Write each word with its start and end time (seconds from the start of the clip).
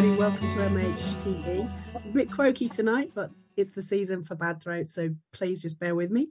Everybody. 0.00 0.18
Welcome 0.18 0.48
to 0.48 0.56
MHTV. 0.56 1.70
A 1.94 2.08
bit 2.08 2.30
croaky 2.30 2.70
tonight, 2.70 3.10
but 3.14 3.30
it's 3.58 3.72
the 3.72 3.82
season 3.82 4.24
for 4.24 4.34
bad 4.34 4.62
throats, 4.62 4.94
so 4.94 5.10
please 5.30 5.60
just 5.60 5.78
bear 5.78 5.94
with 5.94 6.10
me. 6.10 6.28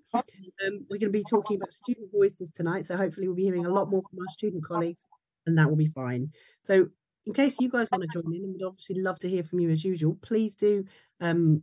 Um, 0.66 0.88
we're 0.90 0.98
going 0.98 1.02
to 1.02 1.10
be 1.10 1.24
talking 1.24 1.58
about 1.58 1.72
student 1.72 2.12
voices 2.12 2.50
tonight, 2.50 2.86
so 2.86 2.98
hopefully 2.98 3.28
we'll 3.28 3.36
be 3.36 3.44
hearing 3.44 3.68
a 3.68 3.72
lot 3.72 3.92
more 3.92 4.02
from 4.10 4.22
our 4.22 4.28
student 4.30 4.64
colleagues, 4.64 5.06
and 5.46 5.56
that 5.60 5.70
will 5.70 5.76
be 5.76 5.86
fine. 5.86 6.32
So, 6.64 6.88
in 7.28 7.34
case 7.34 7.58
you 7.60 7.70
guys 7.70 7.90
want 7.92 8.06
to 8.06 8.10
join 8.12 8.34
in, 8.34 8.44
and 8.44 8.54
we'd 8.54 8.66
obviously 8.66 9.00
love 9.04 9.20
to 9.20 9.30
hear 9.30 9.44
from 9.44 9.60
you 9.60 9.70
as 9.70 9.86
usual, 9.86 10.18
please 10.20 10.56
do 10.56 10.86
um, 11.22 11.62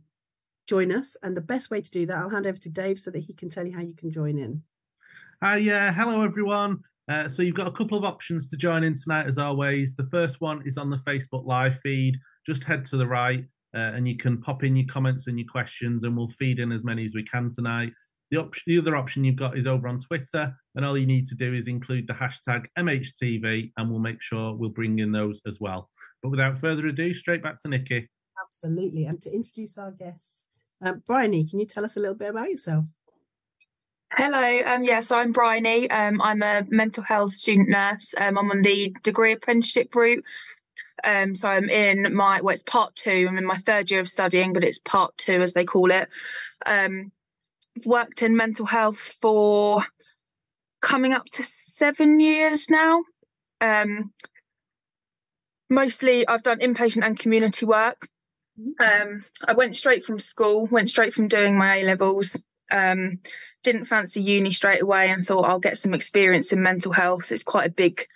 join 0.65 0.93
us. 0.93 1.17
And 1.23 1.35
the 1.35 1.41
best 1.41 1.69
way 1.69 1.81
to 1.81 1.91
do 1.91 2.05
that, 2.05 2.19
I'll 2.19 2.29
hand 2.29 2.47
over 2.47 2.57
to 2.57 2.69
Dave 2.69 3.01
so 3.01 3.11
that 3.11 3.19
he 3.25 3.33
can 3.33 3.49
tell 3.49 3.67
you 3.67 3.75
how 3.75 3.83
you 3.83 3.95
can 3.95 4.13
join 4.13 4.37
in. 4.37 4.63
Hi, 5.43 5.57
uh, 5.69 5.91
hello 5.91 6.21
everyone. 6.21 6.85
Uh, 7.09 7.29
so 7.29 7.41
you've 7.41 7.55
got 7.55 7.67
a 7.67 7.71
couple 7.71 7.97
of 7.97 8.03
options 8.03 8.49
to 8.49 8.57
join 8.57 8.83
in 8.83 8.95
tonight, 8.95 9.27
as 9.27 9.37
always. 9.37 9.95
The 9.95 10.09
first 10.11 10.41
one 10.41 10.61
is 10.65 10.77
on 10.77 10.89
the 10.89 10.97
Facebook 10.97 11.45
live 11.45 11.79
feed. 11.79 12.17
Just 12.45 12.65
head 12.65 12.85
to 12.87 12.97
the 12.97 13.07
right, 13.07 13.45
uh, 13.73 13.91
and 13.95 14.07
you 14.07 14.17
can 14.17 14.41
pop 14.41 14.63
in 14.63 14.75
your 14.75 14.87
comments 14.87 15.27
and 15.27 15.39
your 15.39 15.47
questions, 15.49 16.03
and 16.03 16.17
we'll 16.17 16.27
feed 16.27 16.59
in 16.59 16.71
as 16.71 16.83
many 16.83 17.05
as 17.05 17.15
we 17.15 17.23
can 17.23 17.49
tonight. 17.53 17.93
The, 18.29 18.37
op- 18.37 18.55
the 18.65 18.77
other 18.77 18.97
option 18.97 19.23
you've 19.23 19.37
got 19.37 19.57
is 19.57 19.67
over 19.67 19.87
on 19.87 20.01
Twitter, 20.01 20.53
and 20.75 20.85
all 20.85 20.97
you 20.97 21.05
need 21.05 21.27
to 21.27 21.35
do 21.35 21.53
is 21.53 21.67
include 21.67 22.07
the 22.07 22.13
hashtag 22.13 22.65
MHTV, 22.77 23.71
and 23.77 23.89
we'll 23.89 23.99
make 23.99 24.21
sure 24.21 24.53
we'll 24.53 24.69
bring 24.69 24.99
in 24.99 25.13
those 25.13 25.39
as 25.47 25.61
well. 25.61 25.89
But 26.21 26.31
without 26.31 26.57
further 26.57 26.87
ado, 26.87 27.13
straight 27.13 27.41
back 27.41 27.61
to 27.61 27.69
Nicky. 27.69 28.09
Absolutely. 28.43 29.05
And 29.05 29.21
to 29.21 29.33
introduce 29.33 29.77
our 29.77 29.91
guests, 29.91 30.45
um, 30.81 31.03
Bryony, 31.05 31.45
can 31.45 31.59
you 31.59 31.65
tell 31.65 31.85
us 31.85 31.95
a 31.95 31.99
little 32.01 32.15
bit 32.15 32.29
about 32.29 32.49
yourself? 32.49 32.85
Hello, 34.11 34.61
um, 34.65 34.83
yes, 34.83 34.89
yeah, 34.89 34.99
so 35.01 35.17
I'm 35.17 35.33
Bryony. 35.33 35.89
Um, 35.91 36.21
I'm 36.21 36.41
a 36.41 36.65
mental 36.69 37.03
health 37.03 37.33
student 37.33 37.67
nurse. 37.69 38.15
Um, 38.17 38.37
I'm 38.37 38.49
on 38.49 38.61
the 38.61 38.95
degree 39.03 39.33
apprenticeship 39.33 39.93
route. 39.93 40.23
Um, 41.03 41.35
so 41.35 41.49
I'm 41.49 41.69
in 41.69 42.15
my, 42.15 42.39
well, 42.39 42.53
it's 42.53 42.63
part 42.63 42.95
two. 42.95 43.27
I'm 43.27 43.37
in 43.37 43.45
my 43.45 43.57
third 43.57 43.91
year 43.91 43.99
of 43.99 44.07
studying, 44.07 44.53
but 44.53 44.63
it's 44.63 44.79
part 44.79 45.15
two 45.17 45.41
as 45.41 45.51
they 45.51 45.65
call 45.65 45.91
it. 45.91 46.07
Um, 46.65 47.11
worked 47.85 48.21
in 48.23 48.37
mental 48.37 48.65
health 48.65 48.97
for 48.97 49.83
coming 50.81 51.11
up 51.11 51.25
to 51.33 51.43
seven 51.43 52.21
years 52.21 52.69
now. 52.69 53.03
Um, 53.59 54.13
mostly 55.69 56.25
I've 56.25 56.43
done 56.43 56.59
inpatient 56.59 57.05
and 57.05 57.19
community 57.19 57.65
work. 57.65 58.07
Um, 58.79 59.25
I 59.45 59.53
went 59.53 59.75
straight 59.75 60.05
from 60.05 60.19
school, 60.19 60.65
went 60.67 60.89
straight 60.89 61.13
from 61.13 61.27
doing 61.27 61.57
my 61.57 61.77
A 61.77 61.83
levels. 61.83 62.41
Um, 62.71 63.19
didn't 63.63 63.85
fancy 63.85 64.21
uni 64.21 64.51
straight 64.51 64.81
away 64.81 65.09
and 65.09 65.25
thought 65.25 65.45
I'll 65.45 65.59
get 65.59 65.77
some 65.77 65.93
experience 65.93 66.53
in 66.53 66.61
mental 66.61 66.91
health. 66.91 67.31
It's 67.31 67.43
quite 67.43 67.67
a 67.67 67.71
big, 67.71 68.07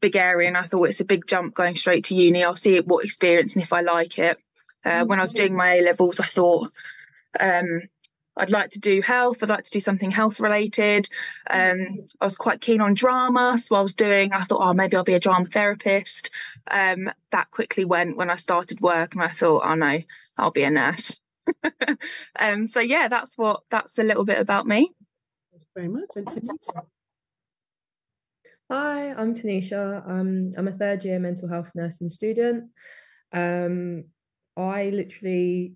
big 0.00 0.16
area, 0.16 0.48
and 0.48 0.56
I 0.56 0.66
thought 0.66 0.88
it's 0.88 1.00
a 1.00 1.04
big 1.04 1.26
jump 1.26 1.54
going 1.54 1.76
straight 1.76 2.04
to 2.04 2.14
uni. 2.14 2.42
I'll 2.42 2.56
see 2.56 2.78
what 2.80 3.04
experience 3.04 3.54
and 3.54 3.62
if 3.62 3.72
I 3.72 3.82
like 3.82 4.18
it. 4.18 4.38
Uh, 4.84 5.04
when 5.04 5.18
I 5.18 5.22
was 5.22 5.32
doing 5.32 5.56
my 5.56 5.74
A 5.74 5.82
levels, 5.82 6.20
I 6.20 6.26
thought 6.26 6.70
um, 7.40 7.82
I'd 8.36 8.50
like 8.50 8.70
to 8.70 8.78
do 8.78 9.00
health. 9.00 9.42
I'd 9.42 9.48
like 9.48 9.64
to 9.64 9.70
do 9.70 9.80
something 9.80 10.10
health 10.10 10.40
related. 10.40 11.08
Um, 11.48 12.04
I 12.20 12.24
was 12.24 12.36
quite 12.36 12.60
keen 12.60 12.80
on 12.80 12.94
drama, 12.94 13.58
so 13.58 13.74
I 13.74 13.80
was 13.80 13.94
doing. 13.94 14.32
I 14.32 14.44
thought, 14.44 14.60
oh, 14.60 14.74
maybe 14.74 14.96
I'll 14.96 15.04
be 15.04 15.14
a 15.14 15.20
drama 15.20 15.46
therapist. 15.46 16.30
Um, 16.70 17.10
that 17.30 17.50
quickly 17.50 17.84
went 17.84 18.16
when 18.16 18.30
I 18.30 18.36
started 18.36 18.80
work, 18.80 19.14
and 19.14 19.22
I 19.22 19.28
thought, 19.28 19.62
oh 19.64 19.74
no, 19.74 20.00
I'll 20.36 20.50
be 20.50 20.64
a 20.64 20.70
nurse. 20.70 21.20
Um, 22.38 22.66
so 22.66 22.80
yeah, 22.80 23.08
that's 23.08 23.36
what 23.38 23.62
that's 23.70 23.98
a 23.98 24.02
little 24.02 24.24
bit 24.24 24.38
about 24.38 24.66
me. 24.66 24.92
Thank 25.52 25.62
you 25.62 25.68
very 25.74 25.88
much. 25.88 26.10
And 26.16 26.26
Tanisha. 26.26 26.82
Hi, 28.70 29.12
I'm 29.12 29.34
Tanisha. 29.34 30.08
Um, 30.08 30.52
I'm 30.56 30.68
a 30.68 30.72
third 30.72 31.04
year 31.04 31.18
mental 31.18 31.48
health 31.48 31.72
nursing 31.74 32.08
student. 32.08 32.70
Um, 33.32 34.04
I 34.56 34.90
literally 34.90 35.74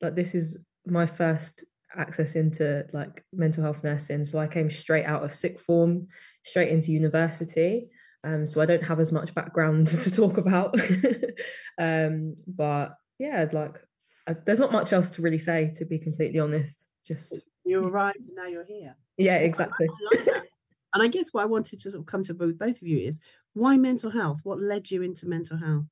like 0.00 0.14
this 0.14 0.34
is 0.34 0.58
my 0.86 1.06
first 1.06 1.64
access 1.96 2.34
into 2.36 2.86
like 2.92 3.24
mental 3.32 3.62
health 3.62 3.84
nursing. 3.84 4.24
So 4.24 4.38
I 4.38 4.46
came 4.46 4.70
straight 4.70 5.04
out 5.04 5.24
of 5.24 5.34
sixth 5.34 5.64
form, 5.64 6.08
straight 6.44 6.70
into 6.70 6.92
university. 6.92 7.90
Um, 8.22 8.46
so 8.46 8.60
I 8.60 8.66
don't 8.66 8.84
have 8.84 9.00
as 9.00 9.12
much 9.12 9.34
background 9.34 9.86
to 9.86 10.10
talk 10.10 10.36
about. 10.36 10.74
um, 11.78 12.36
but 12.46 12.94
yeah, 13.18 13.46
like 13.52 13.78
uh, 14.26 14.34
there's 14.44 14.60
not 14.60 14.72
much 14.72 14.92
else 14.92 15.10
to 15.10 15.22
really 15.22 15.38
say, 15.38 15.72
to 15.76 15.84
be 15.84 15.98
completely 15.98 16.38
honest. 16.38 16.88
Just 17.06 17.40
you 17.64 17.82
arrived 17.82 18.28
and 18.28 18.36
now 18.36 18.46
you're 18.46 18.64
here. 18.64 18.96
Yeah, 19.16 19.36
exactly. 19.36 19.86
I, 19.88 20.16
I 20.16 20.32
like 20.32 20.44
and 20.94 21.02
I 21.02 21.08
guess 21.08 21.32
what 21.32 21.42
I 21.42 21.46
wanted 21.46 21.80
to 21.80 21.90
sort 21.90 22.00
of 22.00 22.06
come 22.06 22.22
to 22.24 22.34
with 22.34 22.58
both 22.58 22.82
of 22.82 22.88
you 22.88 22.98
is 22.98 23.20
why 23.54 23.76
mental 23.76 24.10
health? 24.10 24.40
What 24.42 24.60
led 24.60 24.90
you 24.90 25.02
into 25.02 25.26
mental 25.26 25.56
health? 25.56 25.84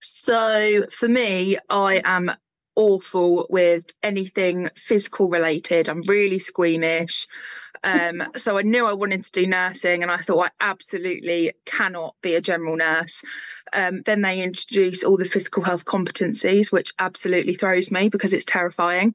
So 0.00 0.86
for 0.90 1.08
me, 1.08 1.56
I 1.68 2.00
am 2.04 2.30
awful 2.76 3.46
with 3.50 3.90
anything 4.02 4.68
physical 4.76 5.28
related. 5.28 5.88
I'm 5.88 6.02
really 6.02 6.38
squeamish. 6.38 7.26
Um, 7.82 8.22
so 8.36 8.58
I 8.58 8.62
knew 8.62 8.86
I 8.86 8.92
wanted 8.92 9.24
to 9.24 9.32
do 9.32 9.46
nursing 9.46 10.02
and 10.02 10.12
I 10.12 10.18
thought 10.18 10.46
I 10.46 10.50
absolutely 10.60 11.54
cannot 11.64 12.14
be 12.22 12.34
a 12.34 12.40
general 12.40 12.76
nurse. 12.76 13.24
Um, 13.72 14.02
then 14.02 14.22
they 14.22 14.42
introduce 14.42 15.02
all 15.02 15.16
the 15.16 15.24
physical 15.24 15.62
health 15.62 15.84
competencies, 15.84 16.70
which 16.70 16.92
absolutely 16.98 17.54
throws 17.54 17.90
me 17.90 18.08
because 18.08 18.32
it's 18.32 18.44
terrifying. 18.44 19.14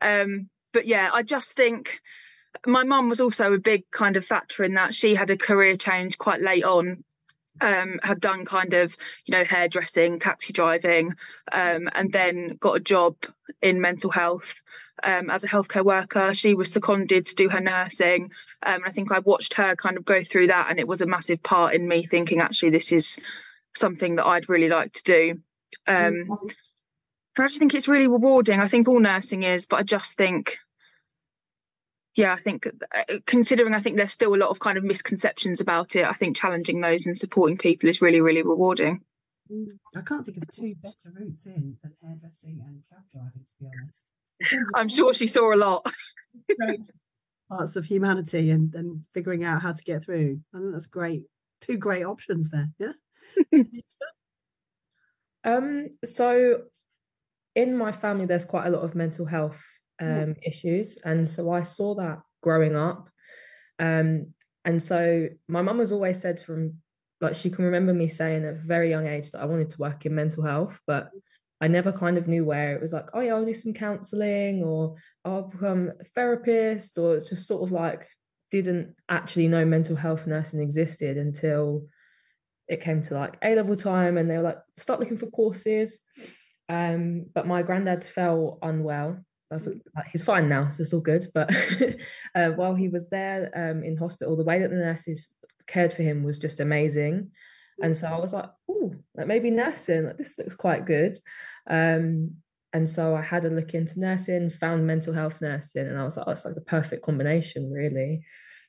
Um, 0.00 0.48
but 0.72 0.86
yeah, 0.86 1.10
I 1.12 1.22
just 1.22 1.56
think 1.56 2.00
my 2.66 2.84
mum 2.84 3.08
was 3.08 3.20
also 3.20 3.52
a 3.52 3.58
big 3.58 3.90
kind 3.90 4.16
of 4.16 4.24
factor 4.24 4.62
in 4.62 4.74
that 4.74 4.94
she 4.94 5.14
had 5.14 5.30
a 5.30 5.36
career 5.36 5.76
change 5.76 6.18
quite 6.18 6.40
late 6.40 6.64
on 6.64 7.04
um, 7.60 8.00
had 8.02 8.20
done 8.20 8.44
kind 8.44 8.74
of, 8.74 8.96
you 9.26 9.32
know, 9.32 9.44
hairdressing, 9.44 10.18
taxi 10.18 10.52
driving, 10.52 11.14
um, 11.52 11.88
and 11.94 12.12
then 12.12 12.56
got 12.60 12.76
a 12.76 12.80
job 12.80 13.16
in 13.60 13.80
mental 13.80 14.10
health 14.10 14.62
um, 15.04 15.30
as 15.30 15.44
a 15.44 15.48
healthcare 15.48 15.84
worker. 15.84 16.34
She 16.34 16.54
was 16.54 16.72
seconded 16.72 17.26
to 17.26 17.34
do 17.34 17.48
her 17.48 17.60
nursing. 17.60 18.24
Um, 18.62 18.76
and 18.76 18.84
I 18.86 18.90
think 18.90 19.12
I 19.12 19.20
watched 19.20 19.54
her 19.54 19.76
kind 19.76 19.96
of 19.96 20.04
go 20.04 20.22
through 20.24 20.48
that, 20.48 20.68
and 20.70 20.78
it 20.78 20.88
was 20.88 21.00
a 21.00 21.06
massive 21.06 21.42
part 21.42 21.74
in 21.74 21.88
me 21.88 22.04
thinking, 22.04 22.40
actually, 22.40 22.70
this 22.70 22.92
is 22.92 23.20
something 23.74 24.16
that 24.16 24.26
I'd 24.26 24.48
really 24.48 24.68
like 24.68 24.92
to 24.92 25.02
do. 25.02 25.30
Um, 25.88 26.14
mm-hmm. 26.14 26.46
I 27.38 27.46
just 27.46 27.58
think 27.58 27.74
it's 27.74 27.88
really 27.88 28.08
rewarding. 28.08 28.60
I 28.60 28.68
think 28.68 28.88
all 28.88 29.00
nursing 29.00 29.42
is, 29.42 29.66
but 29.66 29.80
I 29.80 29.82
just 29.82 30.18
think 30.18 30.58
yeah, 32.14 32.34
I 32.34 32.36
think 32.36 32.66
uh, 32.66 33.14
considering 33.26 33.74
I 33.74 33.80
think 33.80 33.96
there's 33.96 34.12
still 34.12 34.34
a 34.34 34.36
lot 34.36 34.50
of 34.50 34.60
kind 34.60 34.76
of 34.76 34.84
misconceptions 34.84 35.60
about 35.60 35.96
it, 35.96 36.06
I 36.06 36.12
think 36.12 36.36
challenging 36.36 36.80
those 36.80 37.06
and 37.06 37.18
supporting 37.18 37.56
people 37.56 37.88
is 37.88 38.02
really, 38.02 38.20
really 38.20 38.42
rewarding. 38.42 39.00
I 39.96 40.00
can't 40.02 40.24
think 40.24 40.38
of 40.38 40.48
two 40.48 40.74
better 40.82 41.12
routes 41.18 41.46
in 41.46 41.76
than 41.82 41.94
hairdressing 42.02 42.62
and 42.66 42.82
cab 42.90 43.02
driving, 43.12 43.44
to 43.46 43.54
be 43.60 43.66
honest. 43.80 44.12
I'm 44.74 44.88
sure 44.88 45.14
she 45.14 45.26
saw 45.26 45.54
a 45.54 45.56
lot. 45.56 45.86
parts 47.50 47.76
of 47.76 47.84
humanity 47.84 48.50
and, 48.50 48.74
and 48.74 49.04
figuring 49.12 49.44
out 49.44 49.62
how 49.62 49.72
to 49.72 49.84
get 49.84 50.04
through. 50.04 50.40
I 50.54 50.58
think 50.58 50.72
that's 50.72 50.86
great. 50.86 51.24
Two 51.60 51.76
great 51.76 52.04
options 52.04 52.50
there. 52.50 52.70
Yeah. 52.78 52.92
um, 55.44 55.88
so 56.04 56.62
in 57.54 57.76
my 57.76 57.92
family, 57.92 58.26
there's 58.26 58.46
quite 58.46 58.66
a 58.66 58.70
lot 58.70 58.82
of 58.82 58.94
mental 58.94 59.26
health 59.26 59.62
um, 60.02 60.34
issues. 60.42 60.98
And 61.04 61.28
so 61.28 61.50
I 61.50 61.62
saw 61.62 61.94
that 61.94 62.20
growing 62.42 62.76
up. 62.76 63.08
Um, 63.78 64.34
and 64.64 64.82
so 64.82 65.28
my 65.48 65.62
mum 65.62 65.78
has 65.78 65.92
always 65.92 66.20
said 66.20 66.40
from 66.40 66.74
like 67.20 67.34
she 67.34 67.50
can 67.50 67.64
remember 67.64 67.94
me 67.94 68.08
saying 68.08 68.44
at 68.44 68.54
a 68.54 68.56
very 68.56 68.90
young 68.90 69.06
age 69.06 69.30
that 69.30 69.40
I 69.40 69.44
wanted 69.44 69.68
to 69.70 69.80
work 69.80 70.04
in 70.06 70.14
mental 70.14 70.44
health, 70.44 70.80
but 70.86 71.10
I 71.60 71.68
never 71.68 71.92
kind 71.92 72.18
of 72.18 72.26
knew 72.26 72.44
where 72.44 72.74
it 72.74 72.80
was 72.80 72.92
like, 72.92 73.06
oh 73.14 73.20
yeah, 73.20 73.34
I'll 73.34 73.44
do 73.44 73.54
some 73.54 73.72
counseling 73.72 74.64
or 74.64 74.96
I'll 75.24 75.42
become 75.42 75.92
a 76.00 76.04
therapist, 76.04 76.98
or 76.98 77.20
just 77.20 77.46
sort 77.46 77.62
of 77.62 77.70
like 77.70 78.08
didn't 78.50 78.96
actually 79.08 79.46
know 79.46 79.64
mental 79.64 79.94
health 79.94 80.26
nursing 80.26 80.60
existed 80.60 81.16
until 81.16 81.86
it 82.68 82.80
came 82.80 83.02
to 83.02 83.14
like 83.14 83.38
A 83.42 83.54
level 83.54 83.76
time 83.76 84.18
and 84.18 84.28
they 84.28 84.36
were 84.36 84.42
like, 84.42 84.58
start 84.76 84.98
looking 84.98 85.18
for 85.18 85.30
courses. 85.30 86.00
Um, 86.68 87.26
but 87.32 87.46
my 87.46 87.62
granddad 87.62 88.02
fell 88.04 88.58
unwell 88.62 89.24
he's 90.10 90.24
fine 90.24 90.48
now, 90.48 90.70
so 90.70 90.82
it's 90.82 90.92
all 90.92 91.00
good. 91.00 91.26
But 91.34 91.54
uh, 92.34 92.50
while 92.50 92.74
he 92.74 92.88
was 92.88 93.08
there 93.08 93.50
um, 93.54 93.82
in 93.82 93.96
hospital, 93.96 94.36
the 94.36 94.44
way 94.44 94.58
that 94.58 94.70
the 94.70 94.76
nurses 94.76 95.34
cared 95.66 95.92
for 95.92 96.02
him 96.02 96.22
was 96.22 96.38
just 96.38 96.60
amazing. 96.60 97.30
And 97.82 97.96
so 97.96 98.08
I 98.08 98.18
was 98.18 98.32
like, 98.32 98.50
oh, 98.70 98.94
like 99.14 99.26
maybe 99.26 99.50
nursing, 99.50 100.06
like 100.06 100.18
this 100.18 100.38
looks 100.38 100.54
quite 100.54 100.84
good. 100.84 101.16
Um, 101.68 102.36
and 102.72 102.88
so 102.88 103.14
I 103.14 103.22
had 103.22 103.44
a 103.44 103.50
look 103.50 103.74
into 103.74 104.00
nursing, 104.00 104.50
found 104.50 104.86
mental 104.86 105.12
health 105.12 105.40
nursing, 105.40 105.86
and 105.86 105.98
I 105.98 106.04
was 106.04 106.16
like, 106.16 106.26
oh, 106.26 106.32
it's 106.32 106.44
like 106.44 106.54
the 106.54 106.62
perfect 106.62 107.02
combination, 107.02 107.70
really. 107.70 108.24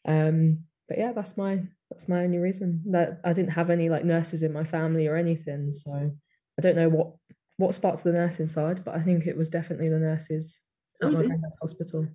Um, 0.06 0.66
but 0.90 0.98
yeah, 0.98 1.14
that's 1.14 1.38
my 1.38 1.62
that's 1.90 2.10
my 2.10 2.24
only 2.24 2.40
reason 2.40 2.82
that 2.92 3.20
I 3.24 3.34
didn't 3.34 3.52
have 3.52 3.70
any 3.70 3.90
like 3.90 4.04
nurses 4.04 4.44
in 4.44 4.52
my 4.52 4.64
family 4.64 5.08
or 5.08 5.16
anything. 5.16 5.72
So 5.72 5.94
I 5.94 6.62
don't 6.62 6.76
know 6.76 6.90
what 6.90 7.14
what 7.58 7.76
sparked 7.76 8.04
the 8.04 8.12
nursing 8.12 8.48
side, 8.48 8.84
but 8.84 8.96
I 8.96 9.02
think 9.02 9.26
it 9.26 9.38
was 9.38 9.50
definitely 9.50 9.90
the 9.90 10.00
nurses 10.00 10.60
Oh, 11.04 11.12
granddad's 11.28 11.60
hospital. 11.60 12.08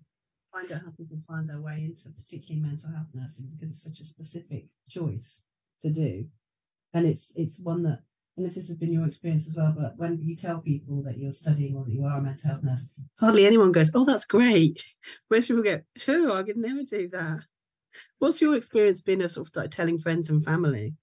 Find 0.52 0.72
out 0.72 0.82
how 0.82 0.90
people 0.92 1.18
find 1.18 1.48
their 1.48 1.60
way 1.60 1.84
into 1.84 2.10
particularly 2.10 2.60
mental 2.66 2.90
health 2.90 3.08
nursing 3.14 3.48
because 3.50 3.70
it's 3.70 3.82
such 3.82 4.00
a 4.00 4.04
specific 4.04 4.66
choice 4.88 5.44
to 5.80 5.90
do. 5.90 6.28
and 6.94 7.06
it's 7.06 7.34
it's 7.36 7.60
one 7.60 7.82
that 7.84 8.02
and 8.36 8.46
if 8.46 8.54
this 8.54 8.68
has 8.68 8.76
been 8.76 8.92
your 8.92 9.06
experience 9.06 9.48
as 9.48 9.56
well, 9.56 9.74
but 9.76 9.98
when 9.98 10.22
you 10.22 10.36
tell 10.36 10.60
people 10.60 11.02
that 11.02 11.18
you're 11.18 11.32
studying 11.32 11.76
or 11.76 11.84
that 11.84 11.92
you 11.92 12.04
are 12.04 12.18
a 12.18 12.22
mental 12.22 12.50
health 12.50 12.62
nurse, 12.64 12.88
hardly 13.20 13.46
anyone 13.46 13.72
goes, 13.72 13.90
"Oh, 13.94 14.04
that's 14.04 14.24
great." 14.24 14.80
Most 15.30 15.48
people 15.48 15.62
go, 15.64 15.82
"Sure, 15.96 16.32
I 16.32 16.44
could 16.44 16.56
never 16.56 16.84
do 16.84 17.08
that." 17.10 17.46
What's 18.18 18.40
your 18.40 18.56
experience 18.56 19.00
been 19.00 19.22
of 19.22 19.32
sort 19.32 19.48
of 19.48 19.56
like 19.56 19.70
telling 19.72 19.98
friends 19.98 20.30
and 20.30 20.44
family? 20.44 20.96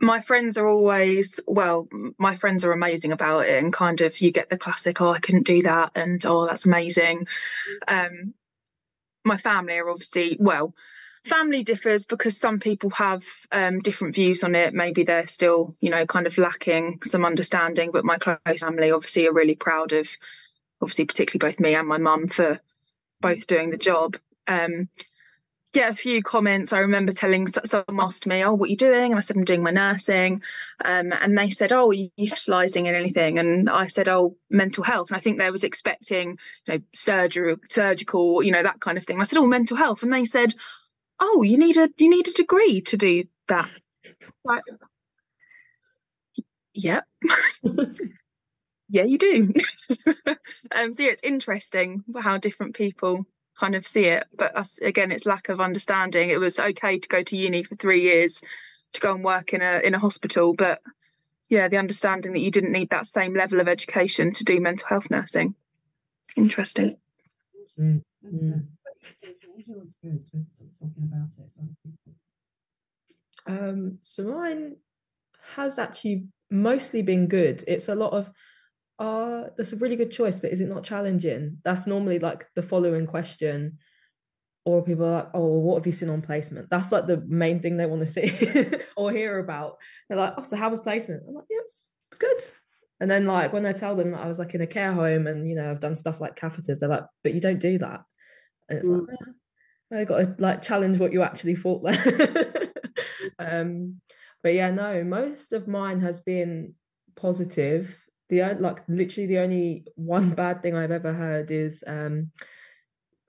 My 0.00 0.20
friends 0.20 0.58
are 0.58 0.66
always 0.66 1.40
well 1.46 1.88
my 2.18 2.36
friends 2.36 2.64
are 2.64 2.72
amazing 2.72 3.12
about 3.12 3.44
it 3.46 3.62
and 3.62 3.72
kind 3.72 4.00
of 4.00 4.20
you 4.20 4.30
get 4.30 4.50
the 4.50 4.58
classic 4.58 5.00
oh 5.00 5.10
i 5.10 5.18
couldn't 5.18 5.46
do 5.46 5.62
that 5.62 5.92
and 5.94 6.24
oh 6.26 6.46
that's 6.46 6.66
amazing. 6.66 7.26
Um 7.88 8.34
my 9.24 9.36
family 9.36 9.78
are 9.78 9.88
obviously 9.88 10.36
well 10.40 10.74
family 11.24 11.64
differs 11.64 12.04
because 12.04 12.36
some 12.36 12.60
people 12.60 12.90
have 12.90 13.24
um, 13.50 13.80
different 13.80 14.14
views 14.14 14.44
on 14.44 14.54
it. 14.54 14.74
Maybe 14.74 15.04
they're 15.04 15.26
still 15.26 15.74
you 15.80 15.90
know 15.90 16.04
kind 16.06 16.26
of 16.26 16.36
lacking 16.38 17.00
some 17.02 17.24
understanding 17.24 17.90
but 17.92 18.04
my 18.04 18.18
close 18.18 18.38
family 18.60 18.90
obviously 18.90 19.26
are 19.26 19.32
really 19.32 19.54
proud 19.54 19.92
of 19.92 20.08
obviously 20.82 21.06
particularly 21.06 21.50
both 21.50 21.60
me 21.60 21.74
and 21.74 21.88
my 21.88 21.98
mum 21.98 22.28
for 22.28 22.60
both 23.20 23.46
doing 23.46 23.70
the 23.70 23.78
job. 23.78 24.16
Um 24.48 24.88
get 25.74 25.92
a 25.92 25.94
few 25.94 26.22
comments. 26.22 26.72
I 26.72 26.78
remember 26.78 27.12
telling 27.12 27.46
someone 27.48 28.00
asked 28.00 28.26
me, 28.26 28.42
"Oh, 28.42 28.54
what 28.54 28.68
are 28.68 28.70
you 28.70 28.76
doing?" 28.76 29.12
And 29.12 29.16
I 29.16 29.20
said, 29.20 29.36
"I'm 29.36 29.44
doing 29.44 29.62
my 29.62 29.72
nursing." 29.72 30.40
Um, 30.84 31.12
and 31.12 31.36
they 31.36 31.50
said, 31.50 31.72
"Oh, 31.72 31.90
are 31.90 31.94
you 31.94 32.10
specialising 32.26 32.86
in 32.86 32.94
anything?" 32.94 33.38
And 33.38 33.68
I 33.68 33.88
said, 33.88 34.08
"Oh, 34.08 34.36
mental 34.50 34.84
health." 34.84 35.10
And 35.10 35.16
I 35.16 35.20
think 35.20 35.38
they 35.38 35.50
was 35.50 35.64
expecting, 35.64 36.38
you 36.66 36.74
know, 36.74 36.80
surgery, 36.94 37.56
surgical, 37.68 38.42
you 38.42 38.52
know, 38.52 38.62
that 38.62 38.80
kind 38.80 38.96
of 38.96 39.04
thing. 39.04 39.20
I 39.20 39.24
said, 39.24 39.38
"Oh, 39.38 39.46
mental 39.46 39.76
health," 39.76 40.02
and 40.02 40.12
they 40.12 40.24
said, 40.24 40.54
"Oh, 41.20 41.42
you 41.42 41.58
need 41.58 41.76
a 41.76 41.90
you 41.98 42.08
need 42.10 42.28
a 42.28 42.32
degree 42.32 42.80
to 42.82 42.96
do 42.96 43.24
that." 43.48 43.70
Like, 44.44 44.62
yeah. 46.74 47.00
yeah, 48.88 49.04
you 49.04 49.18
do. 49.18 49.52
um, 50.74 50.94
so 50.94 51.02
yeah, 51.02 51.10
it's 51.10 51.22
interesting 51.22 52.04
how 52.20 52.38
different 52.38 52.74
people 52.74 53.26
kind 53.58 53.74
of 53.74 53.86
see 53.86 54.04
it. 54.04 54.24
But 54.36 54.56
us, 54.56 54.78
again, 54.78 55.12
it's 55.12 55.26
lack 55.26 55.48
of 55.48 55.60
understanding. 55.60 56.30
It 56.30 56.40
was 56.40 56.58
okay 56.58 56.98
to 56.98 57.08
go 57.08 57.22
to 57.22 57.36
uni 57.36 57.62
for 57.62 57.74
three 57.76 58.02
years 58.02 58.42
to 58.94 59.00
go 59.00 59.14
and 59.14 59.24
work 59.24 59.52
in 59.52 59.62
a 59.62 59.80
in 59.84 59.94
a 59.94 59.98
hospital, 59.98 60.54
but 60.54 60.80
yeah, 61.48 61.68
the 61.68 61.76
understanding 61.76 62.32
that 62.32 62.40
you 62.40 62.50
didn't 62.50 62.72
need 62.72 62.90
that 62.90 63.06
same 63.06 63.34
level 63.34 63.60
of 63.60 63.68
education 63.68 64.32
to 64.32 64.44
do 64.44 64.60
mental 64.60 64.88
health 64.88 65.10
nursing. 65.10 65.54
Interesting. 66.36 66.96
Mm. 67.78 68.02
Mm. 68.24 68.66
your 69.66 69.82
experience 69.82 70.30
with 70.32 70.78
talking 70.78 71.04
about 71.04 71.28
it? 71.38 71.50
Um, 73.46 73.98
so 74.02 74.24
mine 74.24 74.76
has 75.56 75.78
actually 75.78 76.26
mostly 76.50 77.02
been 77.02 77.26
good. 77.26 77.62
It's 77.68 77.88
a 77.88 77.94
lot 77.94 78.12
of 78.12 78.30
uh 78.98 79.44
that's 79.56 79.72
a 79.72 79.76
really 79.76 79.96
good 79.96 80.12
choice 80.12 80.38
but 80.38 80.52
is 80.52 80.60
it 80.60 80.68
not 80.68 80.84
challenging? 80.84 81.58
That's 81.64 81.86
normally 81.86 82.18
like 82.18 82.46
the 82.54 82.62
following 82.62 83.06
question. 83.06 83.78
Or 84.66 84.82
people 84.82 85.04
are 85.04 85.22
like 85.22 85.30
oh 85.34 85.46
well, 85.46 85.60
what 85.60 85.76
have 85.76 85.86
you 85.86 85.92
seen 85.92 86.10
on 86.10 86.22
placement? 86.22 86.70
That's 86.70 86.92
like 86.92 87.06
the 87.06 87.22
main 87.26 87.60
thing 87.60 87.76
they 87.76 87.86
want 87.86 88.00
to 88.00 88.06
see 88.06 88.78
or 88.96 89.12
hear 89.12 89.38
about. 89.38 89.76
They're 90.08 90.18
like 90.18 90.34
oh 90.38 90.42
so 90.42 90.56
how 90.56 90.70
was 90.70 90.82
placement? 90.82 91.24
I'm 91.28 91.34
like 91.34 91.44
yeah 91.50 91.58
it's, 91.62 91.92
it's 92.10 92.18
good. 92.18 92.40
And 93.00 93.10
then 93.10 93.26
like 93.26 93.52
when 93.52 93.66
i 93.66 93.72
tell 93.72 93.96
them 93.96 94.12
that 94.12 94.20
i 94.20 94.28
was 94.28 94.38
like 94.38 94.54
in 94.54 94.60
a 94.62 94.66
care 94.66 94.92
home 94.92 95.26
and 95.26 95.48
you 95.48 95.56
know 95.56 95.68
i've 95.68 95.80
done 95.80 95.96
stuff 95.96 96.20
like 96.20 96.36
catheters 96.36 96.78
they're 96.78 96.88
like 96.88 97.04
but 97.22 97.34
you 97.34 97.40
don't 97.40 97.58
do 97.58 97.78
that. 97.78 98.02
And 98.68 98.78
it's 98.78 98.88
mm. 98.88 99.06
like 99.90 100.00
i 100.00 100.04
got 100.04 100.18
to 100.18 100.34
like 100.38 100.62
challenge 100.62 100.98
what 100.98 101.12
you 101.12 101.22
actually 101.22 101.56
thought 101.56 101.82
there 101.84 102.70
um 103.38 104.00
but 104.42 104.54
yeah 104.54 104.70
no 104.70 105.04
most 105.04 105.52
of 105.52 105.68
mine 105.68 106.00
has 106.00 106.20
been 106.20 106.74
positive 107.16 108.03
the 108.34 108.56
like 108.60 108.82
literally 108.88 109.26
the 109.26 109.38
only 109.38 109.84
one 109.96 110.30
bad 110.34 110.62
thing 110.62 110.76
I've 110.76 110.90
ever 110.90 111.12
heard 111.12 111.50
is 111.50 111.84
um 111.86 112.30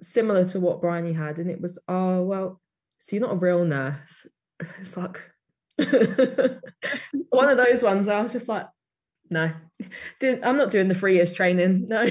similar 0.01 0.45
to 0.45 0.59
what 0.59 0.81
Bryony 0.81 1.13
had, 1.13 1.37
and 1.37 1.49
it 1.49 1.61
was, 1.61 1.79
oh 1.87 2.21
well, 2.23 2.61
so 2.99 3.15
you're 3.15 3.25
not 3.25 3.35
a 3.35 3.39
real 3.39 3.65
nurse. 3.65 4.27
It's 4.79 4.95
like 4.95 5.19
one 7.29 7.49
of 7.49 7.57
those 7.57 7.83
ones. 7.83 8.07
I 8.07 8.21
was 8.21 8.31
just 8.31 8.47
like, 8.47 8.67
no, 9.29 9.51
I'm 10.21 10.55
not 10.55 10.71
doing 10.71 10.87
the 10.87 10.95
three 10.95 11.15
years 11.15 11.33
training. 11.33 11.89
No. 11.89 12.07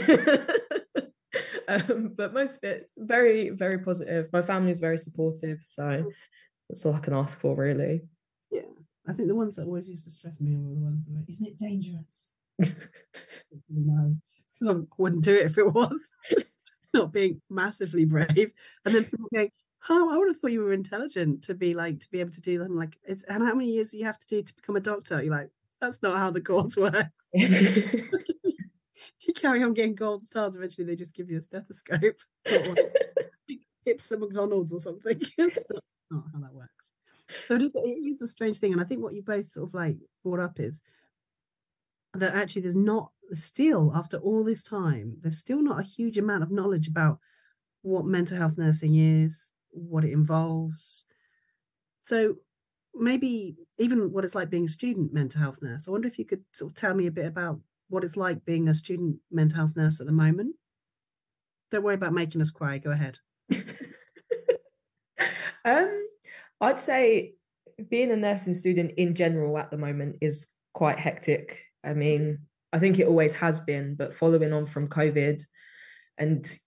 um, 1.69 2.13
but 2.15 2.35
most 2.35 2.57
of 2.57 2.65
it 2.65 2.91
very, 2.99 3.49
very 3.49 3.79
positive. 3.79 4.29
My 4.31 4.43
family 4.43 4.73
is 4.73 4.79
very 4.79 4.99
supportive, 4.99 5.61
so 5.63 6.13
that's 6.69 6.85
all 6.85 6.95
I 6.95 6.99
can 6.99 7.15
ask 7.15 7.41
for, 7.41 7.57
really. 7.57 8.03
Yeah, 8.51 8.63
I 9.09 9.15
think 9.15 9.29
the 9.29 9.35
ones 9.35 9.57
that 9.57 9.65
always 9.65 9.89
used 9.89 10.05
to 10.05 10.11
stress 10.11 10.39
me 10.39 10.55
were 10.57 10.75
the 10.75 10.81
ones 10.81 11.07
that, 11.07 11.25
isn't 11.27 11.47
it 11.47 11.57
dangerous? 11.57 12.33
No, 13.69 14.17
because 14.53 14.77
I 14.77 14.81
wouldn't 14.99 15.25
do 15.25 15.35
it 15.35 15.47
if 15.47 15.59
it 15.59 15.73
was 15.73 15.99
not 16.95 17.13
being 17.13 17.41
massively 17.51 18.05
brave. 18.05 18.53
And 18.85 18.95
then 18.95 19.05
people 19.05 19.29
going, 19.33 19.51
"Oh, 19.89 20.11
I 20.13 20.17
would 20.17 20.29
have 20.29 20.39
thought 20.39 20.53
you 20.53 20.61
were 20.61 20.73
intelligent 20.73 21.45
to 21.45 21.55
be 21.55 21.75
like 21.75 22.01
to 22.01 22.11
be 22.11 22.21
able 22.21 22.33
to 22.33 22.41
do 22.41 22.59
them." 22.59 22.77
Like, 22.77 22.99
it's 23.05 23.25
and 23.25 23.47
how 23.47 23.55
many 23.55 23.71
years 23.71 23.91
do 23.91 23.99
you 23.99 24.05
have 24.05 24.19
to 24.19 24.27
do 24.27 24.43
to 24.43 24.55
become 24.55 24.77
a 24.77 24.81
doctor? 24.81 25.23
You're 25.23 25.35
like, 25.35 25.51
that's 25.81 26.03
not 26.03 26.19
how 26.19 26.31
the 26.31 26.41
course 26.41 26.77
works. 26.77 27.09
you 27.33 28.03
carry 29.35 29.63
on 29.63 29.75
getting 29.75 29.95
gold 29.95 30.25
stars, 30.25 30.57
eventually 30.57 30.87
they 30.87 30.97
just 30.97 31.15
give 31.15 31.31
you 31.31 31.39
a 31.39 31.43
stethoscope. 31.43 32.21
Hips 33.85 34.07
the 34.07 34.19
McDonald's 34.19 34.73
or 34.73 34.81
something. 34.81 35.21
not 35.39 36.25
how 36.33 36.41
that 36.41 36.55
works. 36.55 36.93
So 37.47 37.57
it 37.57 37.63
is, 37.63 37.75
it 37.75 38.07
is 38.07 38.23
a 38.23 38.29
strange 38.29 38.59
thing, 38.59 38.73
and 38.73 38.81
I 38.81 38.85
think 38.85 39.03
what 39.03 39.15
you 39.15 39.23
both 39.23 39.51
sort 39.51 39.69
of 39.69 39.75
like 39.75 39.97
brought 40.23 40.41
up 40.41 40.61
is 40.61 40.83
that 42.15 42.35
actually 42.35 42.63
there's 42.63 42.77
not 42.77 43.11
still 43.33 43.93
after 43.95 44.19
all 44.19 44.45
this 44.45 44.63
time 44.63 45.17
there's 45.23 45.39
still 45.39 45.63
not 45.63 45.81
a 45.81 45.83
huge 45.83 46.19
amount 46.19 46.43
of 46.43 46.51
knowledge 46.51 46.87
about 46.87 47.19
what 47.83 48.05
mental 48.05 48.37
health 48.37 48.57
nursing 48.57 48.95
is 48.95 49.53
what 49.75 50.05
it 50.05 50.13
involves. 50.13 51.05
So 52.01 52.37
maybe 52.95 53.57
even 53.79 54.13
what 54.13 54.25
it's 54.25 54.35
like 54.35 54.51
being 54.51 54.67
a 54.67 54.69
student 54.69 55.13
mental 55.13 55.41
health 55.41 55.63
nurse. 55.63 55.89
I 55.89 55.91
wonder 55.91 56.09
if 56.09 56.19
you 56.19 56.25
could 56.25 56.45
sort 56.53 56.73
of 56.73 56.77
tell 56.77 56.95
me 56.95 57.07
a 57.07 57.13
bit 57.13 57.27
about 57.27 57.61
what 57.89 58.05
it's 58.05 58.17
like 58.17 58.45
being 58.45 58.69
a 58.69 58.75
student 58.75 59.19
mental 59.31 59.59
health 59.59 59.77
nurse 59.77 60.01
at 60.01 60.07
the 60.07 60.13
moment. 60.13 60.57
Don't 61.71 61.83
worry 61.83 61.95
about 61.95 62.13
making 62.13 62.41
us 62.41 62.51
cry. 62.51 62.79
Go 62.79 62.91
ahead. 62.91 63.19
Um 65.67 66.09
i'd 66.61 66.79
say 66.79 67.33
being 67.89 68.13
a 68.13 68.17
nursing 68.17 68.53
student 68.53 68.93
in 68.99 69.15
general 69.15 69.57
at 69.57 69.71
the 69.71 69.79
moment 69.79 70.17
is 70.21 70.49
quite 70.75 70.99
hectic 70.99 71.65
I 71.85 71.95
mean, 71.95 72.39
I 72.73 72.79
think 72.79 72.99
it 72.99 73.07
always 73.07 73.35
has 73.35 73.61
been, 73.61 73.95
but 73.95 74.15
following 74.15 74.53
on 74.53 74.67
from 74.67 74.89
COVID 74.89 75.43
and 76.19 76.59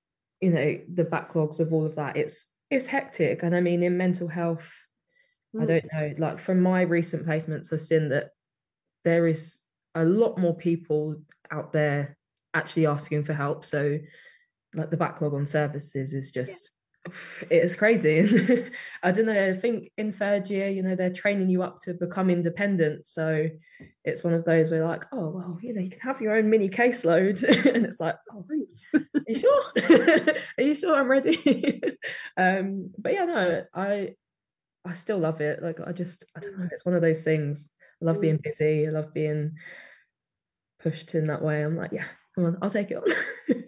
you 0.41 0.51
know 0.51 0.79
the 0.93 1.05
backlogs 1.05 1.59
of 1.59 1.73
all 1.73 1.85
of 1.85 1.95
that, 1.95 2.17
it's 2.17 2.51
it's 2.69 2.87
hectic. 2.87 3.43
And 3.43 3.55
I 3.55 3.61
mean, 3.61 3.83
in 3.83 3.97
mental 3.97 4.27
health, 4.27 4.73
mm. 5.55 5.63
I 5.63 5.65
don't 5.65 5.85
know. 5.93 6.13
Like 6.17 6.39
from 6.39 6.61
my 6.61 6.81
recent 6.81 7.25
placements, 7.25 7.71
I've 7.73 7.81
seen 7.81 8.09
that 8.09 8.31
there 9.03 9.27
is 9.27 9.59
a 9.95 10.05
lot 10.05 10.37
more 10.37 10.55
people 10.55 11.21
out 11.49 11.73
there 11.73 12.17
actually 12.53 12.85
asking 12.85 13.23
for 13.23 13.33
help. 13.33 13.65
So, 13.65 13.99
like 14.73 14.91
the 14.91 14.97
backlog 14.97 15.33
on 15.33 15.45
services 15.45 16.13
is 16.13 16.31
just 16.31 16.71
it's 17.49 17.75
crazy. 17.75 18.65
I 19.03 19.11
don't 19.11 19.25
know. 19.25 19.49
I 19.49 19.53
think 19.53 19.91
in 19.97 20.11
third 20.11 20.49
year, 20.49 20.69
you 20.69 20.83
know, 20.83 20.95
they're 20.95 21.11
training 21.11 21.49
you 21.49 21.63
up 21.63 21.79
to 21.81 21.93
become 21.93 22.29
independent. 22.29 23.07
So 23.07 23.49
it's 24.03 24.23
one 24.23 24.33
of 24.33 24.45
those 24.45 24.69
where 24.69 24.85
like, 24.85 25.05
oh 25.11 25.29
well, 25.29 25.57
you 25.61 25.73
know, 25.73 25.81
you 25.81 25.89
can 25.89 25.99
have 26.01 26.21
your 26.21 26.35
own 26.35 26.49
mini 26.49 26.69
caseload, 26.69 27.43
and 27.75 27.85
it's 27.85 27.99
like, 27.99 28.15
oh, 28.31 28.45
thanks. 28.49 28.83
Are 28.93 29.21
you 29.27 29.39
sure? 29.39 30.33
Are 30.57 30.63
you 30.63 30.75
sure 30.75 30.95
I'm 30.95 31.09
ready? 31.09 31.81
um, 32.37 32.91
but 32.97 33.13
yeah, 33.13 33.25
no, 33.25 33.63
I 33.73 34.15
I 34.85 34.93
still 34.93 35.19
love 35.19 35.41
it. 35.41 35.61
Like 35.61 35.79
I 35.85 35.91
just, 35.91 36.25
I 36.35 36.39
don't 36.39 36.57
know. 36.57 36.67
It's 36.71 36.85
one 36.85 36.95
of 36.95 37.01
those 37.01 37.23
things. 37.23 37.69
I 38.01 38.05
love 38.05 38.21
being 38.21 38.37
busy. 38.37 38.87
I 38.87 38.91
love 38.91 39.13
being 39.13 39.57
pushed 40.79 41.15
in 41.15 41.25
that 41.25 41.41
way. 41.41 41.63
I'm 41.63 41.75
like, 41.75 41.91
yeah, 41.91 42.05
come 42.35 42.45
on, 42.45 42.57
I'll 42.61 42.69
take 42.69 42.91
it 42.91 42.97
on. 42.97 43.63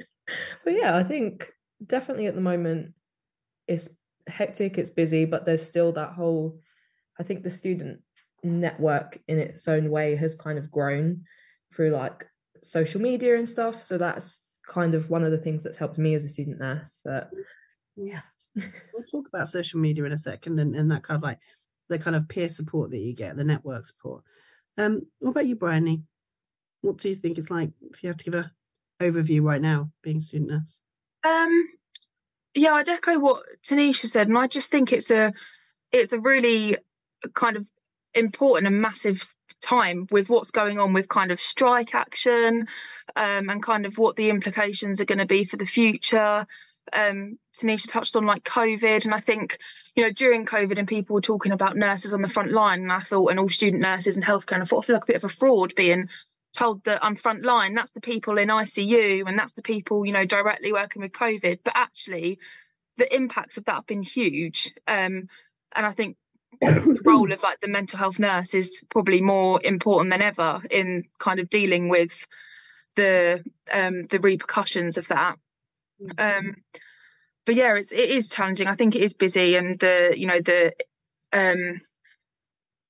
but 0.64 0.74
yeah, 0.74 0.96
I 0.96 1.04
think 1.04 1.52
definitely 1.86 2.28
at 2.28 2.36
the 2.36 2.42
moment 2.42 2.94
it's 3.70 3.88
hectic, 4.28 4.78
it's 4.78 4.90
busy, 4.90 5.26
but 5.26 5.46
there's 5.46 5.66
still 5.66 5.94
that 5.94 6.12
whole, 6.14 6.60
I 7.20 7.24
think 7.24 7.44
the 7.44 7.52
student 7.52 8.02
network 8.44 9.20
in 9.28 9.38
its 9.38 9.68
own 9.68 9.92
way 9.92 10.16
has 10.16 10.34
kind 10.34 10.58
of 10.58 10.72
grown 10.72 11.24
through 11.74 11.92
like 11.92 12.26
social 12.64 13.00
media 13.00 13.38
and 13.38 13.48
stuff. 13.48 13.82
So 13.84 13.98
that's 13.98 14.42
kind 14.68 14.96
of 14.96 15.10
one 15.10 15.24
of 15.24 15.32
the 15.32 15.38
things 15.38 15.64
that's 15.64 15.78
helped 15.78 16.00
me 16.00 16.16
as 16.16 16.26
a 16.26 16.30
student 16.30 16.60
nurse. 16.60 16.98
But 17.06 17.30
yeah. 17.96 18.22
we'll 18.56 19.04
talk 19.10 19.28
about 19.28 19.48
social 19.48 19.80
media 19.80 20.04
in 20.04 20.12
a 20.12 20.18
second 20.18 20.60
and, 20.60 20.76
and 20.76 20.92
that 20.92 21.04
kind 21.04 21.18
of 21.18 21.24
like 21.24 21.40
the 21.90 22.00
kind 22.00 22.16
of 22.16 22.28
peer 22.28 22.50
support 22.50 22.90
that 22.90 22.98
you 22.98 23.14
get, 23.14 23.38
the 23.38 23.44
network 23.44 23.86
support. 23.86 24.24
Um, 24.78 25.04
what 25.20 25.32
about 25.32 25.48
you, 25.48 25.56
Bryony? 25.56 26.02
What 26.82 26.98
do 26.98 27.10
you 27.10 27.16
think 27.16 27.38
it's 27.38 27.52
like 27.52 27.70
if 27.92 28.02
you 28.02 28.08
have 28.08 28.18
to 28.18 28.26
give 28.26 28.34
a 28.34 28.52
overview 29.00 29.44
right 29.44 29.62
now 29.62 29.92
being 30.02 30.18
a 30.18 30.22
student 30.22 30.50
nurse? 30.50 30.82
Um, 31.24 31.68
yeah, 32.54 32.74
I'd 32.74 32.90
echo 32.90 33.20
what 33.20 33.44
Tanisha 33.64 34.08
said, 34.08 34.28
and 34.28 34.38
I 34.38 34.48
just 34.48 34.72
think 34.72 34.92
it's 34.92 35.12
a 35.12 35.34
it's 35.92 36.14
a 36.14 36.20
really 36.20 36.78
kind 37.34 37.58
of 37.58 37.68
important 38.14 38.68
and 38.68 38.82
massive 38.82 39.22
time 39.62 40.08
with 40.12 40.30
what's 40.30 40.52
going 40.52 40.80
on 40.80 40.94
with 40.94 41.10
kind 41.10 41.32
of 41.32 41.40
strike 41.40 41.94
action 41.94 42.68
um, 43.16 43.50
and 43.50 43.62
kind 43.62 43.86
of 43.86 43.98
what 43.98 44.16
the 44.16 44.30
implications 44.30 45.02
are 45.02 45.06
going 45.06 45.20
to 45.20 45.26
be 45.26 45.44
for 45.44 45.58
the 45.58 45.66
future. 45.66 46.46
Um, 46.94 47.38
Tanisha 47.54 47.90
touched 47.90 48.16
on 48.16 48.26
like 48.26 48.44
COVID, 48.46 49.06
and 49.06 49.14
I 49.14 49.20
think 49.20 49.60
you 49.96 50.04
know 50.04 50.12
during 50.12 50.46
COVID 50.46 50.80
and 50.80 50.88
people 50.88 51.14
were 51.14 51.22
talking 51.22 51.52
about 51.52 51.76
nurses 51.76 52.14
on 52.14 52.22
the 52.22 52.28
front 52.28 52.52
line, 52.52 52.82
and 52.82 52.92
I 52.92 53.02
thought, 53.02 53.30
and 53.30 53.40
all 53.40 53.50
student 53.50 53.84
nurses 53.84 54.16
and 54.16 54.26
healthcare, 54.26 54.54
and 54.54 54.64
I 54.64 54.66
thought 54.66 54.86
I 54.86 54.88
feel 54.88 54.96
like 54.96 55.04
a 55.04 55.08
bit 55.08 55.16
of 55.18 55.24
a 55.26 55.30
fraud 55.30 55.76
being 55.76 56.10
told 56.54 56.84
that 56.86 57.04
I'm 57.04 57.16
front 57.16 57.44
line. 57.44 57.76
That's 57.76 57.92
the 57.92 58.02
people 58.02 58.38
in 58.38 58.50
ICU, 58.50 59.28
and 59.28 59.38
that's 59.38 59.54
the 59.54 59.62
people 59.62 60.06
you 60.06 60.14
know 60.14 60.26
directly 60.26 60.72
working 60.72 61.02
with 61.02 61.12
COVID. 61.12 61.60
But 61.64 61.74
actually, 61.76 62.40
the 62.98 63.14
impacts 63.16 63.58
of 63.58 63.66
that 63.66 63.76
have 63.76 63.88
been 63.88 64.04
huge. 64.04 64.72
Um, 64.88 65.28
and 65.76 65.86
I 65.86 65.92
think 65.92 66.18
the 66.62 67.02
role 67.06 67.32
of 67.32 67.44
like 67.44 67.60
the 67.62 67.68
mental 67.68 68.00
health 68.00 68.20
nurse 68.20 68.54
is 68.54 68.84
probably 68.90 69.22
more 69.22 69.60
important 69.64 70.12
than 70.12 70.22
ever 70.22 70.62
in 70.70 71.06
kind 71.20 71.40
of 71.40 71.50
dealing 71.50 71.90
with 71.90 72.28
the 72.96 73.44
um, 73.74 74.08
the 74.08 74.20
repercussions 74.20 74.98
of 74.98 75.08
that. 75.08 75.38
Mm-hmm. 76.02 76.48
Um, 76.48 76.56
but 77.46 77.56
yeah, 77.56 77.76
it's 77.76 77.92
it 77.92 78.10
is 78.10 78.30
challenging. 78.30 78.68
I 78.68 78.76
think 78.76 78.96
it 78.96 79.02
is 79.02 79.14
busy, 79.14 79.56
and 79.56 79.80
the 79.80 80.14
you 80.16 80.28
know 80.28 80.40
the 80.40 80.74
um, 81.34 81.82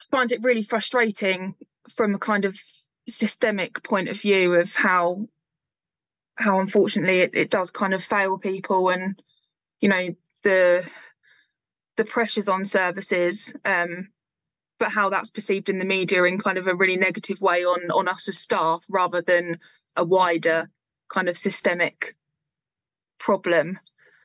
I 0.01 0.05
find 0.11 0.31
it 0.31 0.41
really 0.41 0.63
frustrating 0.63 1.55
from 1.89 2.15
a 2.15 2.19
kind 2.19 2.45
of 2.45 2.57
systemic 3.09 3.83
point 3.83 4.09
of 4.09 4.19
view 4.19 4.53
of 4.53 4.75
how 4.75 5.27
how 6.35 6.59
unfortunately 6.59 7.19
it, 7.19 7.31
it 7.33 7.49
does 7.49 7.69
kind 7.69 7.93
of 7.93 8.03
fail 8.03 8.37
people 8.37 8.89
and 8.89 9.21
you 9.81 9.89
know 9.89 10.15
the 10.43 10.85
the 11.97 12.05
pressures 12.05 12.47
on 12.47 12.63
services 12.63 13.55
um, 13.65 14.07
but 14.79 14.91
how 14.91 15.09
that's 15.09 15.29
perceived 15.29 15.67
in 15.67 15.79
the 15.79 15.85
media 15.85 16.23
in 16.23 16.39
kind 16.39 16.57
of 16.57 16.67
a 16.67 16.75
really 16.75 16.97
negative 16.97 17.41
way 17.41 17.63
on 17.63 17.91
on 17.91 18.07
us 18.07 18.29
as 18.29 18.37
staff 18.37 18.85
rather 18.89 19.21
than 19.21 19.59
a 19.97 20.03
wider 20.03 20.67
kind 21.09 21.27
of 21.27 21.37
systemic 21.37 22.15
problem 23.19 23.77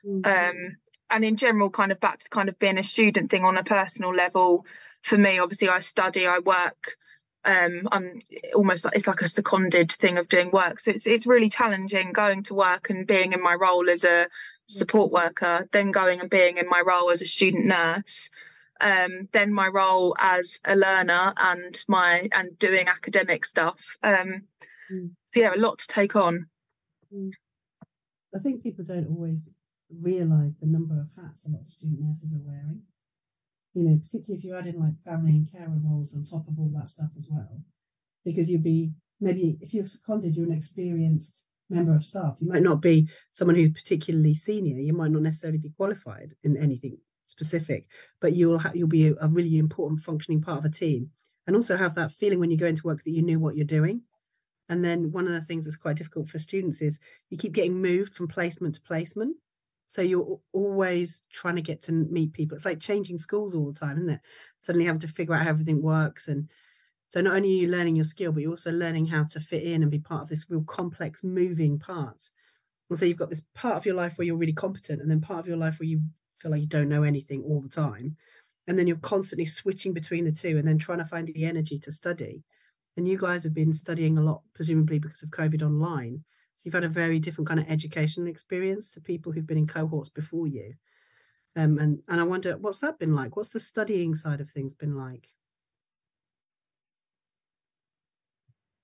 mm-hmm. 0.05 0.25
um, 0.25 0.77
and 1.09 1.25
in 1.25 1.35
general 1.35 1.69
kind 1.69 1.91
of 1.91 1.99
back 1.99 2.19
to 2.19 2.29
kind 2.29 2.47
of 2.47 2.57
being 2.59 2.77
a 2.77 2.83
student 2.83 3.29
thing 3.29 3.43
on 3.43 3.57
a 3.57 3.63
personal 3.63 4.13
level 4.13 4.65
for 5.01 5.17
me 5.17 5.39
obviously 5.39 5.67
i 5.67 5.79
study 5.79 6.25
i 6.25 6.39
work 6.39 6.95
um, 7.45 7.87
I'm 7.91 8.21
almost 8.53 8.85
like 8.85 8.95
it's 8.95 9.07
like 9.07 9.21
a 9.21 9.27
seconded 9.27 9.91
thing 9.91 10.17
of 10.17 10.27
doing 10.27 10.51
work. 10.51 10.79
So 10.79 10.91
it's 10.91 11.07
it's 11.07 11.27
really 11.27 11.49
challenging 11.49 12.11
going 12.11 12.43
to 12.43 12.53
work 12.53 12.89
and 12.89 13.07
being 13.07 13.33
in 13.33 13.41
my 13.41 13.53
role 13.53 13.89
as 13.89 14.03
a 14.03 14.27
support 14.67 15.11
worker, 15.11 15.67
then 15.71 15.91
going 15.91 16.19
and 16.19 16.29
being 16.29 16.57
in 16.57 16.67
my 16.67 16.81
role 16.81 17.11
as 17.11 17.21
a 17.21 17.27
student 17.27 17.65
nurse, 17.65 18.31
um, 18.81 19.29
then 19.31 19.53
my 19.53 19.67
role 19.67 20.15
as 20.19 20.59
a 20.65 20.75
learner 20.75 21.33
and 21.37 21.83
my 21.87 22.27
and 22.31 22.57
doing 22.57 22.87
academic 22.87 23.45
stuff. 23.45 23.95
Um, 24.01 24.43
mm. 24.91 25.11
So 25.25 25.39
yeah, 25.39 25.53
a 25.55 25.57
lot 25.57 25.77
to 25.79 25.87
take 25.87 26.15
on. 26.15 26.47
Mm. 27.13 27.31
I 28.35 28.39
think 28.39 28.63
people 28.63 28.83
don't 28.83 29.07
always 29.07 29.51
realise 30.01 30.55
the 30.55 30.65
number 30.65 30.99
of 30.99 31.09
hats 31.15 31.47
a 31.47 31.51
lot 31.51 31.61
of 31.61 31.69
student 31.69 32.01
nurses 32.01 32.35
are 32.35 32.41
wearing 32.43 32.81
you 33.75 33.83
know, 33.83 33.99
particularly 34.01 34.39
if 34.39 34.43
you 34.45 34.55
add 34.55 34.65
in 34.65 34.79
like 34.79 34.99
family 35.03 35.33
and 35.33 35.51
carer 35.51 35.79
roles 35.83 36.15
on 36.15 36.23
top 36.23 36.47
of 36.47 36.57
all 36.57 36.71
that 36.73 36.87
stuff 36.87 37.11
as 37.17 37.29
well, 37.29 37.61
because 38.23 38.49
you'd 38.49 38.63
be 38.63 38.93
maybe 39.19 39.57
if 39.61 39.73
you're 39.73 39.85
seconded, 39.85 40.35
you're 40.35 40.45
an 40.45 40.51
experienced 40.53 41.45
member 41.69 41.93
of 41.93 42.03
staff. 42.03 42.37
You 42.39 42.47
might 42.47 42.63
not 42.63 42.81
be 42.81 43.09
someone 43.31 43.55
who's 43.55 43.71
particularly 43.71 44.33
senior. 44.33 44.79
You 44.79 44.93
might 44.93 45.11
not 45.11 45.23
necessarily 45.23 45.59
be 45.59 45.73
qualified 45.75 46.35
in 46.43 46.55
anything 46.55 46.97
specific, 47.25 47.85
but 48.21 48.33
you'll 48.33 48.59
ha- 48.59 48.71
you'll 48.73 48.87
be 48.87 49.09
a, 49.09 49.15
a 49.19 49.27
really 49.27 49.57
important 49.57 49.99
functioning 49.99 50.41
part 50.41 50.59
of 50.59 50.65
a 50.65 50.69
team, 50.69 51.11
and 51.45 51.55
also 51.55 51.75
have 51.75 51.95
that 51.95 52.13
feeling 52.13 52.39
when 52.39 52.51
you 52.51 52.57
go 52.57 52.67
into 52.67 52.87
work 52.87 53.03
that 53.03 53.11
you 53.11 53.21
knew 53.21 53.39
what 53.39 53.57
you're 53.57 53.65
doing. 53.65 54.01
And 54.69 54.83
then 54.83 55.11
one 55.11 55.27
of 55.27 55.33
the 55.33 55.41
things 55.41 55.65
that's 55.65 55.75
quite 55.75 55.97
difficult 55.97 56.27
for 56.27 56.39
students 56.39 56.81
is 56.81 56.99
you 57.29 57.37
keep 57.37 57.51
getting 57.51 57.81
moved 57.81 58.15
from 58.15 58.27
placement 58.27 58.75
to 58.75 58.81
placement. 58.81 59.35
So 59.85 60.01
you're 60.01 60.39
always 60.51 61.23
trying 61.31 61.55
to 61.57 61.61
get 61.61 61.81
to 61.83 61.91
meet 61.91 62.33
people. 62.33 62.55
It's 62.55 62.65
like 62.65 62.79
changing 62.79 63.17
schools 63.17 63.53
all 63.53 63.71
the 63.71 63.79
time, 63.79 63.97
isn't 63.97 64.09
it? 64.09 64.19
Suddenly 64.61 64.85
having 64.85 65.01
to 65.01 65.07
figure 65.07 65.35
out 65.35 65.43
how 65.43 65.49
everything 65.49 65.81
works. 65.81 66.27
And 66.27 66.49
so 67.07 67.21
not 67.21 67.35
only 67.35 67.49
are 67.49 67.61
you 67.61 67.67
learning 67.67 67.95
your 67.95 68.05
skill, 68.05 68.31
but 68.31 68.41
you're 68.41 68.51
also 68.51 68.71
learning 68.71 69.05
how 69.05 69.25
to 69.25 69.39
fit 69.39 69.63
in 69.63 69.83
and 69.83 69.91
be 69.91 69.99
part 69.99 70.23
of 70.23 70.29
this 70.29 70.47
real 70.49 70.63
complex 70.63 71.23
moving 71.23 71.77
parts. 71.77 72.31
And 72.89 72.97
so 72.97 73.05
you've 73.05 73.17
got 73.17 73.29
this 73.29 73.43
part 73.53 73.77
of 73.77 73.85
your 73.85 73.95
life 73.95 74.17
where 74.17 74.25
you're 74.25 74.37
really 74.37 74.53
competent, 74.53 75.01
and 75.01 75.09
then 75.09 75.21
part 75.21 75.39
of 75.39 75.47
your 75.47 75.57
life 75.57 75.79
where 75.79 75.87
you 75.87 76.01
feel 76.33 76.51
like 76.51 76.61
you 76.61 76.67
don't 76.67 76.89
know 76.89 77.03
anything 77.03 77.43
all 77.43 77.61
the 77.61 77.69
time. 77.69 78.17
And 78.67 78.77
then 78.77 78.87
you're 78.87 78.97
constantly 78.97 79.45
switching 79.45 79.93
between 79.93 80.25
the 80.25 80.31
two 80.31 80.57
and 80.57 80.67
then 80.67 80.79
trying 80.79 80.97
to 80.97 81.05
find 81.05 81.27
the 81.27 81.45
energy 81.45 81.77
to 81.79 81.91
study. 81.91 82.43
And 82.97 83.07
you 83.07 83.17
guys 83.17 83.43
have 83.43 83.53
been 83.53 83.73
studying 83.73 84.17
a 84.17 84.21
lot, 84.21 84.41
presumably 84.53 84.97
because 84.97 85.21
of 85.21 85.29
COVID 85.29 85.61
online. 85.61 86.23
So 86.55 86.63
you've 86.65 86.73
had 86.73 86.83
a 86.83 86.89
very 86.89 87.19
different 87.19 87.47
kind 87.47 87.59
of 87.59 87.69
educational 87.69 88.27
experience 88.27 88.91
to 88.93 89.01
people 89.01 89.31
who've 89.31 89.47
been 89.47 89.57
in 89.57 89.67
cohorts 89.67 90.09
before 90.09 90.47
you. 90.47 90.73
Um, 91.55 91.77
and 91.79 91.99
and 92.07 92.19
I 92.19 92.23
wonder 92.23 92.57
what's 92.57 92.79
that 92.79 92.99
been 92.99 93.15
like? 93.15 93.35
What's 93.35 93.49
the 93.49 93.59
studying 93.59 94.15
side 94.15 94.41
of 94.41 94.49
things 94.49 94.73
been 94.73 94.95
like? 94.95 95.29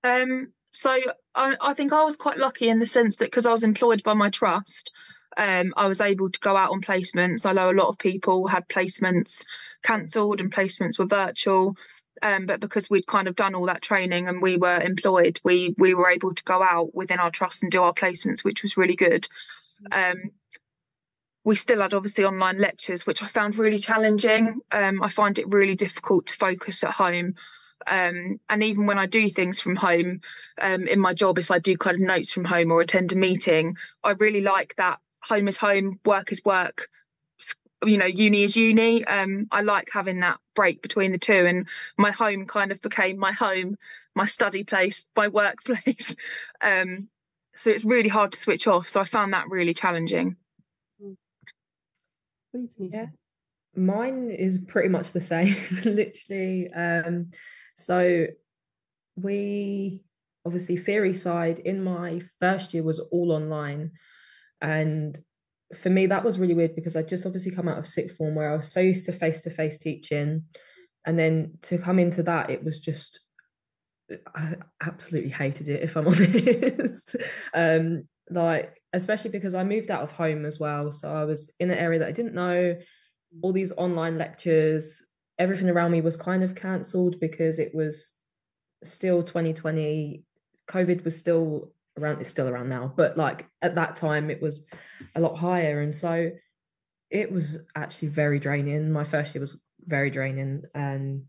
Um, 0.03 0.53
so 0.71 0.97
I, 1.35 1.55
I 1.61 1.73
think 1.73 1.93
I 1.93 2.03
was 2.03 2.15
quite 2.15 2.37
lucky 2.37 2.69
in 2.69 2.79
the 2.79 2.85
sense 2.85 3.17
that 3.17 3.25
because 3.25 3.45
I 3.45 3.51
was 3.51 3.63
employed 3.63 4.03
by 4.03 4.13
my 4.13 4.29
trust, 4.29 4.93
um, 5.37 5.73
I 5.77 5.87
was 5.87 6.01
able 6.01 6.29
to 6.29 6.39
go 6.39 6.55
out 6.57 6.71
on 6.71 6.81
placements. 6.81 7.45
I 7.45 7.53
know 7.53 7.71
a 7.71 7.73
lot 7.73 7.89
of 7.89 7.97
people 7.97 8.47
had 8.47 8.67
placements 8.67 9.45
cancelled 9.83 10.41
and 10.41 10.53
placements 10.53 10.97
were 10.97 11.05
virtual. 11.05 11.75
Um, 12.21 12.45
but 12.45 12.59
because 12.59 12.89
we'd 12.89 13.07
kind 13.07 13.27
of 13.27 13.35
done 13.35 13.55
all 13.55 13.65
that 13.65 13.81
training 13.81 14.27
and 14.27 14.41
we 14.41 14.57
were 14.57 14.79
employed, 14.79 15.39
we 15.43 15.73
we 15.77 15.93
were 15.93 16.09
able 16.09 16.33
to 16.33 16.43
go 16.43 16.61
out 16.61 16.93
within 16.93 17.19
our 17.19 17.31
trust 17.31 17.63
and 17.63 17.71
do 17.71 17.83
our 17.83 17.93
placements, 17.93 18.43
which 18.43 18.61
was 18.61 18.77
really 18.77 18.95
good. 18.95 19.27
Um, 19.91 20.31
we 21.43 21.55
still 21.55 21.81
had 21.81 21.93
obviously 21.93 22.23
online 22.25 22.59
lectures, 22.59 23.07
which 23.07 23.23
I 23.23 23.27
found 23.27 23.57
really 23.57 23.79
challenging. 23.79 24.61
Um, 24.71 25.01
I 25.01 25.09
find 25.09 25.39
it 25.39 25.47
really 25.47 25.75
difficult 25.75 26.27
to 26.27 26.35
focus 26.35 26.83
at 26.83 26.91
home. 26.91 27.33
Um, 27.87 28.39
and 28.47 28.63
even 28.63 28.85
when 28.85 28.99
I 28.99 29.07
do 29.07 29.27
things 29.27 29.59
from 29.59 29.75
home 29.75 30.19
um, 30.61 30.87
in 30.87 30.99
my 30.99 31.15
job, 31.15 31.39
if 31.39 31.49
I 31.49 31.57
do 31.57 31.75
kind 31.77 31.95
of 31.95 32.01
notes 32.01 32.31
from 32.31 32.45
home 32.45 32.71
or 32.71 32.81
attend 32.81 33.11
a 33.11 33.15
meeting, 33.15 33.75
I 34.03 34.11
really 34.11 34.41
like 34.41 34.75
that 34.77 34.99
home 35.23 35.47
is 35.47 35.57
home, 35.57 35.99
work 36.05 36.31
is 36.31 36.43
work 36.45 36.87
you 37.85 37.97
know 37.97 38.05
uni 38.05 38.43
is 38.43 38.55
uni. 38.55 39.05
Um 39.05 39.47
i 39.51 39.61
like 39.61 39.89
having 39.91 40.19
that 40.19 40.39
break 40.55 40.81
between 40.81 41.11
the 41.11 41.17
two 41.17 41.45
and 41.45 41.67
my 41.97 42.11
home 42.11 42.45
kind 42.45 42.71
of 42.71 42.81
became 42.81 43.17
my 43.17 43.31
home 43.31 43.77
my 44.15 44.25
study 44.25 44.63
place 44.63 45.05
my 45.15 45.27
workplace. 45.39 46.15
Um 46.61 47.09
so 47.55 47.69
it's 47.69 47.85
really 47.85 48.09
hard 48.09 48.31
to 48.31 48.37
switch 48.37 48.67
off. 48.67 48.87
So 48.87 49.01
i 49.01 49.05
found 49.05 49.33
that 49.33 49.49
really 49.49 49.73
challenging. 49.73 50.35
Yeah. 52.79 53.07
Mine 53.75 54.29
is 54.29 54.57
pretty 54.57 54.89
much 54.89 55.11
the 55.11 55.21
same 55.21 55.55
literally. 55.85 56.71
Um 56.73 57.31
so 57.75 58.27
we 59.15 60.01
obviously 60.45 60.77
theory 60.77 61.13
side 61.13 61.59
in 61.59 61.83
my 61.83 62.19
first 62.39 62.73
year 62.73 62.83
was 62.83 62.99
all 62.99 63.31
online 63.31 63.91
and 64.59 65.19
for 65.75 65.89
me 65.89 66.05
that 66.07 66.23
was 66.23 66.39
really 66.39 66.53
weird 66.53 66.75
because 66.75 66.95
I 66.95 67.03
just 67.03 67.25
obviously 67.25 67.51
come 67.51 67.67
out 67.67 67.77
of 67.77 67.87
sixth 67.87 68.17
form 68.17 68.35
where 68.35 68.51
I 68.51 68.55
was 68.55 68.71
so 68.71 68.79
used 68.79 69.05
to 69.05 69.11
face 69.11 69.41
to 69.41 69.49
face 69.49 69.77
teaching, 69.77 70.43
and 71.05 71.17
then 71.17 71.53
to 71.63 71.77
come 71.77 71.99
into 71.99 72.23
that 72.23 72.49
it 72.49 72.63
was 72.63 72.79
just 72.79 73.19
I 74.35 74.55
absolutely 74.83 75.31
hated 75.31 75.69
it 75.69 75.83
if 75.83 75.95
I'm 75.95 76.07
honest. 76.07 77.15
um, 77.53 78.07
like 78.29 78.81
especially 78.93 79.31
because 79.31 79.55
I 79.55 79.63
moved 79.63 79.91
out 79.91 80.03
of 80.03 80.11
home 80.11 80.45
as 80.45 80.59
well, 80.59 80.91
so 80.91 81.13
I 81.13 81.25
was 81.25 81.51
in 81.59 81.71
an 81.71 81.77
area 81.77 81.99
that 81.99 82.09
I 82.09 82.13
didn't 82.13 82.33
know. 82.33 82.77
All 83.41 83.53
these 83.53 83.71
online 83.73 84.17
lectures, 84.17 85.03
everything 85.39 85.69
around 85.69 85.91
me 85.91 86.01
was 86.01 86.17
kind 86.17 86.43
of 86.43 86.55
cancelled 86.55 87.19
because 87.19 87.59
it 87.59 87.73
was 87.73 88.13
still 88.83 89.23
2020. 89.23 90.23
COVID 90.69 91.03
was 91.03 91.17
still 91.17 91.71
around 92.01 92.19
it's 92.19 92.29
still 92.29 92.47
around 92.47 92.69
now 92.69 92.93
but 92.95 93.17
like 93.17 93.47
at 93.61 93.75
that 93.75 93.95
time 93.95 94.29
it 94.29 94.41
was 94.41 94.65
a 95.15 95.19
lot 95.19 95.37
higher. 95.37 95.81
And 95.81 95.93
so 95.93 96.31
it 97.09 97.31
was 97.31 97.57
actually 97.75 98.09
very 98.09 98.39
draining. 98.39 98.91
My 98.91 99.03
first 99.03 99.35
year 99.35 99.41
was 99.41 99.59
very 99.81 100.09
draining. 100.09 100.63
And 100.73 101.23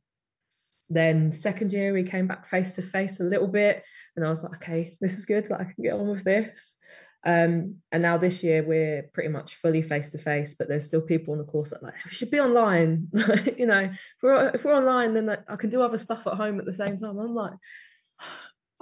then 0.89 1.33
second 1.33 1.73
year 1.73 1.93
we 1.93 2.03
came 2.03 2.27
back 2.27 2.47
face 2.47 2.77
to 2.77 2.83
face 2.83 3.21
a 3.21 3.25
little 3.25 3.49
bit 3.49 3.83
and 4.15 4.27
i 4.27 4.29
was 4.29 4.43
like 4.43 4.55
okay 4.57 4.97
this 5.01 5.17
is 5.17 5.27
good. 5.27 5.49
Like 5.49 5.61
i 5.61 5.65
can 5.65 5.83
get 5.83 5.95
on 5.95 6.09
with 6.09 6.25
this. 6.25 6.77
Um, 7.25 7.77
and 7.93 8.03
now 8.03 8.19
this 8.19 8.43
year 8.43 8.65
we're 8.65 9.05
pretty 9.15 9.29
much 9.29 9.55
fully 9.55 9.81
face 9.81 10.09
to 10.09 10.19
face 10.19 10.55
but 10.55 10.69
there's 10.69 10.89
still 10.89 11.01
people 11.01 11.33
on 11.33 11.39
the 11.39 11.45
course 11.45 11.71
that 11.71 11.83
like 11.83 11.95
we 12.05 12.11
should 12.11 12.31
be 12.31 12.41
online. 12.41 13.09
You 13.57 13.67
know 13.67 13.81
if 13.81 14.23
we're, 14.23 14.51
if 14.55 14.65
we're 14.65 14.77
online 14.77 15.15
then 15.15 15.31
i 15.49 15.57
can 15.57 15.71
do 15.71 15.83
other 15.83 15.99
stuff 15.99 16.27
at 16.27 16.35
home 16.35 16.59
at 16.59 16.67
the 16.67 16.73
same 16.73 16.97
time. 16.97 17.19
I'm 17.19 17.35
like 17.35 17.55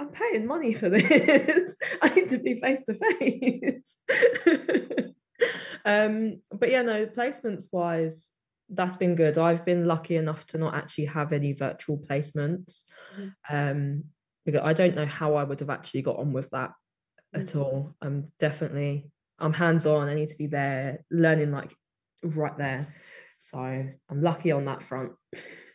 I'm 0.00 0.08
paying 0.08 0.46
money 0.46 0.72
for 0.72 0.88
this. 0.88 1.76
I 2.02 2.08
need 2.14 2.30
to 2.30 2.38
be 2.38 2.54
face 2.58 2.84
to 2.86 2.94
face. 2.94 3.96
Um, 5.86 6.42
but 6.52 6.70
yeah, 6.70 6.82
no, 6.82 7.06
placements 7.06 7.72
wise, 7.72 8.28
that's 8.68 8.96
been 8.96 9.14
good. 9.14 9.38
I've 9.38 9.64
been 9.64 9.86
lucky 9.86 10.16
enough 10.16 10.44
to 10.48 10.58
not 10.58 10.74
actually 10.74 11.06
have 11.06 11.32
any 11.32 11.54
virtual 11.54 11.96
placements. 11.96 12.84
Mhm. 13.18 13.32
Um, 13.48 14.04
because 14.44 14.60
I 14.62 14.74
don't 14.74 14.94
know 14.94 15.06
how 15.06 15.36
I 15.36 15.44
would 15.44 15.60
have 15.60 15.70
actually 15.70 16.02
got 16.02 16.18
on 16.18 16.34
with 16.34 16.50
that 16.50 16.72
at 17.32 17.46
Mhm. 17.46 17.60
all. 17.60 17.94
I'm 18.02 18.30
definitely 18.38 19.10
I'm 19.38 19.54
hands 19.54 19.86
on. 19.86 20.10
I 20.10 20.14
need 20.14 20.28
to 20.28 20.36
be 20.36 20.46
there, 20.48 21.02
learning 21.10 21.50
like 21.52 21.74
right 22.22 22.56
there. 22.58 22.86
So 23.38 23.58
I'm 23.58 24.20
lucky 24.20 24.52
on 24.52 24.66
that 24.66 24.82
front. 24.82 25.12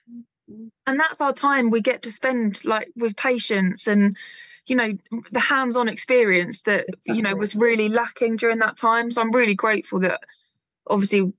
and 0.48 1.00
that's 1.00 1.22
our 1.22 1.34
time 1.34 1.70
we 1.70 1.82
get 1.82 2.02
to 2.04 2.12
spend 2.12 2.64
like 2.66 2.90
with 2.96 3.16
patients 3.16 3.88
and 3.88 4.16
you 4.68 4.76
know 4.76 4.98
the 5.32 5.40
hands-on 5.40 5.88
experience 5.88 6.62
that 6.62 6.86
you 7.04 7.22
know 7.22 7.36
was 7.36 7.56
really 7.56 7.90
lacking 7.90 8.36
during 8.36 8.60
that 8.60 8.78
time 8.78 9.10
so 9.10 9.22
i'm 9.22 9.32
really 9.32 9.56
grateful 9.56 10.00
that 10.00 10.22
obviously 10.88 11.34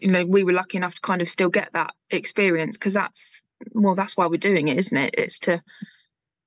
you 0.00 0.08
know 0.08 0.24
we 0.24 0.44
were 0.44 0.52
lucky 0.52 0.76
enough 0.76 0.94
to 0.94 1.00
kind 1.00 1.22
of 1.22 1.28
still 1.28 1.50
get 1.50 1.70
that 1.72 1.92
experience 2.10 2.76
because 2.76 2.94
that's 2.94 3.42
well 3.72 3.94
that's 3.94 4.16
why 4.16 4.26
we're 4.26 4.36
doing 4.36 4.68
it 4.68 4.78
isn't 4.78 4.98
it 4.98 5.14
it's 5.16 5.38
to 5.38 5.60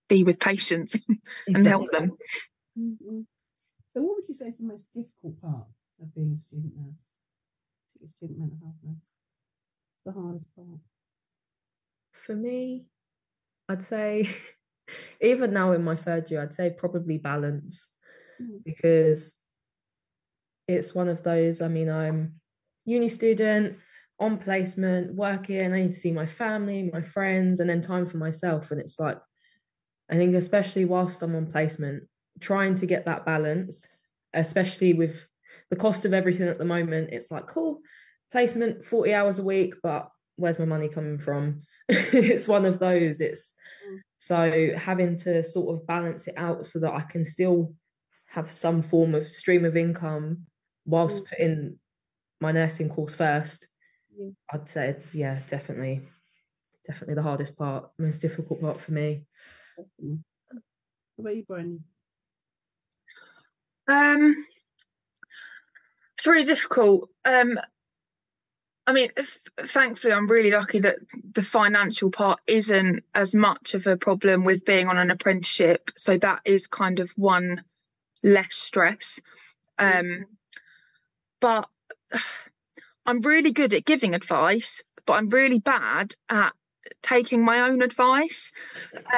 be 0.07 0.23
with 0.23 0.39
patients 0.39 1.01
and 1.47 1.67
help 1.67 1.89
them 1.91 2.11
Mhm. 2.79 3.25
So, 3.89 4.01
what 4.01 4.17
would 4.17 4.27
you 4.27 4.33
say 4.33 4.47
is 4.47 4.57
the 4.59 4.65
most 4.65 4.91
difficult 4.93 5.41
part 5.41 5.67
of 5.99 6.13
being 6.13 6.33
a 6.33 6.37
student 6.37 6.75
nurse? 6.75 7.15
A 8.03 8.07
student 8.07 8.39
mental 8.39 8.57
health 8.61 8.75
nurse. 8.83 9.11
The 10.05 10.11
hardest 10.13 10.55
part. 10.55 10.79
For 12.25 12.35
me, 12.35 12.87
I'd 13.67 13.83
say 13.83 14.29
even 15.21 15.53
now 15.53 15.71
in 15.71 15.83
my 15.83 15.95
third 15.95 16.29
year, 16.29 16.41
I'd 16.41 16.53
say 16.53 16.69
probably 16.69 17.17
balance 17.17 17.93
Mm. 18.41 18.63
because 18.63 19.37
it's 20.67 20.95
one 20.95 21.09
of 21.09 21.23
those. 21.23 21.61
I 21.61 21.67
mean, 21.67 21.89
I'm 21.89 22.35
uni 22.85 23.09
student 23.09 23.77
on 24.19 24.37
placement, 24.37 25.13
working. 25.13 25.73
I 25.73 25.81
need 25.81 25.91
to 25.91 25.97
see 25.97 26.13
my 26.13 26.25
family, 26.25 26.89
my 26.93 27.01
friends, 27.01 27.59
and 27.59 27.69
then 27.69 27.81
time 27.81 28.05
for 28.05 28.17
myself. 28.17 28.71
And 28.71 28.79
it's 28.79 28.97
like, 28.97 29.19
I 30.09 30.15
think, 30.15 30.35
especially 30.35 30.85
whilst 30.85 31.21
I'm 31.21 31.35
on 31.35 31.47
placement, 31.47 32.03
trying 32.39 32.75
to 32.75 32.85
get 32.85 33.05
that 33.05 33.25
balance, 33.25 33.87
especially 34.33 34.93
with 34.93 35.27
the 35.69 35.75
cost 35.75 36.05
of 36.05 36.13
everything 36.13 36.47
at 36.47 36.57
the 36.57 36.65
moment, 36.65 37.09
it's 37.11 37.29
like, 37.29 37.47
cool, 37.47 37.81
placement 38.31 38.85
40 38.85 39.13
hours 39.13 39.39
a 39.39 39.43
week, 39.43 39.75
but 39.83 40.09
where's 40.35 40.59
my 40.59 40.65
money 40.65 40.87
coming 40.87 41.19
from? 41.19 41.61
it's 42.13 42.47
one 42.47 42.65
of 42.65 42.79
those. 42.79 43.21
It's 43.21 43.53
Mm. 43.89 43.99
so 44.17 44.77
having 44.77 45.15
to 45.17 45.41
sort 45.43 45.73
of 45.75 45.87
balance 45.87 46.27
it 46.27 46.33
out 46.37 46.65
so 46.65 46.79
that 46.79 46.93
I 46.93 47.01
can 47.01 47.23
still 47.23 47.73
have 48.27 48.51
some 48.51 48.81
form 48.81 49.15
of 49.15 49.25
stream 49.25 49.63
of 49.65 49.77
income 49.77 50.45
whilst 50.85 51.23
Mm. 51.23 51.29
putting 51.29 51.79
my 52.41 52.51
nursing 52.51 52.89
course 52.89 53.15
first. 53.15 53.67
Yeah. 54.15 54.29
I'd 54.51 54.67
say 54.67 54.89
it's 54.89 55.15
yeah, 55.15 55.39
definitely, 55.47 56.09
definitely 56.85 57.15
the 57.15 57.21
hardest 57.23 57.55
part, 57.57 57.89
most 57.97 58.19
difficult 58.21 58.61
part 58.61 58.79
for 58.79 58.91
me. 58.91 59.25
Definitely. 59.77 60.19
What 61.15 61.23
about 61.23 61.35
you, 61.35 61.43
Brian? 61.47 61.83
Um, 63.87 64.35
it's 66.17 66.27
really 66.27 66.43
difficult. 66.43 67.09
Um, 67.25 67.57
I 68.89 68.91
mean, 68.91 69.09
th- 69.15 69.37
thankfully, 69.69 70.13
I'm 70.13 70.27
really 70.27 70.49
lucky 70.49 70.79
that 70.79 70.97
the 71.33 71.43
financial 71.43 72.09
part 72.09 72.39
isn't 72.47 73.03
as 73.13 73.35
much 73.35 73.75
of 73.75 73.85
a 73.85 73.95
problem 73.95 74.43
with 74.43 74.65
being 74.65 74.87
on 74.87 74.97
an 74.97 75.11
apprenticeship. 75.11 75.91
So 75.95 76.17
that 76.17 76.39
is 76.43 76.65
kind 76.65 76.99
of 76.99 77.11
one 77.11 77.63
less 78.23 78.55
stress. 78.55 79.21
Um, 79.77 80.25
but 81.39 81.69
I'm 83.05 83.21
really 83.21 83.51
good 83.51 83.75
at 83.75 83.85
giving 83.85 84.15
advice, 84.15 84.83
but 85.05 85.13
I'm 85.13 85.27
really 85.27 85.59
bad 85.59 86.15
at 86.27 86.53
taking 87.03 87.45
my 87.45 87.59
own 87.59 87.83
advice. 87.83 88.53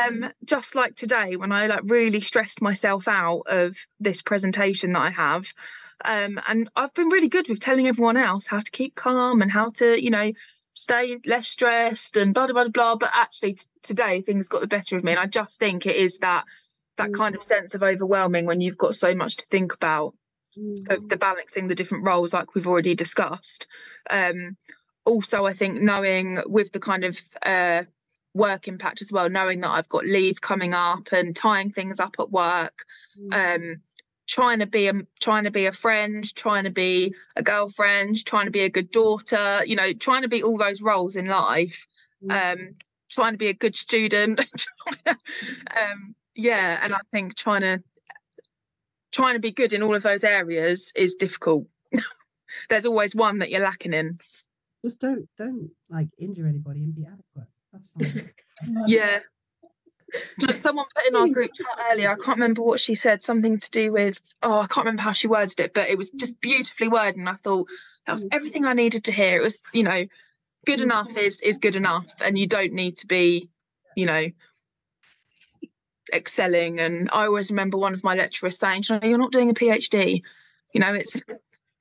Um, 0.03 0.33
just 0.43 0.75
like 0.75 0.97
today, 0.97 1.37
when 1.37 1.53
I 1.53 1.67
like 1.67 1.83
really 1.85 2.19
stressed 2.19 2.61
myself 2.61 3.07
out 3.07 3.43
of 3.47 3.77
this 4.01 4.21
presentation 4.21 4.89
that 4.89 5.01
I 5.01 5.09
have. 5.11 5.45
Um, 6.05 6.39
and 6.47 6.69
I've 6.75 6.93
been 6.93 7.09
really 7.09 7.29
good 7.29 7.47
with 7.49 7.59
telling 7.59 7.87
everyone 7.87 8.17
else 8.17 8.47
how 8.47 8.59
to 8.59 8.71
keep 8.71 8.95
calm 8.95 9.41
and 9.41 9.51
how 9.51 9.69
to, 9.71 10.01
you 10.01 10.09
know, 10.09 10.31
stay 10.73 11.17
less 11.25 11.47
stressed 11.47 12.17
and 12.17 12.33
blah 12.33 12.47
blah 12.47 12.53
blah 12.53 12.69
blah. 12.69 12.95
But 12.95 13.11
actually, 13.13 13.53
t- 13.53 13.65
today 13.81 14.21
things 14.21 14.47
got 14.47 14.61
the 14.61 14.67
better 14.67 14.97
of 14.97 15.03
me, 15.03 15.11
and 15.11 15.19
I 15.19 15.25
just 15.25 15.59
think 15.59 15.85
it 15.85 15.95
is 15.95 16.17
that 16.19 16.45
that 16.97 17.09
Mm. 17.11 17.17
kind 17.17 17.35
of 17.35 17.43
sense 17.43 17.73
of 17.73 17.83
overwhelming 17.83 18.45
when 18.45 18.61
you've 18.61 18.77
got 18.77 18.95
so 18.95 19.15
much 19.15 19.37
to 19.37 19.45
think 19.47 19.73
about 19.73 20.13
Mm. 20.57 20.93
of 20.93 21.07
the 21.07 21.15
balancing 21.15 21.67
the 21.69 21.75
different 21.75 22.03
roles 22.03 22.33
like 22.33 22.53
we've 22.53 22.67
already 22.67 22.93
discussed 22.93 23.67
um 24.09 24.57
also 25.05 25.45
i 25.45 25.53
think 25.53 25.81
knowing 25.81 26.39
with 26.45 26.73
the 26.73 26.79
kind 26.79 27.05
of 27.05 27.17
uh 27.45 27.83
work 28.33 28.67
impact 28.67 29.01
as 29.01 29.13
well 29.13 29.29
knowing 29.29 29.61
that 29.61 29.71
i've 29.71 29.87
got 29.87 30.05
leave 30.05 30.41
coming 30.41 30.73
up 30.73 31.09
and 31.13 31.37
tying 31.37 31.69
things 31.69 32.01
up 32.01 32.15
at 32.19 32.31
work 32.31 32.83
Mm. 33.17 33.33
um 33.55 33.81
trying 34.31 34.59
to 34.59 34.65
be 34.65 34.87
a 34.87 34.93
trying 35.19 35.43
to 35.43 35.51
be 35.51 35.65
a 35.65 35.71
friend 35.73 36.33
trying 36.35 36.63
to 36.63 36.69
be 36.69 37.13
a 37.35 37.43
girlfriend 37.43 38.23
trying 38.25 38.45
to 38.45 38.51
be 38.59 38.61
a 38.61 38.69
good 38.77 38.89
daughter 38.91 39.45
you 39.65 39.75
know 39.75 39.91
trying 39.93 40.21
to 40.21 40.29
be 40.29 40.41
all 40.41 40.57
those 40.57 40.81
roles 40.81 41.15
in 41.15 41.25
life 41.25 41.85
Mm. 42.23 42.31
um 42.53 42.59
trying 43.09 43.33
to 43.33 43.37
be 43.37 43.47
a 43.47 43.53
good 43.63 43.75
student 43.75 44.39
um 45.07 46.15
yeah 46.35 46.79
and 46.83 46.93
i 46.93 46.99
think 47.11 47.35
trying 47.35 47.61
to 47.61 47.81
trying 49.11 49.33
to 49.33 49.39
be 49.39 49.51
good 49.51 49.73
in 49.73 49.81
all 49.83 49.95
of 49.95 50.03
those 50.03 50.23
areas 50.23 50.93
is 50.95 51.15
difficult 51.15 51.65
there's 52.69 52.85
always 52.85 53.15
one 53.15 53.39
that 53.39 53.49
you're 53.49 53.67
lacking 53.71 53.93
in 53.93 54.13
Just 54.85 55.01
don't 55.01 55.27
don't 55.37 55.71
like 55.89 56.09
injure 56.19 56.47
anybody 56.47 56.83
and 56.83 56.95
be 56.95 57.05
adequate. 57.05 57.49
That's 57.73 57.89
fine. 57.89 58.29
yeah 58.87 59.19
like 60.41 60.57
someone 60.57 60.85
put 60.95 61.07
in 61.07 61.15
our 61.15 61.27
group 61.27 61.51
chat 61.53 61.67
earlier 61.91 62.09
i 62.09 62.15
can't 62.15 62.37
remember 62.37 62.61
what 62.61 62.79
she 62.79 62.95
said 62.95 63.23
something 63.23 63.57
to 63.57 63.69
do 63.71 63.91
with 63.91 64.19
oh 64.43 64.59
i 64.59 64.67
can't 64.67 64.85
remember 64.85 65.01
how 65.01 65.11
she 65.11 65.27
worded 65.27 65.59
it 65.59 65.73
but 65.73 65.89
it 65.89 65.97
was 65.97 66.09
just 66.11 66.39
beautifully 66.41 66.87
worded 66.87 67.17
and 67.17 67.29
i 67.29 67.33
thought 67.33 67.67
that 68.05 68.13
was 68.13 68.25
mm. 68.25 68.29
everything 68.31 68.65
i 68.65 68.73
needed 68.73 69.03
to 69.05 69.11
hear. 69.11 69.37
It 69.37 69.43
was 69.43 69.61
you 69.73 69.83
know 69.83 70.05
good 70.65 70.79
mm. 70.79 70.83
enough 70.83 71.17
is 71.17 71.41
is 71.41 71.57
good 71.57 71.75
enough 71.75 72.07
and 72.21 72.37
you 72.37 72.47
don't 72.47 72.73
need 72.73 72.97
to 72.97 73.07
be 73.07 73.49
you 73.95 74.05
know 74.05 74.27
excelling. 76.13 76.79
And 76.79 77.09
i 77.13 77.25
always 77.25 77.51
remember 77.51 77.77
one 77.77 77.93
of 77.93 78.03
my 78.03 78.15
lecturers 78.15 78.57
saying 78.57 78.83
"You 78.89 78.99
know, 78.99 79.07
you're 79.07 79.17
not 79.17 79.31
doing 79.31 79.49
a 79.49 79.53
phd 79.53 80.21
you 80.73 80.81
know 80.81 80.93
it's 80.93 81.21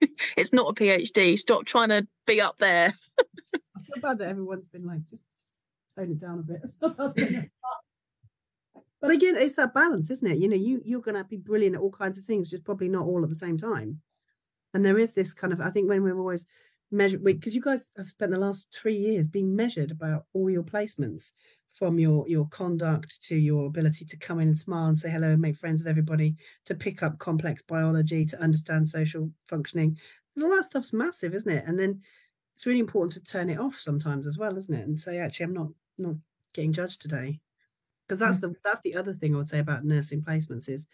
it's 0.37 0.53
not 0.53 0.71
a 0.71 0.75
phd 0.75 1.39
stop 1.39 1.65
trying 1.65 1.89
to 1.89 2.07
be 2.27 2.41
up 2.41 2.59
there. 2.59 2.93
I 3.19 3.83
feel 3.83 4.03
bad 4.03 4.19
that 4.19 4.29
everyone's 4.29 4.67
been 4.67 4.87
like, 4.87 5.09
just, 5.09 5.25
just 5.41 5.97
tone 5.97 6.11
it 6.13 6.21
down 6.21 6.39
a 6.39 6.43
bit. 6.43 7.51
but 9.01 9.11
again, 9.11 9.37
it's 9.37 9.57
that 9.57 9.75
balance, 9.75 10.11
isn't 10.11 10.31
it? 10.31 10.39
You 10.39 10.49
know, 10.49 10.57
you 10.57 10.83
you're 10.85 11.01
going 11.01 11.17
to 11.17 11.25
be 11.25 11.37
brilliant 11.37 11.77
at 11.77 11.81
all 11.81 11.91
kinds 11.91 12.19
of 12.19 12.25
things, 12.25 12.51
just 12.51 12.65
probably 12.65 12.89
not 12.89 13.07
all 13.07 13.23
at 13.23 13.29
the 13.29 13.35
same 13.35 13.59
time. 13.59 14.01
And 14.75 14.85
there 14.85 14.99
is 14.99 15.13
this 15.13 15.35
kind 15.35 15.53
of, 15.53 15.61
I 15.61 15.71
think, 15.71 15.89
when 15.89 16.03
we're 16.03 16.19
always 16.19 16.47
measured, 16.91 17.25
because 17.25 17.55
you 17.55 17.61
guys 17.61 17.91
have 17.97 18.09
spent 18.09 18.31
the 18.31 18.39
last 18.39 18.67
three 18.75 18.97
years 18.97 19.27
being 19.29 19.55
measured 19.55 19.91
about 19.91 20.27
all 20.33 20.51
your 20.51 20.63
placements, 20.63 21.33
from 21.73 21.99
your 21.99 22.29
your 22.29 22.49
conduct 22.49 23.23
to 23.23 23.37
your 23.37 23.67
ability 23.67 24.05
to 24.05 24.17
come 24.17 24.41
in 24.41 24.49
and 24.49 24.59
smile 24.59 24.87
and 24.87 24.99
say 24.99 25.11
hello 25.11 25.31
and 25.31 25.41
make 25.41 25.57
friends 25.57 25.83
with 25.83 25.89
everybody, 25.89 26.35
to 26.65 26.75
pick 26.75 27.03
up 27.03 27.19
complex 27.19 27.63
biology, 27.63 28.25
to 28.27 28.41
understand 28.41 28.89
social 28.89 29.31
functioning. 29.47 29.97
All 30.43 30.51
that 30.51 30.65
stuff's 30.65 30.93
massive, 30.93 31.35
isn't 31.35 31.53
it? 31.53 31.65
And 31.67 31.79
then 31.79 32.01
it's 32.57 32.67
really 32.67 32.81
important 32.81 33.13
to 33.13 33.33
turn 33.33 33.51
it 33.51 33.59
off 33.59 33.77
sometimes 33.77 34.27
as 34.27 34.39
well, 34.39 34.57
isn't 34.57 34.75
it? 34.75 34.87
And 34.87 34.99
say, 34.99 35.19
actually, 35.19 35.45
I'm 35.45 35.55
not 35.55 35.69
not 35.99 36.17
getting 36.55 36.73
judged 36.73 37.01
today, 37.01 37.41
because 38.11 38.19
that's 38.19 38.39
the 38.39 38.53
that's 38.65 38.81
the 38.81 38.97
other 38.97 39.13
thing 39.13 39.35
I 39.35 39.39
would 39.39 39.49
say 39.49 39.61
about 39.61 39.85
nursing 39.85 40.21
placements 40.21 40.69
is, 40.69 40.89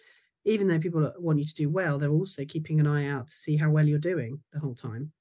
even 0.44 0.68
though 0.68 0.78
people 0.78 1.10
want 1.18 1.38
you 1.38 1.46
to 1.46 1.54
do 1.54 1.70
well, 1.70 1.96
they're 1.98 2.10
also 2.10 2.44
keeping 2.44 2.78
an 2.78 2.86
eye 2.86 3.06
out 3.06 3.28
to 3.28 3.34
see 3.34 3.56
how 3.56 3.70
well 3.70 3.86
you're 3.86 3.98
doing 3.98 4.40
the 4.52 4.60
whole 4.60 4.74
time, 4.74 5.12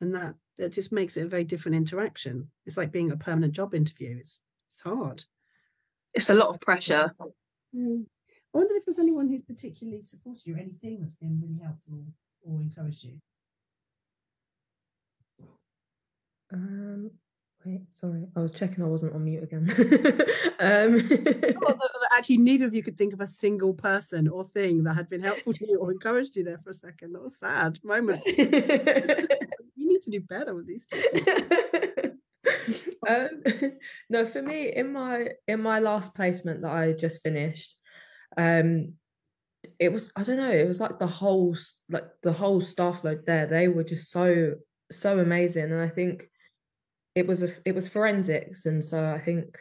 and 0.00 0.14
that 0.14 0.34
that 0.56 0.72
just 0.72 0.92
makes 0.92 1.18
it 1.18 1.26
a 1.26 1.28
very 1.28 1.44
different 1.44 1.76
interaction. 1.76 2.50
It's 2.64 2.78
like 2.78 2.90
being 2.90 3.10
a 3.10 3.18
permanent 3.18 3.52
job 3.52 3.74
interview. 3.74 4.16
It's 4.18 4.40
it's 4.70 4.80
hard. 4.80 5.24
it's 6.14 6.30
a 6.30 6.34
lot 6.34 6.48
of 6.48 6.60
pressure 6.60 7.14
Mm. 7.74 8.04
I 8.54 8.58
wonder 8.58 8.74
if 8.76 8.84
there's 8.84 8.98
anyone 8.98 9.28
who's 9.28 9.40
particularly 9.40 10.02
supported 10.02 10.46
you, 10.46 10.56
anything 10.56 11.00
that's 11.00 11.14
been 11.14 11.40
really 11.40 11.58
helpful 11.58 12.04
or 12.42 12.60
encouraged 12.60 13.04
you. 13.04 13.18
Um, 16.52 17.12
wait, 17.64 17.92
sorry, 17.92 18.26
I 18.36 18.40
was 18.40 18.52
checking 18.52 18.82
I 18.82 18.88
wasn't 18.88 19.14
on 19.14 19.24
mute 19.24 19.42
again. 19.44 19.68
um, 19.70 20.94
Well, 20.94 20.98
that- 20.98 21.90
that 22.02 22.10
actually, 22.16 22.38
neither 22.38 22.66
of 22.66 22.74
you 22.74 22.82
could 22.82 22.98
think 22.98 23.12
of 23.12 23.20
a 23.20 23.28
single 23.28 23.74
person 23.74 24.28
or 24.28 24.44
thing 24.44 24.84
that 24.84 24.94
had 24.94 25.08
been 25.08 25.20
helpful 25.22 25.52
to 25.54 25.66
you 25.68 25.78
or 25.78 25.92
encouraged 25.92 26.36
you 26.36 26.44
there 26.44 26.58
for 26.58 26.70
a 26.70 26.74
second. 26.74 27.12
That 27.12 27.22
was 27.22 27.38
sad 27.38 27.78
moment. 27.82 28.22
You 29.74 29.88
need 29.88 30.02
to 30.02 30.10
do 30.10 30.20
better 30.20 30.54
with 30.54 30.66
these 30.66 30.86
two. 30.86 32.16
um, 33.08 33.42
no, 34.08 34.24
for 34.26 34.42
me, 34.42 34.68
in 34.72 34.92
my 34.92 35.30
in 35.48 35.60
my 35.60 35.80
last 35.80 36.14
placement 36.14 36.62
that 36.62 36.70
I 36.70 36.92
just 36.92 37.22
finished, 37.22 37.74
um, 38.36 38.92
it 39.80 39.92
was 39.92 40.12
I 40.14 40.22
don't 40.22 40.36
know, 40.36 40.50
it 40.52 40.68
was 40.68 40.80
like 40.80 40.98
the 40.98 41.06
whole 41.06 41.56
like 41.90 42.04
the 42.22 42.32
whole 42.32 42.60
staff 42.60 43.02
load 43.02 43.26
there. 43.26 43.46
They 43.46 43.66
were 43.68 43.82
just 43.84 44.10
so 44.10 44.54
so 44.90 45.18
amazing, 45.18 45.72
and 45.72 45.80
I 45.80 45.88
think 45.88 46.30
it 47.14 47.26
was 47.26 47.42
a 47.42 47.48
it 47.64 47.74
was 47.74 47.88
forensics, 47.88 48.66
and 48.66 48.84
so 48.84 49.10
I 49.10 49.18
think 49.18 49.58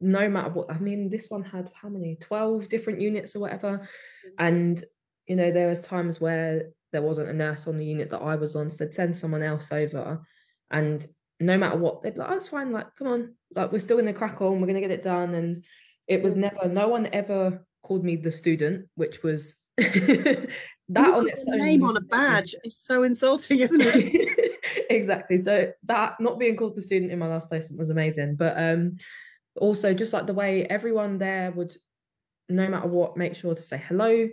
no 0.00 0.28
matter 0.28 0.50
what, 0.50 0.72
I 0.72 0.78
mean, 0.78 1.10
this 1.10 1.28
one 1.28 1.42
had 1.42 1.70
how 1.74 1.88
many 1.88 2.16
twelve 2.16 2.68
different 2.68 3.00
units 3.00 3.36
or 3.36 3.40
whatever, 3.40 3.78
mm. 3.78 4.30
and 4.38 4.82
you 5.26 5.36
know 5.36 5.50
there 5.50 5.68
was 5.68 5.82
times 5.82 6.20
where 6.20 6.70
there 6.92 7.02
wasn't 7.02 7.28
a 7.28 7.32
nurse 7.32 7.66
on 7.68 7.76
the 7.76 7.84
unit 7.84 8.10
that 8.10 8.22
I 8.22 8.36
was 8.36 8.56
on, 8.56 8.70
so 8.70 8.84
they'd 8.84 8.94
send 8.94 9.16
someone 9.16 9.42
else 9.42 9.70
over, 9.72 10.20
and 10.70 11.06
no 11.38 11.56
matter 11.56 11.78
what, 11.78 12.02
they'd 12.02 12.14
be 12.14 12.20
like, 12.20 12.30
oh, 12.30 12.32
"That's 12.32 12.48
fine, 12.48 12.72
like 12.72 12.94
come 12.96 13.06
on, 13.06 13.34
like 13.54 13.72
we're 13.72 13.78
still 13.78 13.98
in 13.98 14.06
the 14.06 14.12
crack 14.12 14.40
on, 14.40 14.60
we're 14.60 14.66
gonna 14.66 14.80
get 14.80 14.90
it 14.90 15.02
done," 15.02 15.34
and 15.34 15.64
it 16.08 16.22
was 16.22 16.34
mm. 16.34 16.38
never, 16.38 16.68
no 16.68 16.88
one 16.88 17.08
ever 17.12 17.64
called 17.82 18.04
me 18.04 18.16
the 18.16 18.32
student, 18.32 18.88
which 18.96 19.22
was 19.22 19.54
that 19.76 21.14
on 21.14 21.28
its 21.28 21.44
own 21.48 21.58
name 21.58 21.84
on 21.84 21.96
a 21.96 22.00
badge 22.00 22.54
is 22.64 22.76
so 22.76 23.02
insulting, 23.02 23.60
isn't 23.60 23.80
it? 23.80 24.38
exactly. 24.90 25.38
So 25.38 25.72
that 25.84 26.20
not 26.20 26.38
being 26.38 26.56
called 26.56 26.76
the 26.76 26.82
student 26.82 27.12
in 27.12 27.18
my 27.18 27.28
last 27.28 27.48
placement 27.48 27.78
was 27.78 27.90
amazing. 27.90 28.36
But 28.36 28.54
um 28.56 28.96
also 29.56 29.94
just 29.94 30.12
like 30.12 30.26
the 30.26 30.34
way 30.34 30.64
everyone 30.64 31.18
there 31.18 31.50
would 31.52 31.74
no 32.48 32.68
matter 32.68 32.88
what 32.88 33.16
make 33.16 33.34
sure 33.34 33.54
to 33.54 33.62
say 33.62 33.82
hello 33.88 34.28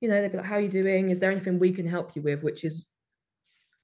you 0.00 0.08
know 0.08 0.20
they'd 0.20 0.32
be 0.32 0.36
like 0.38 0.46
how 0.46 0.56
are 0.56 0.60
you 0.60 0.68
doing 0.68 1.10
is 1.10 1.20
there 1.20 1.30
anything 1.30 1.58
we 1.58 1.72
can 1.72 1.86
help 1.86 2.14
you 2.14 2.22
with 2.22 2.42
which 2.42 2.64
is 2.64 2.88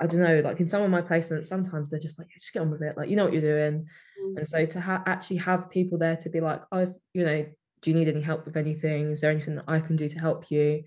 i 0.00 0.06
don't 0.06 0.20
know 0.20 0.40
like 0.40 0.60
in 0.60 0.66
some 0.66 0.82
of 0.82 0.90
my 0.90 1.02
placements 1.02 1.46
sometimes 1.46 1.90
they're 1.90 2.00
just 2.00 2.18
like 2.18 2.28
just 2.28 2.52
get 2.52 2.60
on 2.60 2.70
with 2.70 2.82
it 2.82 2.96
like 2.96 3.08
you 3.08 3.16
know 3.16 3.24
what 3.24 3.32
you're 3.32 3.42
doing 3.42 3.86
mm. 4.22 4.36
and 4.36 4.46
so 4.46 4.64
to 4.64 4.80
ha- 4.80 5.02
actually 5.06 5.36
have 5.36 5.70
people 5.70 5.98
there 5.98 6.16
to 6.16 6.28
be 6.28 6.40
like 6.40 6.62
oh 6.72 6.84
you 7.12 7.24
know 7.24 7.46
do 7.82 7.90
you 7.90 7.96
need 7.96 8.08
any 8.08 8.20
help 8.20 8.44
with 8.44 8.56
anything 8.56 9.10
is 9.10 9.20
there 9.20 9.30
anything 9.30 9.56
that 9.56 9.64
i 9.68 9.80
can 9.80 9.96
do 9.96 10.08
to 10.08 10.18
help 10.18 10.50
you 10.50 10.82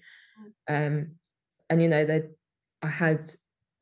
mm. 0.69 0.87
um 0.87 1.11
and 1.69 1.81
you 1.81 1.87
know 1.87 2.05
they 2.05 2.23
i 2.81 2.87
had 2.87 3.23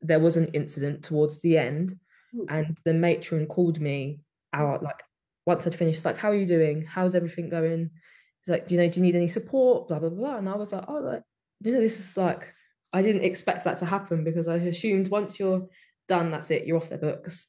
there 0.02 0.20
was 0.20 0.36
an 0.36 0.46
incident 0.48 1.02
towards 1.02 1.40
the 1.40 1.58
end 1.58 1.94
mm. 2.34 2.46
and 2.48 2.76
the 2.84 2.94
matron 2.94 3.46
called 3.46 3.80
me 3.80 4.20
out 4.52 4.82
like 4.82 5.02
once 5.46 5.66
I'd 5.66 5.74
finished, 5.74 6.04
like, 6.04 6.18
how 6.18 6.30
are 6.30 6.34
you 6.34 6.44
doing? 6.44 6.84
How's 6.84 7.14
everything 7.14 7.48
going? 7.48 7.90
He's 8.42 8.52
like, 8.52 8.66
do 8.66 8.74
you 8.74 8.80
know, 8.80 8.88
do 8.88 8.98
you 8.98 9.06
need 9.06 9.14
any 9.14 9.28
support? 9.28 9.88
Blah, 9.88 10.00
blah, 10.00 10.08
blah. 10.08 10.36
And 10.36 10.48
I 10.48 10.56
was 10.56 10.72
like, 10.72 10.84
oh, 10.88 10.98
like, 10.98 11.22
you 11.62 11.72
know, 11.72 11.80
this 11.80 11.98
is 11.98 12.16
like, 12.16 12.52
I 12.92 13.00
didn't 13.00 13.24
expect 13.24 13.64
that 13.64 13.78
to 13.78 13.86
happen 13.86 14.24
because 14.24 14.48
I 14.48 14.56
assumed 14.56 15.08
once 15.08 15.38
you're 15.38 15.68
done, 16.08 16.30
that's 16.32 16.50
it, 16.50 16.66
you're 16.66 16.76
off 16.76 16.88
their 16.88 16.98
books. 16.98 17.46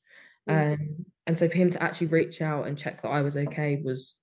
Mm. 0.48 0.74
Um, 0.74 1.06
and 1.26 1.38
so 1.38 1.50
for 1.50 1.58
him 1.58 1.72
to 1.72 1.84
actually 1.84 2.08
reach 2.08 2.42
out 2.42 2.68
and 2.68 2.78
check 2.78 3.02
that 3.02 3.10
I 3.10 3.22
was 3.22 3.36
okay 3.36 3.82
was 3.84 4.16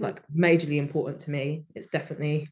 like 0.00 0.22
majorly 0.34 0.78
important 0.78 1.20
to 1.20 1.30
me. 1.30 1.64
It's 1.74 1.88
definitely 1.88 2.48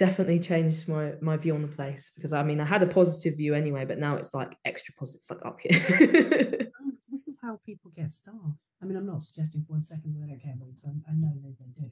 definitely 0.00 0.40
changed 0.40 0.88
my 0.88 1.12
my 1.20 1.36
view 1.36 1.54
on 1.54 1.60
the 1.60 1.68
place 1.68 2.10
because 2.14 2.32
I 2.32 2.42
mean 2.42 2.58
I 2.58 2.64
had 2.64 2.82
a 2.82 2.86
positive 2.86 3.36
view 3.36 3.52
anyway, 3.54 3.84
but 3.84 3.98
now 3.98 4.16
it's 4.16 4.32
like 4.32 4.56
extra 4.64 4.94
positive. 4.98 5.20
It's 5.20 5.30
like 5.30 5.44
up 5.44 5.58
here. 5.60 5.78
this 7.10 7.28
is 7.28 7.38
how 7.42 7.60
people 7.66 7.92
get 7.94 8.10
staff. 8.10 8.56
I 8.82 8.86
mean, 8.86 8.96
I'm 8.96 9.06
not 9.06 9.22
suggesting 9.22 9.62
for 9.62 9.74
one 9.74 9.82
second 9.82 10.14
that 10.14 10.20
they 10.20 10.26
don't 10.26 10.42
care 10.42 10.54
about 10.54 10.70
it, 10.70 10.82
I, 10.86 11.10
I 11.10 11.14
know 11.14 11.34
that 11.42 11.56
they 11.58 11.82
do. 11.82 11.90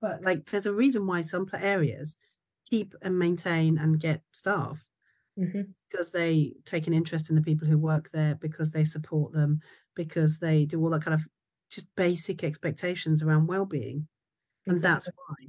But 0.00 0.22
like, 0.22 0.46
there's 0.46 0.64
a 0.64 0.72
reason 0.72 1.06
why 1.06 1.20
some 1.20 1.46
areas 1.52 2.16
keep 2.70 2.94
and 3.02 3.18
maintain 3.18 3.76
and 3.76 4.00
get 4.00 4.22
staff 4.32 4.86
mm-hmm. 5.38 5.62
because 5.90 6.12
they 6.12 6.54
take 6.64 6.86
an 6.86 6.94
interest 6.94 7.28
in 7.28 7.36
the 7.36 7.42
people 7.42 7.68
who 7.68 7.76
work 7.76 8.10
there, 8.10 8.36
because 8.36 8.70
they 8.70 8.84
support 8.84 9.34
them, 9.34 9.60
because 9.94 10.38
they 10.38 10.64
do 10.64 10.82
all 10.82 10.90
that 10.90 11.04
kind 11.04 11.14
of 11.14 11.26
just 11.70 11.94
basic 11.94 12.42
expectations 12.42 13.22
around 13.22 13.46
well-being, 13.46 14.08
and 14.66 14.80
that's 14.80 15.06
why. 15.06 15.48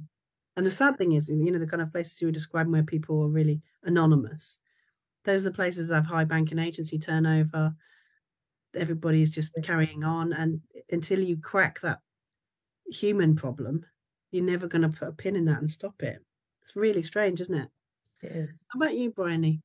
And 0.56 0.64
the 0.64 0.70
sad 0.70 0.96
thing 0.96 1.12
is, 1.12 1.28
you 1.28 1.50
know, 1.50 1.58
the 1.58 1.66
kind 1.66 1.82
of 1.82 1.92
places 1.92 2.20
you 2.20 2.28
were 2.28 2.32
describing 2.32 2.72
where 2.72 2.82
people 2.82 3.22
are 3.22 3.28
really 3.28 3.60
anonymous. 3.84 4.58
Those 5.24 5.42
are 5.42 5.50
the 5.50 5.56
places 5.56 5.88
that 5.88 5.96
have 5.96 6.06
high 6.06 6.24
bank 6.24 6.50
and 6.50 6.60
agency 6.60 6.98
turnover. 6.98 7.74
Everybody's 8.74 9.30
just 9.30 9.54
carrying 9.62 10.04
on 10.04 10.32
and 10.32 10.60
until 10.90 11.20
you 11.20 11.36
crack 11.36 11.80
that 11.80 11.98
human 12.90 13.34
problem 13.34 13.84
you're 14.30 14.44
never 14.44 14.66
going 14.66 14.82
to 14.82 14.88
put 14.88 15.08
a 15.08 15.12
pin 15.12 15.36
in 15.36 15.46
that 15.46 15.60
and 15.60 15.70
stop 15.70 16.02
it. 16.02 16.18
It's 16.62 16.76
really 16.76 17.02
strange 17.02 17.40
isn't 17.40 17.54
it? 17.54 17.68
It 18.22 18.32
is. 18.32 18.64
How 18.68 18.78
about 18.78 18.94
you 18.94 19.10
Bryony? 19.10 19.62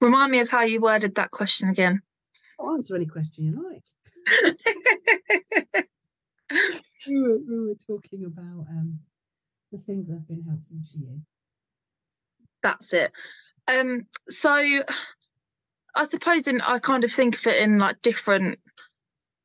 Remind 0.00 0.32
me 0.32 0.40
of 0.40 0.48
how 0.48 0.62
you 0.62 0.80
worded 0.80 1.14
that 1.16 1.30
question 1.30 1.68
again. 1.68 2.00
I'll 2.58 2.74
answer 2.74 2.94
any 2.94 3.06
question 3.06 3.44
you 3.44 3.70
like 3.70 3.82
we, 7.06 7.20
were, 7.20 7.38
we 7.38 7.68
were 7.68 7.74
talking 7.74 8.24
about 8.24 8.66
um 8.70 9.00
the 9.72 9.78
things 9.78 10.08
that 10.08 10.14
have 10.14 10.28
been 10.28 10.42
helpful 10.42 10.76
to 10.92 10.98
you 10.98 11.20
that's 12.62 12.92
it 12.92 13.12
um 13.68 14.06
so 14.28 14.80
I 15.94 16.04
suppose 16.04 16.46
in 16.46 16.60
I 16.60 16.78
kind 16.78 17.04
of 17.04 17.12
think 17.12 17.36
of 17.36 17.46
it 17.46 17.62
in 17.62 17.78
like 17.78 18.00
different 18.02 18.58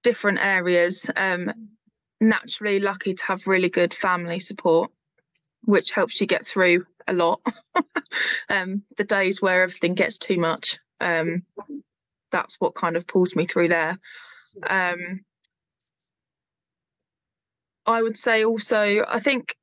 different 0.04 0.40
areas. 0.40 1.10
Um, 1.16 1.52
naturally 2.22 2.80
lucky 2.80 3.14
to 3.14 3.26
have 3.26 3.48
really 3.48 3.70
good 3.70 3.94
family 3.94 4.40
support, 4.40 4.92
which 5.64 5.92
helps 5.92 6.22
you 6.22 6.28
get 6.28 6.46
through 6.46 6.86
a 7.08 7.14
lot. 7.14 7.42
um, 8.50 8.84
the 8.98 9.04
days 9.04 9.42
where 9.42 9.64
everything 9.64 9.96
gets 9.96 10.18
too 10.18 10.38
much. 10.38 10.80
Um, 11.02 11.44
that's 12.32 12.56
what 12.60 12.76
kind 12.76 12.96
of 12.96 13.08
pulls 13.08 13.36
me 13.36 13.46
through 13.46 13.70
there. 13.70 13.98
Um, 14.64 15.25
I 17.86 18.02
would 18.02 18.18
say 18.18 18.44
also, 18.44 19.06
I 19.08 19.20
think 19.20 19.56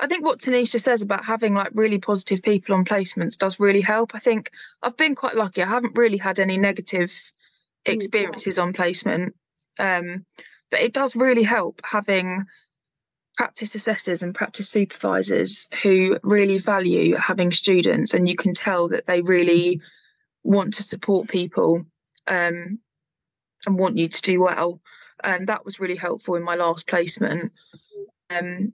I 0.00 0.06
think 0.06 0.24
what 0.24 0.38
Tanisha 0.38 0.80
says 0.80 1.02
about 1.02 1.24
having 1.24 1.54
like 1.54 1.70
really 1.74 1.98
positive 1.98 2.42
people 2.42 2.74
on 2.74 2.84
placements 2.84 3.36
does 3.36 3.58
really 3.58 3.80
help. 3.80 4.14
I 4.14 4.20
think 4.20 4.50
I've 4.82 4.96
been 4.96 5.14
quite 5.14 5.34
lucky. 5.34 5.62
I 5.62 5.66
haven't 5.66 5.96
really 5.96 6.18
had 6.18 6.38
any 6.38 6.56
negative 6.56 7.08
mm, 7.08 7.32
experiences 7.92 8.58
on 8.58 8.72
placement. 8.72 9.34
Um, 9.78 10.24
but 10.70 10.80
it 10.80 10.92
does 10.92 11.16
really 11.16 11.42
help 11.42 11.80
having 11.84 12.44
practice 13.36 13.74
assessors 13.74 14.22
and 14.22 14.34
practice 14.34 14.68
supervisors 14.68 15.68
who 15.82 16.18
really 16.22 16.58
value 16.58 17.14
having 17.16 17.52
students 17.52 18.12
and 18.12 18.28
you 18.28 18.34
can 18.34 18.52
tell 18.52 18.88
that 18.88 19.06
they 19.06 19.22
really 19.22 19.80
want 20.42 20.74
to 20.74 20.82
support 20.82 21.28
people 21.28 21.84
um, 22.26 22.78
and 23.66 23.78
want 23.78 23.96
you 23.96 24.08
to 24.08 24.22
do 24.22 24.40
well. 24.40 24.80
And 25.22 25.48
that 25.48 25.64
was 25.64 25.80
really 25.80 25.96
helpful 25.96 26.34
in 26.36 26.44
my 26.44 26.56
last 26.56 26.86
placement. 26.86 27.52
Um, 28.30 28.72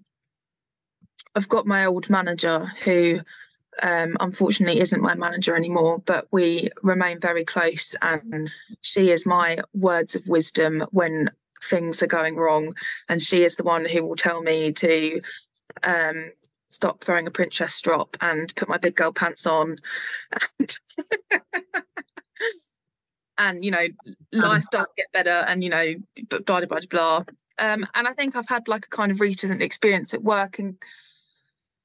I've 1.35 1.49
got 1.49 1.67
my 1.67 1.87
old 1.87 2.09
manager 2.11 2.71
who 2.85 3.21
um, 3.83 4.17
unfortunately 4.21 4.81
isn't 4.81 5.03
my 5.03 5.15
manager 5.15 5.57
anymore, 5.57 5.99
but 5.99 6.29
we 6.31 6.69
remain 6.83 7.19
very 7.19 7.45
close. 7.45 7.97
And 8.03 8.51
she 8.83 9.11
is 9.11 9.27
my 9.27 9.59
words 9.75 10.15
of 10.15 10.27
wisdom 10.27 10.85
when 10.91 11.31
things 11.63 12.03
are 12.03 12.09
going 12.09 12.37
wrong. 12.37 12.75
And 13.09 13.23
she 13.23 13.43
is 13.43 13.57
the 13.57 13.65
one 13.65 13.85
who 13.85 14.05
will 14.05 14.17
tell 14.17 14.43
me 14.43 14.73
to 14.73 15.21
um, 15.83 16.31
stop 16.69 17.03
throwing 17.03 17.27
a 17.27 17.31
princess 17.31 17.81
drop 17.81 18.17
and 18.21 18.55
put 18.55 18.69
my 18.69 18.79
big 18.79 18.95
girl 18.95 19.13
pants 19.13 19.47
on. 19.47 19.79
And, 20.59 20.79
and 23.39 23.65
you 23.65 23.71
know, 23.71 23.87
life 24.33 24.65
does 24.71 24.87
get 24.97 25.13
better 25.13 25.45
and, 25.49 25.63
you 25.63 25.71
know, 25.71 25.95
blah, 26.29 26.41
blah, 26.41 26.67
blah, 26.67 26.79
blah. 26.89 27.23
Um, 27.59 27.87
and 27.95 28.09
I 28.09 28.13
think 28.13 28.37
I've 28.37 28.49
had 28.49 28.69
like 28.69 28.87
a 28.87 28.91
kind 28.91 29.13
of 29.13 29.21
recent 29.21 29.63
experience 29.63 30.15
at 30.15 30.23
work 30.23 30.59
and 30.59 30.77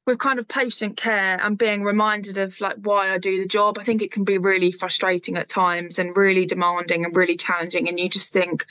with 0.09 0.17
kind 0.17 0.39
of 0.39 0.47
patient 0.47 0.97
care 0.97 1.39
and 1.41 1.57
being 1.57 1.83
reminded 1.83 2.37
of 2.37 2.59
like 2.59 2.77
why 2.81 3.11
I 3.11 3.19
do 3.19 3.39
the 3.39 3.47
job, 3.47 3.77
I 3.77 3.83
think 3.83 4.01
it 4.01 4.11
can 4.11 4.23
be 4.23 4.39
really 4.39 4.71
frustrating 4.71 5.37
at 5.37 5.47
times 5.47 5.99
and 5.99 6.17
really 6.17 6.47
demanding 6.47 7.05
and 7.05 7.15
really 7.15 7.35
challenging. 7.35 7.87
And 7.87 7.99
you 7.99 8.09
just 8.09 8.33
think, 8.33 8.65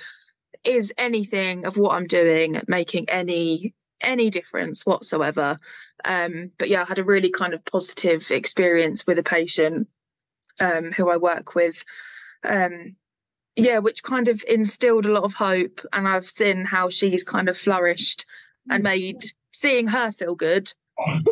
is 0.65 0.93
anything 0.99 1.65
of 1.65 1.77
what 1.77 1.93
I'm 1.93 2.07
doing 2.07 2.61
making 2.67 3.09
any 3.09 3.75
any 4.01 4.31
difference 4.31 4.85
whatsoever? 4.85 5.57
Um, 6.05 6.51
but 6.59 6.69
yeah, 6.69 6.83
I 6.83 6.87
had 6.87 6.99
a 6.99 7.05
really 7.05 7.31
kind 7.31 7.55
of 7.55 7.65
positive 7.65 8.31
experience 8.31 9.07
with 9.07 9.19
a 9.19 9.23
patient 9.23 9.89
um, 10.61 10.93
who 10.93 11.09
I 11.09 11.17
work 11.17 11.55
with. 11.55 11.85
Um, 12.45 12.97
yeah, 13.57 13.79
which 13.79 14.03
kind 14.03 14.29
of 14.29 14.45
instilled 14.49 15.07
a 15.07 15.13
lot 15.13 15.25
of 15.25 15.35
hope, 15.35 15.81
and 15.93 16.07
I've 16.07 16.29
seen 16.29 16.65
how 16.65 16.89
she's 16.89 17.25
kind 17.25 17.49
of 17.49 17.59
flourished 17.59 18.25
and 18.71 18.83
mm. 18.83 18.85
made 18.85 19.25
seeing 19.51 19.89
her 19.89 20.13
feel 20.13 20.35
good 20.35 20.71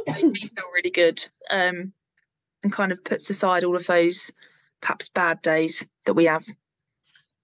made 0.07 0.33
me 0.33 0.41
feel 0.41 0.65
really 0.75 0.91
good 0.91 1.27
um, 1.51 1.93
and 2.63 2.73
kind 2.73 2.93
of 2.93 3.05
puts 3.05 3.31
aside 3.31 3.65
all 3.65 3.77
of 3.77 3.87
those 3.87 4.33
perhaps 4.81 5.09
bad 5.09 5.43
days 5.43 5.87
that 6.05 6.15
we 6.15 6.25
have. 6.25 6.47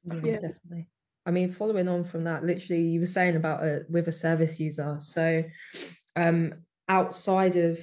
Yeah, 0.04 0.14
yeah. 0.24 0.32
definitely. 0.34 0.88
I 1.24 1.30
mean, 1.30 1.48
following 1.48 1.88
on 1.88 2.04
from 2.04 2.24
that, 2.24 2.44
literally, 2.44 2.82
you 2.82 3.00
were 3.00 3.06
saying 3.06 3.36
about 3.36 3.62
a 3.62 3.82
with 3.88 4.08
a 4.08 4.12
service 4.12 4.58
user. 4.58 4.96
So, 5.00 5.44
um, 6.16 6.54
outside 6.88 7.54
of 7.56 7.78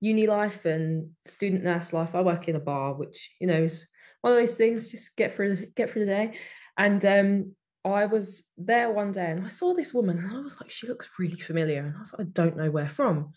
uni 0.00 0.26
life 0.26 0.66
and 0.66 1.10
student 1.24 1.64
nurse 1.64 1.94
life, 1.94 2.14
I 2.14 2.20
work 2.20 2.48
in 2.48 2.56
a 2.56 2.60
bar, 2.60 2.92
which 2.94 3.30
you 3.40 3.46
know 3.46 3.62
is 3.62 3.88
one 4.20 4.32
of 4.32 4.38
those 4.38 4.56
things. 4.56 4.90
Just 4.90 5.16
get 5.16 5.32
through 5.32 5.56
get 5.76 5.90
through 5.90 6.06
the 6.06 6.12
day, 6.12 6.38
and 6.76 7.04
um, 7.04 7.54
I 7.84 8.06
was 8.06 8.44
there 8.58 8.90
one 8.90 9.12
day 9.12 9.30
and 9.30 9.44
I 9.44 9.48
saw 9.48 9.72
this 9.72 9.94
woman 9.94 10.18
and 10.18 10.36
I 10.36 10.40
was 10.40 10.60
like, 10.60 10.70
she 10.70 10.86
looks 10.86 11.08
really 11.18 11.38
familiar. 11.38 11.80
And 11.80 11.96
I 11.96 12.00
was 12.00 12.12
like, 12.12 12.26
I 12.26 12.30
don't 12.30 12.56
know 12.56 12.70
where 12.70 12.88
from. 12.88 13.32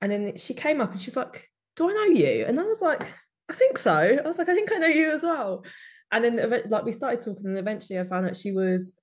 And 0.00 0.10
then 0.10 0.36
she 0.36 0.54
came 0.54 0.80
up 0.80 0.92
and 0.92 1.00
she's 1.00 1.16
like, 1.16 1.50
Do 1.76 1.90
I 1.90 1.92
know 1.92 2.04
you? 2.04 2.46
And 2.46 2.58
I 2.58 2.62
was 2.62 2.80
like, 2.80 3.12
I 3.50 3.52
think 3.52 3.76
so. 3.78 3.92
I 3.92 4.26
was 4.26 4.38
like, 4.38 4.48
I 4.48 4.54
think 4.54 4.72
I 4.72 4.76
know 4.76 4.86
you 4.86 5.10
as 5.10 5.22
well. 5.22 5.64
and 6.12 6.24
then 6.24 6.62
like 6.68 6.84
we 6.84 6.92
started 6.92 7.20
talking 7.20 7.46
and 7.46 7.58
eventually 7.58 7.98
i 7.98 8.04
found 8.04 8.26
out 8.26 8.36
she 8.36 8.52
was 8.52 8.98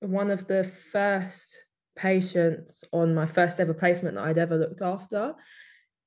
one 0.00 0.30
of 0.30 0.46
the 0.48 0.64
first 0.92 1.56
patients 1.96 2.84
on 2.92 3.14
my 3.14 3.26
first 3.26 3.60
ever 3.60 3.74
placement 3.74 4.16
that 4.16 4.24
i'd 4.24 4.38
ever 4.38 4.56
looked 4.56 4.82
after 4.82 5.34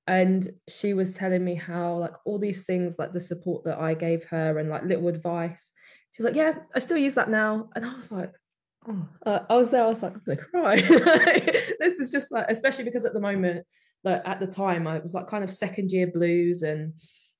and 0.07 0.51
she 0.67 0.93
was 0.93 1.13
telling 1.13 1.43
me 1.43 1.55
how 1.55 1.97
like 1.97 2.13
all 2.25 2.37
these 2.37 2.65
things 2.65 2.99
like 2.99 3.13
the 3.13 3.19
support 3.19 3.63
that 3.63 3.79
i 3.79 3.93
gave 3.93 4.23
her 4.25 4.59
and 4.59 4.69
like 4.69 4.83
little 4.83 5.07
advice 5.07 5.71
she's 6.11 6.25
like 6.25 6.35
yeah 6.35 6.53
i 6.75 6.79
still 6.79 6.97
use 6.97 7.15
that 7.15 7.29
now 7.29 7.69
and 7.75 7.85
i 7.85 7.95
was 7.95 8.11
like 8.11 8.31
oh 8.87 9.07
uh, 9.25 9.39
i 9.49 9.55
was 9.55 9.71
there 9.71 9.83
i 9.83 9.87
was 9.87 10.03
like 10.03 10.13
i'm 10.13 10.21
gonna 10.25 10.37
cry 10.37 10.75
this 11.79 11.99
is 11.99 12.11
just 12.11 12.31
like 12.31 12.45
especially 12.49 12.83
because 12.83 13.05
at 13.05 13.13
the 13.13 13.19
moment 13.19 13.65
like 14.03 14.21
at 14.25 14.39
the 14.39 14.47
time 14.47 14.87
i 14.87 14.99
was 14.99 15.13
like 15.13 15.27
kind 15.27 15.43
of 15.43 15.49
second 15.49 15.91
year 15.91 16.07
blues 16.07 16.61
and 16.61 16.93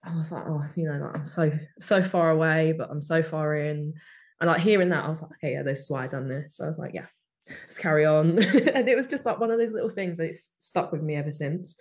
I 0.05 0.15
was 0.15 0.31
like, 0.31 0.43
oh, 0.45 0.63
you 0.75 0.85
know, 0.85 0.99
like 0.99 1.17
I'm 1.17 1.25
so 1.25 1.51
so 1.79 2.03
far 2.03 2.29
away, 2.29 2.73
but 2.77 2.89
I'm 2.91 3.01
so 3.01 3.23
far 3.23 3.55
in. 3.55 3.93
And 4.39 4.49
like 4.49 4.61
hearing 4.61 4.89
that, 4.89 5.03
I 5.03 5.07
was 5.07 5.21
like, 5.21 5.31
okay, 5.37 5.53
yeah, 5.53 5.63
this 5.63 5.81
is 5.81 5.89
why 5.89 6.03
I 6.03 6.07
done 6.07 6.27
this. 6.27 6.57
So 6.57 6.65
I 6.65 6.67
was 6.67 6.77
like, 6.77 6.93
yeah, 6.93 7.07
let's 7.47 7.77
carry 7.77 8.05
on. 8.05 8.29
and 8.73 8.87
it 8.87 8.95
was 8.95 9.07
just 9.07 9.25
like 9.25 9.39
one 9.39 9.49
of 9.49 9.57
those 9.57 9.73
little 9.73 9.89
things 9.89 10.17
that 10.17 10.35
stuck 10.59 10.91
with 10.91 11.01
me 11.01 11.15
ever 11.15 11.31
since. 11.31 11.77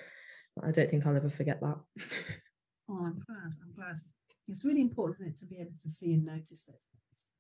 I 0.63 0.71
don't 0.71 0.89
think 0.89 1.07
I'll 1.07 1.17
ever 1.17 1.31
forget 1.31 1.61
that. 1.61 1.79
oh, 2.89 3.05
I'm 3.05 3.23
glad. 3.27 3.55
I'm 3.63 3.75
glad. 3.75 3.97
It's 4.47 4.65
really 4.65 4.81
important, 4.81 5.19
isn't 5.19 5.33
it, 5.33 5.39
to 5.39 5.47
be 5.47 5.61
able 5.61 5.73
to 5.83 5.91
see 5.91 6.15
and 6.15 6.25
notice 6.25 6.65
those 6.65 6.89
things. 6.91 7.31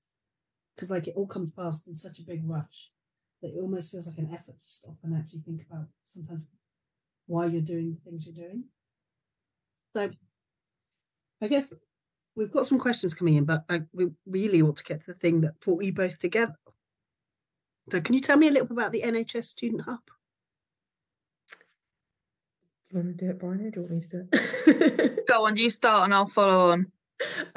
Because 0.75 0.91
like 0.91 1.07
it 1.07 1.15
all 1.17 1.27
comes 1.27 1.53
past 1.53 1.87
in 1.87 1.95
such 1.95 2.19
a 2.19 2.25
big 2.25 2.43
rush 2.45 2.91
that 3.43 3.51
it 3.51 3.61
almost 3.61 3.91
feels 3.91 4.07
like 4.07 4.19
an 4.19 4.31
effort 4.33 4.59
to 4.59 4.65
stop 4.65 4.97
and 5.03 5.17
actually 5.17 5.41
think 5.41 5.63
about 5.71 5.87
sometimes 6.03 6.45
why 7.27 7.47
you're 7.47 7.63
doing 7.63 7.95
the 7.95 8.11
things 8.11 8.27
you're 8.27 8.35
doing. 8.35 8.65
So 9.95 10.11
I 11.43 11.49
guess 11.49 11.73
we've 12.35 12.51
got 12.51 12.67
some 12.67 12.79
questions 12.79 13.15
coming 13.15 13.35
in, 13.35 13.45
but 13.45 13.65
I, 13.69 13.83
we 13.93 14.09
really 14.27 14.63
ought 14.63 14.79
to 14.79 14.85
get 14.85 15.01
to 15.01 15.07
the 15.07 15.15
thing 15.15 15.43
that 15.43 15.61
brought 15.61 15.85
you 15.85 15.93
both 15.93 16.19
together. 16.19 16.57
So, 17.91 18.01
can 18.01 18.15
you 18.15 18.21
tell 18.21 18.39
me 18.39 18.49
a 18.49 18.51
little 18.51 18.67
bit 18.67 18.79
about 18.79 18.93
the 18.93 19.03
NHS 19.03 19.45
Student 19.45 19.83
Hub? 19.83 20.01
Do 22.95 23.01
you 23.01 23.07
want 23.07 23.19
to 23.19 23.25
do 23.25 23.31
it, 23.31 23.39
Brian, 23.41 23.61
or 23.61 23.71
do 23.71 23.81
you 23.81 23.87
want 23.87 23.93
me 23.93 24.01
to 24.01 24.09
do 24.09 25.11
it? 25.11 25.27
Go 25.27 25.47
on, 25.47 25.57
you 25.57 25.69
start 25.69 26.05
and 26.05 26.15
I'll 26.15 26.29
follow 26.29 26.71
on. 26.71 26.87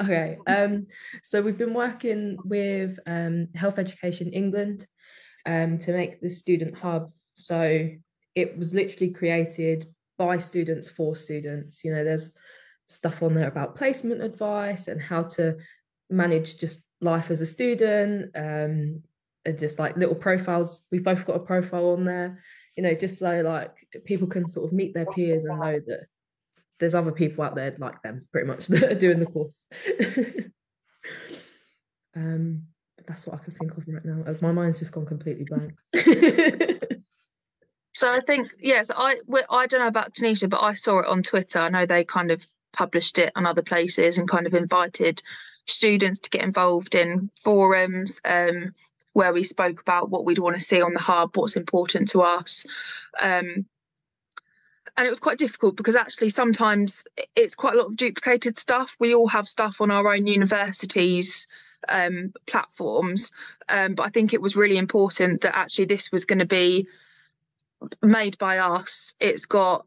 Okay. 0.02 0.36
Um, 0.48 0.88
so 1.22 1.40
we've 1.40 1.56
been 1.56 1.74
working 1.74 2.38
with 2.44 2.98
um, 3.06 3.46
Health 3.54 3.78
Education 3.78 4.32
England 4.32 4.88
um, 5.46 5.78
to 5.78 5.92
make 5.92 6.20
the 6.20 6.28
student 6.28 6.76
hub. 6.76 7.12
So 7.34 7.88
it 8.34 8.58
was 8.58 8.74
literally 8.74 9.12
created 9.12 9.86
by 10.16 10.38
students 10.38 10.88
for 10.88 11.14
students. 11.14 11.84
You 11.84 11.94
know, 11.94 12.02
there's 12.02 12.32
stuff 12.86 13.22
on 13.22 13.34
there 13.34 13.46
about 13.46 13.76
placement 13.76 14.22
advice 14.22 14.88
and 14.88 15.00
how 15.00 15.22
to 15.22 15.56
manage 16.10 16.56
just 16.56 16.84
life 17.00 17.30
as 17.30 17.40
a 17.40 17.46
student 17.46 18.32
um, 18.34 19.04
and 19.44 19.56
just 19.56 19.78
like 19.78 19.96
little 19.96 20.16
profiles 20.16 20.82
we've 20.90 21.04
both 21.04 21.24
got 21.26 21.40
a 21.40 21.44
profile 21.44 21.90
on 21.90 22.04
there 22.04 22.42
you 22.78 22.82
know 22.84 22.94
just 22.94 23.18
so 23.18 23.40
like 23.40 23.74
people 24.04 24.28
can 24.28 24.48
sort 24.48 24.64
of 24.64 24.72
meet 24.72 24.94
their 24.94 25.04
peers 25.06 25.44
and 25.44 25.58
know 25.58 25.80
that 25.84 26.06
there's 26.78 26.94
other 26.94 27.10
people 27.10 27.42
out 27.42 27.56
there 27.56 27.74
like 27.80 28.00
them 28.02 28.24
pretty 28.30 28.46
much 28.46 28.66
that 28.68 28.92
are 28.92 28.94
doing 28.94 29.18
the 29.18 29.26
course. 29.26 29.66
Um 32.16 32.64
that's 33.06 33.26
what 33.26 33.38
i 33.38 33.44
can 33.44 33.52
think 33.52 33.76
of 33.76 33.84
right 33.86 34.04
now. 34.04 34.24
My 34.42 34.50
mind's 34.50 34.80
just 34.80 34.92
gone 34.92 35.06
completely 35.06 35.44
blank. 35.44 35.74
So 37.94 38.10
i 38.12 38.20
think 38.20 38.50
yes 38.60 38.90
i 38.96 39.16
i 39.50 39.66
don't 39.66 39.80
know 39.80 39.88
about 39.88 40.14
Tanisha, 40.14 40.48
but 40.48 40.62
i 40.62 40.74
saw 40.74 41.00
it 41.00 41.06
on 41.06 41.22
twitter. 41.22 41.58
I 41.58 41.68
know 41.68 41.86
they 41.86 42.04
kind 42.04 42.30
of 42.30 42.46
published 42.72 43.18
it 43.18 43.32
on 43.34 43.46
other 43.46 43.62
places 43.62 44.18
and 44.18 44.28
kind 44.28 44.46
of 44.46 44.54
invited 44.54 45.22
students 45.66 46.20
to 46.20 46.30
get 46.30 46.42
involved 46.42 46.94
in 46.94 47.30
forums 47.40 48.20
um, 48.24 48.72
where 49.18 49.32
we 49.32 49.42
spoke 49.42 49.80
about 49.80 50.10
what 50.10 50.24
we'd 50.24 50.38
want 50.38 50.56
to 50.56 50.62
see 50.62 50.80
on 50.80 50.94
the 50.94 51.00
hub, 51.00 51.36
what's 51.36 51.56
important 51.56 52.08
to 52.08 52.20
us. 52.20 52.64
Um, 53.20 53.66
and 54.96 55.06
it 55.06 55.10
was 55.10 55.18
quite 55.18 55.38
difficult 55.38 55.76
because 55.76 55.96
actually 55.96 56.28
sometimes 56.28 57.04
it's 57.34 57.56
quite 57.56 57.74
a 57.74 57.78
lot 57.78 57.88
of 57.88 57.96
duplicated 57.96 58.56
stuff. 58.56 58.96
We 59.00 59.16
all 59.16 59.26
have 59.26 59.48
stuff 59.48 59.80
on 59.80 59.90
our 59.90 60.14
own 60.14 60.28
universities 60.28 61.48
um, 61.88 62.32
platforms, 62.46 63.32
um, 63.68 63.96
but 63.96 64.04
I 64.04 64.10
think 64.10 64.32
it 64.32 64.40
was 64.40 64.54
really 64.54 64.78
important 64.78 65.40
that 65.40 65.56
actually 65.56 65.86
this 65.86 66.12
was 66.12 66.24
going 66.24 66.38
to 66.38 66.46
be 66.46 66.86
made 68.00 68.38
by 68.38 68.58
us. 68.58 69.16
It's 69.18 69.46
got 69.46 69.84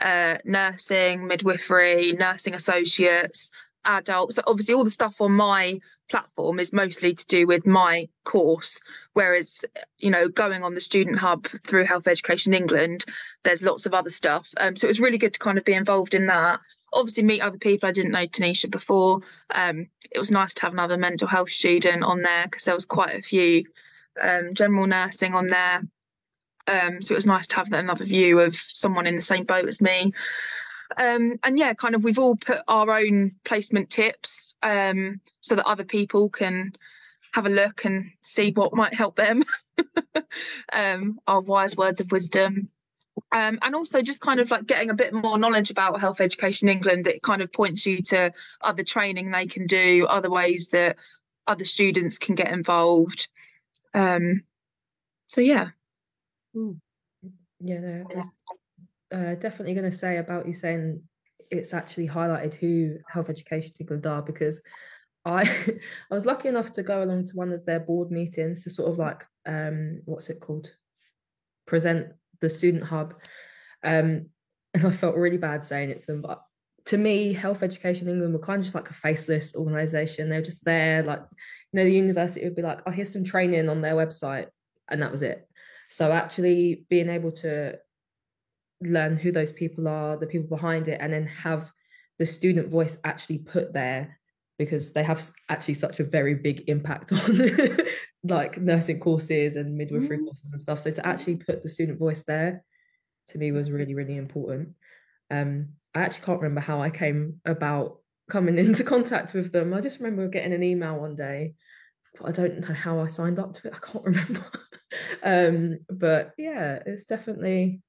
uh, 0.00 0.38
nursing, 0.46 1.26
midwifery, 1.26 2.12
nursing 2.12 2.54
associates, 2.54 3.50
adults. 3.84 4.36
So 4.36 4.42
obviously, 4.46 4.74
all 4.74 4.84
the 4.84 4.90
stuff 4.90 5.20
on 5.20 5.32
my 5.32 5.80
platform 6.08 6.58
is 6.58 6.72
mostly 6.72 7.14
to 7.14 7.26
do 7.26 7.46
with 7.46 7.66
my 7.66 8.08
course. 8.24 8.80
Whereas, 9.12 9.64
you 9.98 10.10
know, 10.10 10.28
going 10.28 10.64
on 10.64 10.74
the 10.74 10.80
student 10.80 11.18
hub 11.18 11.46
through 11.46 11.84
Health 11.84 12.06
Education 12.06 12.54
England, 12.54 13.04
there's 13.44 13.62
lots 13.62 13.86
of 13.86 13.94
other 13.94 14.10
stuff. 14.10 14.48
Um, 14.58 14.76
so 14.76 14.86
it 14.86 14.90
was 14.90 15.00
really 15.00 15.18
good 15.18 15.34
to 15.34 15.40
kind 15.40 15.58
of 15.58 15.64
be 15.64 15.74
involved 15.74 16.14
in 16.14 16.26
that. 16.26 16.60
Obviously, 16.92 17.24
meet 17.24 17.40
other 17.40 17.58
people. 17.58 17.88
I 17.88 17.92
didn't 17.92 18.12
know 18.12 18.26
Tanisha 18.26 18.70
before. 18.70 19.20
Um, 19.54 19.86
it 20.10 20.18
was 20.18 20.30
nice 20.30 20.54
to 20.54 20.62
have 20.62 20.72
another 20.72 20.96
mental 20.96 21.28
health 21.28 21.50
student 21.50 22.02
on 22.02 22.22
there 22.22 22.44
because 22.44 22.64
there 22.64 22.74
was 22.74 22.86
quite 22.86 23.14
a 23.14 23.22
few 23.22 23.64
um, 24.20 24.54
general 24.54 24.86
nursing 24.86 25.34
on 25.34 25.46
there. 25.46 25.82
Um, 26.66 27.02
so 27.02 27.14
it 27.14 27.16
was 27.16 27.26
nice 27.26 27.46
to 27.48 27.56
have 27.56 27.72
another 27.72 28.04
view 28.04 28.40
of 28.40 28.54
someone 28.54 29.06
in 29.06 29.16
the 29.16 29.22
same 29.22 29.44
boat 29.44 29.66
as 29.66 29.80
me. 29.80 30.12
Um, 30.96 31.38
and 31.42 31.58
yeah, 31.58 31.74
kind 31.74 31.94
of 31.94 32.04
we've 32.04 32.18
all 32.18 32.36
put 32.36 32.60
our 32.68 32.90
own 32.90 33.32
placement 33.44 33.90
tips 33.90 34.56
um, 34.62 35.20
so 35.40 35.54
that 35.54 35.66
other 35.66 35.84
people 35.84 36.28
can 36.28 36.72
have 37.32 37.46
a 37.46 37.50
look 37.50 37.84
and 37.84 38.06
see 38.22 38.50
what 38.52 38.74
might 38.74 38.94
help 38.94 39.16
them. 39.16 39.42
um, 40.72 41.20
our 41.26 41.40
wise 41.40 41.76
words 41.76 42.00
of 42.00 42.10
wisdom. 42.10 42.68
Um, 43.32 43.58
and 43.62 43.74
also 43.74 44.02
just 44.02 44.20
kind 44.20 44.40
of 44.40 44.50
like 44.50 44.66
getting 44.66 44.90
a 44.90 44.94
bit 44.94 45.12
more 45.12 45.38
knowledge 45.38 45.70
about 45.70 46.00
health 46.00 46.20
education 46.20 46.68
england 46.68 47.06
it 47.06 47.22
kind 47.22 47.42
of 47.42 47.52
points 47.52 47.84
you 47.84 48.00
to 48.02 48.32
other 48.62 48.82
training 48.82 49.30
they 49.30 49.46
can 49.46 49.66
do 49.66 50.06
other 50.08 50.30
ways 50.30 50.68
that 50.68 50.96
other 51.46 51.64
students 51.64 52.18
can 52.18 52.34
get 52.34 52.50
involved 52.50 53.28
um, 53.94 54.42
so 55.26 55.40
yeah 55.40 55.70
Mm. 56.56 56.80
Yeah, 57.60 57.80
no, 57.80 58.06
I 58.10 58.16
was 58.16 58.30
uh, 59.12 59.34
definitely 59.34 59.74
going 59.74 59.90
to 59.90 59.96
say 59.96 60.18
about 60.18 60.46
you 60.46 60.52
saying 60.52 61.02
it's 61.50 61.74
actually 61.74 62.08
highlighted 62.08 62.54
who 62.54 62.98
Health 63.08 63.28
Education 63.28 63.72
England 63.80 64.06
are 64.06 64.22
because 64.22 64.60
I 65.24 65.42
I 66.10 66.14
was 66.14 66.26
lucky 66.26 66.48
enough 66.48 66.72
to 66.72 66.82
go 66.82 67.02
along 67.02 67.26
to 67.26 67.36
one 67.36 67.52
of 67.52 67.66
their 67.66 67.80
board 67.80 68.10
meetings 68.10 68.64
to 68.64 68.70
sort 68.70 68.90
of 68.90 68.98
like 68.98 69.24
um 69.46 70.02
what's 70.04 70.30
it 70.30 70.40
called? 70.40 70.72
Present 71.66 72.08
the 72.40 72.48
student 72.48 72.84
hub 72.84 73.14
um 73.84 74.26
and 74.74 74.86
I 74.86 74.90
felt 74.92 75.16
really 75.16 75.38
bad 75.38 75.64
saying 75.64 75.90
it 75.90 75.98
to 76.00 76.06
them 76.06 76.22
but 76.22 76.42
to 76.86 76.96
me 76.96 77.32
Health 77.32 77.62
Education 77.62 78.08
England 78.08 78.32
were 78.32 78.38
kind 78.38 78.60
of 78.60 78.64
just 78.64 78.74
like 78.74 78.90
a 78.90 78.94
faceless 78.94 79.54
organization. 79.56 80.28
They're 80.28 80.42
just 80.42 80.64
there 80.64 81.02
like 81.02 81.20
you 81.72 81.78
know 81.78 81.84
the 81.84 81.92
university 81.92 82.44
would 82.44 82.56
be 82.56 82.62
like 82.62 82.80
oh 82.86 82.90
here's 82.90 83.12
some 83.12 83.24
training 83.24 83.68
on 83.68 83.80
their 83.80 83.94
website 83.94 84.46
and 84.88 85.02
that 85.02 85.12
was 85.12 85.22
it. 85.22 85.46
So 85.88 86.12
actually 86.12 86.86
being 86.88 87.08
able 87.08 87.32
to 87.32 87.78
learn 88.80 89.16
who 89.16 89.32
those 89.32 89.52
people 89.52 89.88
are, 89.88 90.16
the 90.16 90.26
people 90.26 90.48
behind 90.48 90.88
it, 90.88 90.98
and 91.00 91.12
then 91.12 91.26
have 91.26 91.72
the 92.18 92.26
student 92.26 92.68
voice 92.68 92.98
actually 93.04 93.38
put 93.38 93.72
there 93.72 94.18
because 94.58 94.92
they 94.92 95.02
have 95.02 95.22
actually 95.48 95.74
such 95.74 96.00
a 96.00 96.04
very 96.04 96.34
big 96.34 96.64
impact 96.68 97.12
on 97.12 97.40
like 98.24 98.60
nursing 98.60 99.00
courses 99.00 99.56
and 99.56 99.76
midwifery 99.76 100.18
mm. 100.18 100.24
courses 100.24 100.52
and 100.52 100.60
stuff. 100.60 100.80
So 100.80 100.90
to 100.90 101.06
actually 101.06 101.36
put 101.36 101.62
the 101.62 101.68
student 101.68 101.98
voice 101.98 102.22
there 102.24 102.62
to 103.28 103.38
me 103.38 103.52
was 103.52 103.70
really, 103.70 103.94
really 103.94 104.16
important. 104.16 104.70
Um, 105.30 105.70
I 105.94 106.00
actually 106.00 106.26
can't 106.26 106.40
remember 106.40 106.60
how 106.60 106.82
I 106.82 106.90
came 106.90 107.40
about 107.46 108.00
coming 108.28 108.58
into 108.58 108.84
contact 108.84 109.32
with 109.32 109.50
them. 109.50 109.72
I 109.72 109.80
just 109.80 109.98
remember 109.98 110.28
getting 110.28 110.52
an 110.52 110.62
email 110.62 110.96
one 110.96 111.14
day 111.16 111.54
but 112.18 112.28
I 112.28 112.32
don't 112.32 112.60
know 112.60 112.74
how 112.74 113.00
I 113.00 113.08
signed 113.08 113.38
up 113.38 113.52
to 113.54 113.68
it. 113.68 113.74
I 113.74 113.78
can't 113.78 114.04
remember. 114.04 114.44
um, 115.22 115.78
but 115.88 116.32
yeah, 116.38 116.80
it's 116.86 117.04
definitely 117.04 117.82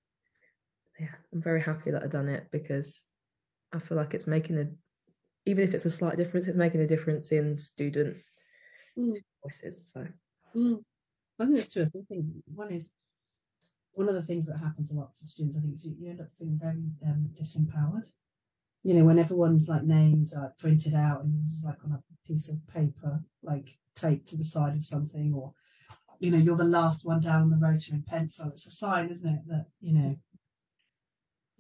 yeah, 1.02 1.16
I'm 1.34 1.42
very 1.42 1.62
happy 1.62 1.90
that 1.90 2.04
I've 2.04 2.12
done 2.12 2.30
it 2.30 2.48
because 2.52 3.06
I 3.74 3.80
feel 3.80 3.98
like 3.98 4.14
it's 4.14 4.28
making 4.28 4.60
a 4.60 4.68
even 5.48 5.64
if 5.64 5.74
it's 5.74 5.86
a 5.86 5.90
slight 5.90 6.18
difference, 6.18 6.48
it's 6.48 6.58
making 6.58 6.82
a 6.82 6.88
difference 6.88 7.32
in 7.32 7.58
student 7.58 8.18
mm. 8.96 9.12
voices. 9.44 9.92
So 9.92 10.06
mm. 10.56 10.84
I 11.40 11.44
think 11.44 11.56
there's 11.56 11.70
two 11.70 11.82
or 11.82 11.86
three 11.86 12.04
things. 12.08 12.26
One 12.54 12.70
is 12.70 12.92
one 13.96 14.08
of 14.08 14.14
the 14.14 14.22
things 14.22 14.46
that 14.46 14.60
happens 14.60 14.92
a 14.92 14.96
lot 14.96 15.18
for 15.18 15.26
students, 15.26 15.58
I 15.58 15.62
think, 15.62 15.74
is 15.74 15.86
you, 15.86 15.96
you 16.00 16.12
end 16.12 16.22
up 16.22 16.28
feeling 16.38 16.60
very 16.62 16.84
um, 17.08 17.32
disempowered. 17.34 18.12
You 18.84 18.94
know, 18.94 19.06
when 19.06 19.18
everyone's 19.18 19.68
like 19.68 19.84
names 19.84 20.34
are 20.34 20.54
printed 20.60 20.94
out 20.94 21.24
and 21.24 21.42
it's 21.44 21.64
like 21.66 21.84
on 21.84 21.94
a 21.94 22.04
piece 22.28 22.48
of 22.48 22.68
paper, 22.68 23.24
like 23.42 23.80
taped 23.96 24.28
to 24.28 24.38
the 24.38 24.44
side 24.44 24.76
of 24.76 24.86
something 24.86 25.34
or 25.34 25.54
you 26.20 26.30
know 26.30 26.38
you're 26.38 26.56
the 26.56 26.64
last 26.64 27.04
one 27.04 27.20
down 27.20 27.42
on 27.42 27.50
the 27.50 27.58
rota 27.58 27.92
in 27.92 28.04
pencil 28.04 28.48
it's 28.48 28.66
a 28.66 28.72
sign 28.72 29.10
isn't 29.10 29.28
it 29.28 29.42
that 29.48 29.66
you 29.82 29.92
know 29.92 30.16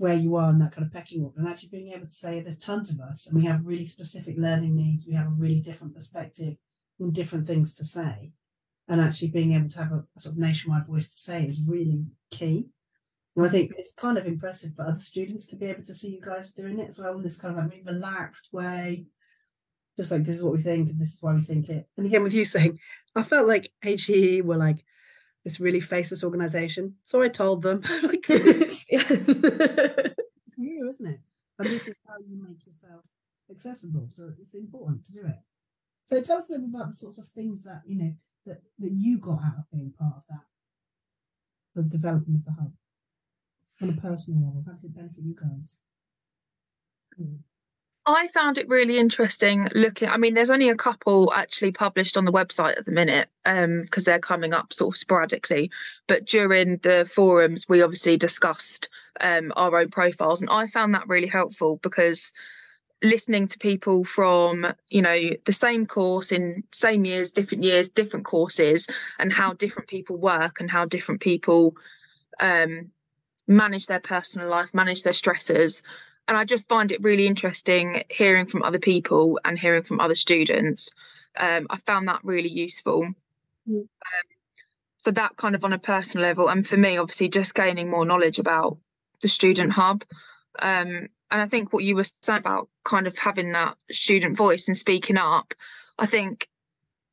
where 0.01 0.15
you 0.15 0.35
are 0.35 0.49
in 0.49 0.57
that 0.57 0.71
kind 0.71 0.85
of 0.85 0.91
pecking 0.91 1.23
order. 1.23 1.39
And 1.39 1.47
actually 1.47 1.69
being 1.69 1.91
able 1.93 2.07
to 2.07 2.11
say 2.11 2.39
there's 2.39 2.57
tons 2.57 2.89
of 2.89 2.99
us 2.99 3.27
and 3.27 3.39
we 3.39 3.45
have 3.45 3.67
really 3.67 3.85
specific 3.85 4.35
learning 4.35 4.75
needs 4.75 5.05
we 5.05 5.13
have 5.13 5.27
a 5.27 5.29
really 5.29 5.59
different 5.59 5.93
perspective 5.93 6.55
and 6.99 7.13
different 7.13 7.45
things 7.45 7.75
to 7.75 7.85
say. 7.85 8.31
And 8.87 8.99
actually 8.99 9.29
being 9.29 9.53
able 9.53 9.69
to 9.69 9.77
have 9.77 9.91
a, 9.91 10.03
a 10.17 10.19
sort 10.19 10.33
of 10.33 10.39
nationwide 10.39 10.87
voice 10.87 11.13
to 11.13 11.19
say 11.19 11.45
is 11.45 11.61
really 11.69 12.05
key. 12.31 12.65
And 13.35 13.45
I 13.45 13.49
think 13.49 13.73
it's 13.77 13.93
kind 13.93 14.17
of 14.17 14.25
impressive 14.25 14.71
for 14.75 14.83
other 14.83 14.99
students 14.99 15.45
to 15.47 15.55
be 15.55 15.67
able 15.67 15.83
to 15.85 15.95
see 15.95 16.09
you 16.09 16.21
guys 16.21 16.51
doing 16.51 16.79
it 16.79 16.89
as 16.89 16.97
well 16.97 17.15
in 17.15 17.21
this 17.21 17.37
kind 17.37 17.57
of 17.57 17.63
like 17.63 17.85
relaxed 17.85 18.49
way. 18.51 19.05
Just 19.97 20.11
like 20.11 20.23
this 20.23 20.37
is 20.37 20.43
what 20.43 20.53
we 20.53 20.59
think 20.59 20.89
and 20.89 20.99
this 20.99 21.13
is 21.13 21.21
why 21.21 21.33
we 21.33 21.41
think 21.41 21.69
it. 21.69 21.87
And 21.95 22.07
again 22.07 22.23
with 22.23 22.33
you 22.33 22.43
saying 22.43 22.79
I 23.15 23.21
felt 23.21 23.47
like 23.47 23.71
HEE 23.83 24.41
were 24.41 24.57
like 24.57 24.83
this 25.43 25.59
really 25.59 25.79
faceless 25.79 26.23
organization. 26.23 26.95
So 27.03 27.21
I 27.21 27.27
told 27.27 27.61
them, 27.61 27.81
like, 28.03 28.25
yeah, 30.57 30.89
isn't 30.89 31.07
it? 31.07 31.19
And 31.59 31.67
this 31.67 31.87
is 31.87 31.95
how 32.07 32.15
you 32.19 32.41
make 32.41 32.65
yourself 32.65 33.03
accessible. 33.49 34.07
So 34.09 34.31
it's 34.39 34.53
important 34.53 35.05
to 35.05 35.13
do 35.13 35.21
it. 35.25 35.39
So 36.03 36.21
tell 36.21 36.37
us 36.37 36.49
a 36.49 36.53
little 36.53 36.67
bit 36.67 36.75
about 36.75 36.87
the 36.89 36.93
sorts 36.93 37.17
of 37.19 37.25
things 37.25 37.63
that 37.63 37.83
you 37.85 37.97
know 37.97 38.13
that 38.45 38.61
that 38.79 38.91
you 38.91 39.19
got 39.19 39.39
out 39.43 39.59
of 39.59 39.71
being 39.71 39.93
part 39.97 40.15
of 40.17 40.23
that, 40.29 40.45
the 41.75 41.83
development 41.83 42.39
of 42.39 42.45
the 42.45 42.51
hub 42.59 42.73
on 43.81 43.89
a 43.89 44.01
personal 44.01 44.43
level. 44.43 44.63
How 44.65 44.73
did 44.73 44.85
it 44.91 44.95
benefit 44.95 45.23
you 45.23 45.35
guys? 45.35 45.79
Hmm. 47.15 47.35
I 48.05 48.27
found 48.29 48.57
it 48.57 48.67
really 48.67 48.97
interesting 48.97 49.67
looking. 49.75 50.09
I 50.09 50.17
mean, 50.17 50.33
there's 50.33 50.49
only 50.49 50.69
a 50.69 50.75
couple 50.75 51.31
actually 51.33 51.71
published 51.71 52.17
on 52.17 52.25
the 52.25 52.31
website 52.31 52.77
at 52.77 52.85
the 52.85 52.91
minute 52.91 53.29
because 53.43 53.63
um, 53.65 54.03
they're 54.03 54.19
coming 54.19 54.53
up 54.53 54.73
sort 54.73 54.95
of 54.95 54.97
sporadically. 54.97 55.69
But 56.07 56.25
during 56.25 56.77
the 56.77 57.05
forums, 57.05 57.69
we 57.69 57.83
obviously 57.83 58.17
discussed 58.17 58.89
um, 59.19 59.53
our 59.55 59.77
own 59.77 59.89
profiles, 59.89 60.41
and 60.41 60.49
I 60.49 60.65
found 60.65 60.95
that 60.95 61.07
really 61.07 61.27
helpful 61.27 61.79
because 61.83 62.33
listening 63.03 63.47
to 63.47 63.59
people 63.59 64.03
from 64.03 64.65
you 64.89 65.01
know 65.01 65.19
the 65.45 65.53
same 65.53 65.85
course 65.85 66.31
in 66.31 66.63
same 66.71 67.03
years 67.03 67.31
different 67.31 67.63
years 67.63 67.89
different 67.89 68.25
courses 68.25 68.87
and 69.17 69.33
how 69.33 69.53
different 69.53 69.89
people 69.89 70.17
work 70.17 70.59
and 70.59 70.69
how 70.69 70.85
different 70.85 71.19
people 71.19 71.75
um, 72.39 72.91
manage 73.47 73.87
their 73.87 73.99
personal 73.99 74.47
life 74.47 74.71
manage 74.75 75.01
their 75.01 75.13
stressors 75.13 75.81
and 76.27 76.37
I 76.37 76.45
just 76.45 76.69
find 76.69 76.91
it 76.91 77.03
really 77.03 77.27
interesting 77.27 78.03
hearing 78.09 78.45
from 78.45 78.63
other 78.63 78.79
people 78.79 79.39
and 79.43 79.57
hearing 79.57 79.83
from 79.83 79.99
other 79.99 80.15
students. 80.15 80.91
Um, 81.37 81.67
I 81.69 81.77
found 81.77 82.07
that 82.07 82.21
really 82.23 82.49
useful. 82.49 83.03
Mm. 83.69 83.79
Um, 83.79 83.87
so 84.97 85.11
that 85.11 85.35
kind 85.35 85.55
of 85.55 85.63
on 85.63 85.73
a 85.73 85.79
personal 85.79 86.25
level, 86.25 86.47
and 86.49 86.65
for 86.65 86.77
me, 86.77 86.97
obviously, 86.97 87.29
just 87.29 87.55
gaining 87.55 87.89
more 87.89 88.05
knowledge 88.05 88.39
about 88.39 88.77
the 89.21 89.27
student 89.27 89.71
hub. 89.71 90.03
Um, 90.59 91.07
and 91.31 91.41
I 91.41 91.47
think 91.47 91.73
what 91.73 91.83
you 91.83 91.95
were 91.95 92.03
saying 92.21 92.39
about 92.39 92.69
kind 92.83 93.07
of 93.07 93.17
having 93.17 93.53
that 93.53 93.77
student 93.89 94.37
voice 94.37 94.67
and 94.67 94.77
speaking 94.77 95.17
up, 95.17 95.53
I 95.97 96.05
think 96.05 96.47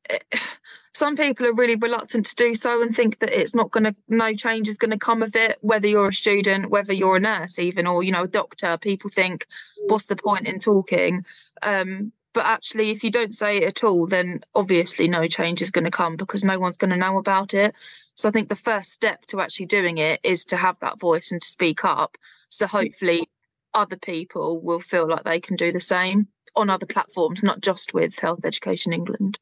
some 0.93 1.15
people 1.15 1.45
are 1.45 1.53
really 1.53 1.75
reluctant 1.75 2.25
to 2.25 2.35
do 2.35 2.55
so 2.55 2.81
and 2.81 2.95
think 2.95 3.19
that 3.19 3.29
it's 3.29 3.55
not 3.55 3.71
going 3.71 3.83
to 3.83 3.95
no 4.07 4.33
change 4.33 4.67
is 4.67 4.77
going 4.77 4.91
to 4.91 4.97
come 4.97 5.21
of 5.21 5.35
it 5.35 5.57
whether 5.61 5.87
you're 5.87 6.09
a 6.09 6.13
student 6.13 6.69
whether 6.69 6.93
you're 6.93 7.17
a 7.17 7.19
nurse 7.19 7.59
even 7.59 7.87
or 7.87 8.03
you 8.03 8.11
know 8.11 8.23
a 8.23 8.27
doctor. 8.27 8.77
People 8.77 9.09
think 9.09 9.45
what's 9.87 10.05
the 10.05 10.15
point 10.15 10.47
in 10.47 10.59
talking? 10.59 11.25
Um, 11.61 12.11
but 12.33 12.45
actually 12.45 12.89
if 12.89 13.03
you 13.03 13.11
don't 13.11 13.33
say 13.33 13.57
it 13.57 13.63
at 13.63 13.83
all 13.83 14.07
then 14.07 14.41
obviously 14.55 15.07
no 15.07 15.27
change 15.27 15.61
is 15.61 15.71
going 15.71 15.85
to 15.85 15.91
come 15.91 16.15
because 16.15 16.43
no 16.43 16.59
one's 16.59 16.77
going 16.77 16.91
to 16.91 16.97
know 16.97 17.17
about 17.17 17.53
it. 17.53 17.73
So 18.15 18.27
i 18.27 18.31
think 18.31 18.49
the 18.49 18.55
first 18.55 18.91
step 18.91 19.25
to 19.27 19.41
actually 19.41 19.67
doing 19.67 19.97
it 19.97 20.19
is 20.23 20.45
to 20.45 20.57
have 20.57 20.79
that 20.79 20.99
voice 20.99 21.31
and 21.31 21.41
to 21.41 21.47
speak 21.47 21.85
up. 21.85 22.15
So 22.49 22.67
hopefully 22.67 23.29
other 23.73 23.97
people 23.97 24.59
will 24.59 24.79
feel 24.79 25.07
like 25.07 25.23
they 25.23 25.39
can 25.39 25.55
do 25.55 25.71
the 25.71 25.81
same 25.81 26.27
on 26.55 26.69
other 26.69 26.85
platforms 26.85 27.43
not 27.43 27.61
just 27.61 27.93
with 27.93 28.17
health 28.17 28.43
education 28.43 28.91
england 28.91 29.37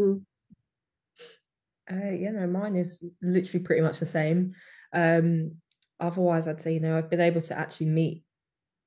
Mm. 0.00 0.22
Uh, 1.90 2.10
yeah, 2.10 2.30
no, 2.30 2.46
mine 2.46 2.76
is 2.76 3.04
literally 3.20 3.64
pretty 3.64 3.82
much 3.82 3.98
the 3.98 4.06
same. 4.06 4.54
Um, 4.92 5.56
otherwise, 5.98 6.46
I'd 6.46 6.60
say, 6.60 6.74
you 6.74 6.80
know, 6.80 6.96
I've 6.96 7.10
been 7.10 7.20
able 7.20 7.40
to 7.42 7.58
actually 7.58 7.86
meet 7.86 8.24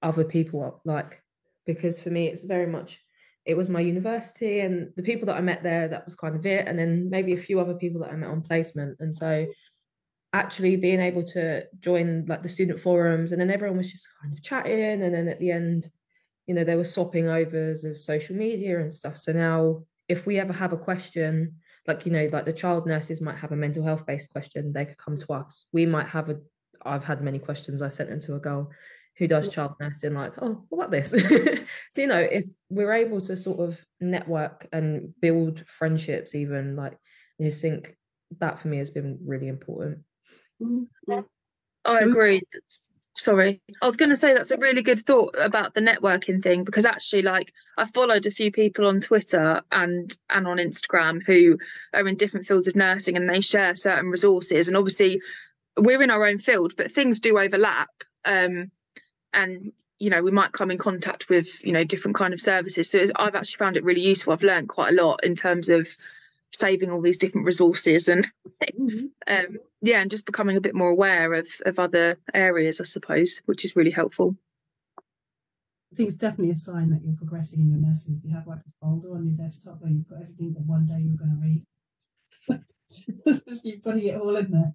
other 0.02 0.24
people, 0.24 0.82
like, 0.86 1.22
because 1.66 2.00
for 2.00 2.10
me, 2.10 2.28
it's 2.28 2.44
very 2.44 2.66
much, 2.66 3.00
it 3.46 3.56
was 3.56 3.70
my 3.70 3.82
university 3.82 4.62
and 4.62 4.94
the 4.96 5.04
people 5.04 5.26
that 5.26 5.36
I 5.36 5.42
met 5.42 5.64
there, 5.64 5.90
that 5.90 6.06
was 6.06 6.16
kind 6.16 6.36
of 6.36 6.46
it. 6.46 6.68
And 6.68 6.80
then 6.80 7.10
maybe 7.10 7.34
a 7.34 7.38
few 7.38 7.60
other 7.60 7.76
people 7.76 8.02
that 8.02 8.12
I 8.12 8.16
met 8.16 8.30
on 8.30 8.42
placement. 8.42 8.98
And 9.02 9.14
so, 9.14 9.48
actually 10.34 10.76
being 10.76 11.00
able 11.00 11.24
to 11.24 11.64
join 11.80 12.26
like 12.28 12.42
the 12.42 12.50
student 12.50 12.80
forums 12.80 13.32
and 13.32 13.40
then 13.40 13.52
everyone 13.52 13.78
was 13.78 13.92
just 13.92 14.08
kind 14.20 14.34
of 14.34 14.42
chatting 14.42 15.04
and 15.04 15.14
then 15.14 15.28
at 15.28 15.40
the 15.40 15.52
end 15.52 15.88
you 16.48 16.56
know 16.56 16.64
there 16.64 16.76
were 16.76 16.84
swapping 16.84 17.28
overs 17.28 17.84
of 17.84 17.98
social 18.00 18.36
media 18.36 18.80
and 18.80 18.92
stuff 18.92 19.16
so 19.16 19.32
now 19.32 19.84
if 20.08 20.26
we 20.26 20.40
ever 20.40 20.54
have 20.54 20.74
a 20.74 20.78
question, 20.78 21.56
like, 21.88 22.06
you 22.06 22.12
know, 22.12 22.28
like 22.32 22.46
the 22.46 22.54
child 22.54 22.86
nurses 22.86 23.22
might 23.22 23.38
have 23.38 23.52
a 23.52 23.56
mental 23.56 23.84
health 23.84 24.06
based 24.06 24.32
question, 24.32 24.72
they 24.72 24.86
could 24.86 24.98
come 24.98 25.18
to 25.18 25.34
us. 25.34 25.66
We 25.72 25.86
might 25.86 26.08
have 26.08 26.30
a, 26.30 26.38
I've 26.84 27.04
had 27.04 27.22
many 27.22 27.40
questions. 27.40 27.82
I've 27.82 27.94
sent 27.94 28.10
them 28.10 28.20
to 28.22 28.36
a 28.36 28.40
girl 28.40 28.72
who 29.18 29.28
does 29.28 29.50
child 29.50 29.74
nursing, 29.80 30.16
like, 30.16 30.34
oh, 30.42 30.66
what 30.70 30.88
about 30.88 30.92
this? 30.92 31.12
so, 31.92 32.02
you 32.02 32.08
know, 32.08 32.18
if 32.18 32.46
we're 32.70 32.94
able 32.94 33.22
to 33.22 33.38
sort 33.38 33.60
of 33.60 33.86
network 34.02 34.68
and 34.72 35.14
build 35.22 35.68
friendships, 35.68 36.34
even 36.34 36.76
like, 36.76 36.98
I 37.40 37.44
just 37.44 37.62
think 37.62 37.96
that 38.40 38.58
for 38.58 38.70
me 38.70 38.78
has 38.78 38.90
been 38.90 39.20
really 39.26 39.48
important. 39.48 40.00
Mm-hmm. 40.62 41.20
I 41.86 42.00
agree 42.00 42.42
sorry. 43.16 43.62
I 43.82 43.86
was 43.86 43.96
going 43.96 44.10
to 44.10 44.16
say 44.16 44.34
that's 44.34 44.52
a 44.52 44.58
really 44.58 44.82
good 44.82 45.00
thought 45.00 45.36
about 45.38 45.74
the 45.74 45.82
networking 45.82 46.42
thing 46.42 46.64
because 46.64 46.86
actually 46.86 47.22
like 47.22 47.54
i 47.78 47.86
followed 47.86 48.26
a 48.26 48.32
few 48.32 48.52
people 48.52 48.88
on 48.88 49.00
twitter 49.00 49.62
and 49.72 50.18
and 50.30 50.48
on 50.48 50.58
instagram 50.58 51.24
who 51.24 51.58
are 51.94 52.08
in 52.08 52.16
different 52.16 52.46
fields 52.46 52.68
of 52.68 52.76
nursing 52.76 53.16
and 53.16 53.30
they 53.30 53.42
share 53.42 53.76
certain 53.76 54.10
resources 54.10 54.68
and 54.68 54.76
obviously 54.78 55.22
we're 55.78 56.02
in 56.02 56.12
our 56.12 56.26
own 56.26 56.38
field 56.38 56.74
but 56.76 56.92
things 56.92 57.20
do 57.20 57.38
overlap 57.38 57.90
um 58.26 58.72
and 59.34 59.72
you 60.00 60.10
know 60.10 60.22
we 60.22 60.32
might 60.32 60.52
come 60.52 60.72
in 60.72 60.78
contact 60.78 61.30
with 61.30 61.64
you 61.66 61.72
know 61.72 61.84
different 61.84 62.16
kind 62.16 62.34
of 62.34 62.42
services. 62.42 62.90
So 62.90 63.06
i've 63.16 63.36
actually 63.36 63.58
found 63.58 63.78
it 63.78 63.84
really 63.84 64.02
useful. 64.02 64.34
I've 64.34 64.44
learned 64.44 64.70
quite 64.70 64.92
a 64.92 65.02
lot 65.02 65.24
in 65.24 65.34
terms 65.34 65.70
of 65.70 65.88
saving 66.54 66.92
all 66.92 67.02
these 67.02 67.18
different 67.18 67.46
resources 67.46 68.08
and 68.08 68.28
mm-hmm. 68.64 69.06
um, 69.28 69.58
yeah 69.82 70.00
and 70.00 70.12
just 70.12 70.26
becoming 70.26 70.56
a 70.56 70.62
bit 70.62 70.76
more 70.76 70.90
aware 70.90 71.34
of 71.34 71.48
of 71.66 71.80
other 71.80 72.18
areas 72.34 72.80
i 72.80 72.84
suppose 72.84 73.42
which 73.46 73.66
is 73.66 73.76
really 73.76 73.92
helpful 73.92 74.36
I 74.98 75.96
think 75.96 76.08
it's 76.08 76.18
definitely 76.18 76.50
a 76.50 76.56
sign 76.56 76.90
that 76.90 77.04
you're 77.04 77.16
progressing 77.16 77.62
in 77.62 77.70
your 77.70 77.78
nursing. 77.78 78.16
If 78.16 78.28
you 78.28 78.34
have 78.34 78.48
like 78.48 78.62
a 78.62 78.72
folder 78.82 79.14
on 79.14 79.28
your 79.28 79.38
desktop 79.38 79.80
where 79.80 79.92
you 79.92 80.04
put 80.10 80.22
everything 80.24 80.54
that 80.54 80.66
one 80.66 80.88
day 80.88 80.98
you're 80.98 81.16
going 81.16 81.30
to 81.30 81.40
read, 81.40 81.62
you're 83.64 83.80
putting 83.80 84.08
it 84.08 84.20
all 84.20 84.36
in 84.36 84.50
there. 84.50 84.74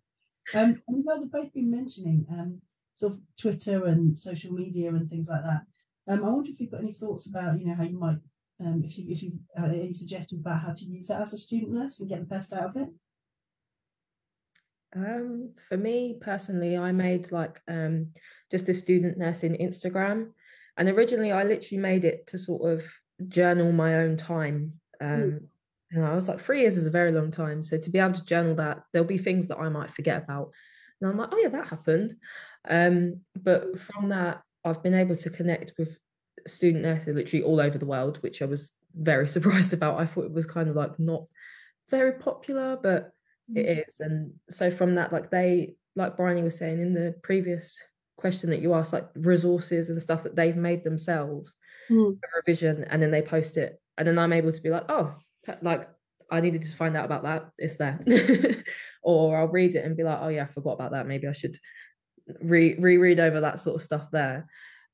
Um, 0.54 0.80
and 0.86 0.98
you 0.98 1.04
guys 1.04 1.24
have 1.24 1.32
both 1.32 1.52
been 1.52 1.72
mentioning 1.72 2.24
um, 2.30 2.62
sort 2.94 3.14
of 3.14 3.20
Twitter 3.36 3.86
and 3.86 4.16
social 4.16 4.52
media 4.52 4.90
and 4.90 5.08
things 5.08 5.28
like 5.28 5.42
that. 5.42 5.62
Um, 6.06 6.24
I 6.24 6.28
wonder 6.28 6.50
if 6.50 6.60
you've 6.60 6.70
got 6.70 6.82
any 6.82 6.92
thoughts 6.92 7.26
about, 7.26 7.58
you 7.58 7.66
know, 7.66 7.74
how 7.74 7.82
you 7.82 7.98
might 7.98 8.18
um, 8.60 8.82
if 8.84 8.98
you 8.98 9.04
if 9.08 9.22
you 9.22 9.38
had 9.56 9.70
any 9.70 9.92
suggestions 9.92 10.40
about 10.40 10.62
how 10.62 10.72
to 10.72 10.84
use 10.84 11.06
that 11.06 11.22
as 11.22 11.32
a 11.32 11.38
student 11.38 11.72
nurse 11.72 12.00
and 12.00 12.08
get 12.08 12.20
the 12.20 12.26
best 12.26 12.52
out 12.52 12.70
of 12.70 12.76
it? 12.76 12.88
Um, 14.96 15.52
for 15.68 15.76
me 15.76 16.16
personally, 16.20 16.76
I 16.76 16.92
made 16.92 17.30
like 17.30 17.60
um, 17.68 18.08
just 18.50 18.68
a 18.68 18.74
student 18.74 19.18
nurse 19.18 19.44
in 19.44 19.56
Instagram, 19.56 20.30
and 20.76 20.88
originally 20.88 21.32
I 21.32 21.44
literally 21.44 21.80
made 21.80 22.04
it 22.04 22.26
to 22.28 22.38
sort 22.38 22.72
of 22.72 22.84
journal 23.28 23.72
my 23.72 23.96
own 23.96 24.16
time. 24.16 24.74
Um, 25.00 25.08
mm. 25.08 25.40
And 25.90 26.04
I 26.04 26.14
was 26.14 26.28
like, 26.28 26.40
three 26.40 26.60
years 26.62 26.76
is 26.76 26.86
a 26.86 26.90
very 26.90 27.12
long 27.12 27.30
time. 27.30 27.62
So 27.62 27.78
to 27.78 27.90
be 27.90 27.98
able 27.98 28.12
to 28.12 28.24
journal 28.24 28.54
that, 28.56 28.82
there'll 28.92 29.08
be 29.08 29.18
things 29.18 29.46
that 29.48 29.58
I 29.58 29.68
might 29.70 29.90
forget 29.90 30.22
about. 30.22 30.52
And 31.00 31.10
I'm 31.10 31.16
like, 31.16 31.30
oh 31.32 31.38
yeah, 31.38 31.48
that 31.48 31.68
happened. 31.68 32.16
Um, 32.68 33.20
but 33.34 33.78
from 33.78 34.10
that, 34.10 34.42
I've 34.64 34.82
been 34.82 34.94
able 34.94 35.16
to 35.16 35.30
connect 35.30 35.72
with 35.78 35.98
student 36.46 36.84
nurses 36.84 37.14
literally 37.14 37.44
all 37.44 37.60
over 37.60 37.78
the 37.78 37.86
world, 37.86 38.18
which 38.22 38.42
I 38.42 38.46
was 38.46 38.72
very 38.94 39.28
surprised 39.36 39.72
about. 39.72 40.00
I 40.00 40.06
thought 40.06 40.24
it 40.24 40.32
was 40.32 40.46
kind 40.46 40.68
of 40.68 40.76
like 40.76 40.98
not 40.98 41.24
very 41.90 42.12
popular, 42.12 42.78
but 42.80 43.12
it 43.54 43.66
mm. 43.66 43.88
is. 43.88 44.00
And 44.00 44.32
so 44.48 44.70
from 44.70 44.96
that, 44.96 45.12
like 45.12 45.30
they, 45.30 45.74
like 45.96 46.16
Bryony 46.16 46.42
was 46.42 46.56
saying 46.56 46.80
in 46.80 46.94
the 46.94 47.14
previous 47.22 47.82
question 48.16 48.50
that 48.50 48.60
you 48.60 48.74
asked, 48.74 48.92
like 48.92 49.08
resources 49.14 49.88
and 49.88 50.02
stuff 50.02 50.22
that 50.24 50.36
they've 50.36 50.56
made 50.56 50.84
themselves 50.84 51.56
mm. 51.90 52.18
for 52.18 52.28
revision, 52.36 52.84
and 52.84 53.02
then 53.02 53.10
they 53.10 53.22
post 53.22 53.56
it, 53.56 53.80
and 53.96 54.06
then 54.06 54.18
I'm 54.18 54.32
able 54.32 54.52
to 54.52 54.62
be 54.62 54.70
like, 54.70 54.84
oh, 54.88 55.14
like 55.62 55.88
I 56.30 56.40
needed 56.40 56.62
to 56.62 56.76
find 56.76 56.96
out 56.96 57.06
about 57.06 57.22
that. 57.22 57.50
It's 57.58 57.76
there, 57.76 58.04
or 59.02 59.38
I'll 59.38 59.48
read 59.48 59.74
it 59.74 59.84
and 59.84 59.96
be 59.96 60.04
like, 60.04 60.18
oh 60.20 60.28
yeah, 60.28 60.42
I 60.44 60.46
forgot 60.46 60.72
about 60.72 60.92
that. 60.92 61.06
Maybe 61.06 61.26
I 61.26 61.32
should 61.32 61.56
re 62.42 62.76
reread 62.78 63.20
over 63.20 63.40
that 63.40 63.58
sort 63.58 63.76
of 63.76 63.82
stuff 63.82 64.10
there. 64.12 64.46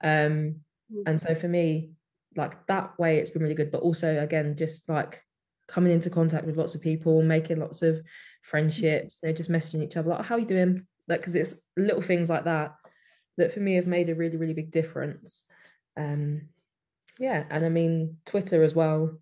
Um, 0.02 0.60
and 1.06 1.18
so 1.18 1.34
for 1.34 1.48
me 1.48 1.90
like 2.36 2.66
that 2.66 2.98
way 2.98 3.18
it's 3.18 3.30
been 3.30 3.42
really 3.42 3.54
good 3.54 3.70
but 3.70 3.82
also 3.82 4.18
again 4.18 4.56
just 4.56 4.88
like 4.88 5.22
coming 5.66 5.92
into 5.92 6.10
contact 6.10 6.44
with 6.44 6.56
lots 6.56 6.74
of 6.74 6.82
people 6.82 7.22
making 7.22 7.58
lots 7.58 7.82
of 7.82 8.00
friendships 8.42 9.18
you 9.22 9.28
know 9.28 9.34
just 9.34 9.50
messaging 9.50 9.82
each 9.82 9.96
other 9.96 10.10
like 10.10 10.24
how 10.24 10.34
are 10.34 10.40
you 10.40 10.46
doing? 10.46 10.86
Like 11.08 11.20
because 11.20 11.36
it's 11.36 11.60
little 11.76 12.02
things 12.02 12.30
like 12.30 12.44
that 12.44 12.74
that 13.36 13.52
for 13.52 13.60
me 13.60 13.74
have 13.74 13.86
made 13.86 14.08
a 14.08 14.14
really 14.14 14.36
really 14.36 14.54
big 14.54 14.70
difference. 14.70 15.44
Um 15.96 16.48
yeah 17.18 17.44
and 17.48 17.64
i 17.64 17.68
mean 17.68 18.16
twitter 18.26 18.64
as 18.64 18.74
well 18.74 19.20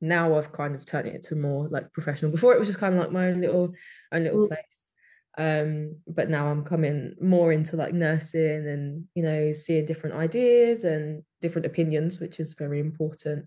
now 0.00 0.36
i've 0.36 0.52
kind 0.52 0.76
of 0.76 0.86
turned 0.86 1.08
it 1.08 1.24
to 1.24 1.34
more 1.34 1.66
like 1.68 1.92
professional. 1.92 2.30
Before 2.30 2.54
it 2.54 2.58
was 2.58 2.68
just 2.68 2.78
kind 2.78 2.94
of 2.94 3.00
like 3.00 3.10
my 3.10 3.28
own 3.28 3.40
little 3.40 3.72
own 4.12 4.22
little 4.22 4.46
mm. 4.46 4.48
place 4.48 4.91
um 5.38 5.96
but 6.06 6.28
now 6.28 6.48
i'm 6.48 6.62
coming 6.62 7.14
more 7.20 7.52
into 7.52 7.74
like 7.76 7.94
nursing 7.94 8.68
and 8.68 9.04
you 9.14 9.22
know 9.22 9.52
seeing 9.52 9.86
different 9.86 10.14
ideas 10.14 10.84
and 10.84 11.22
different 11.40 11.66
opinions 11.66 12.20
which 12.20 12.38
is 12.38 12.52
very 12.52 12.80
important. 12.80 13.46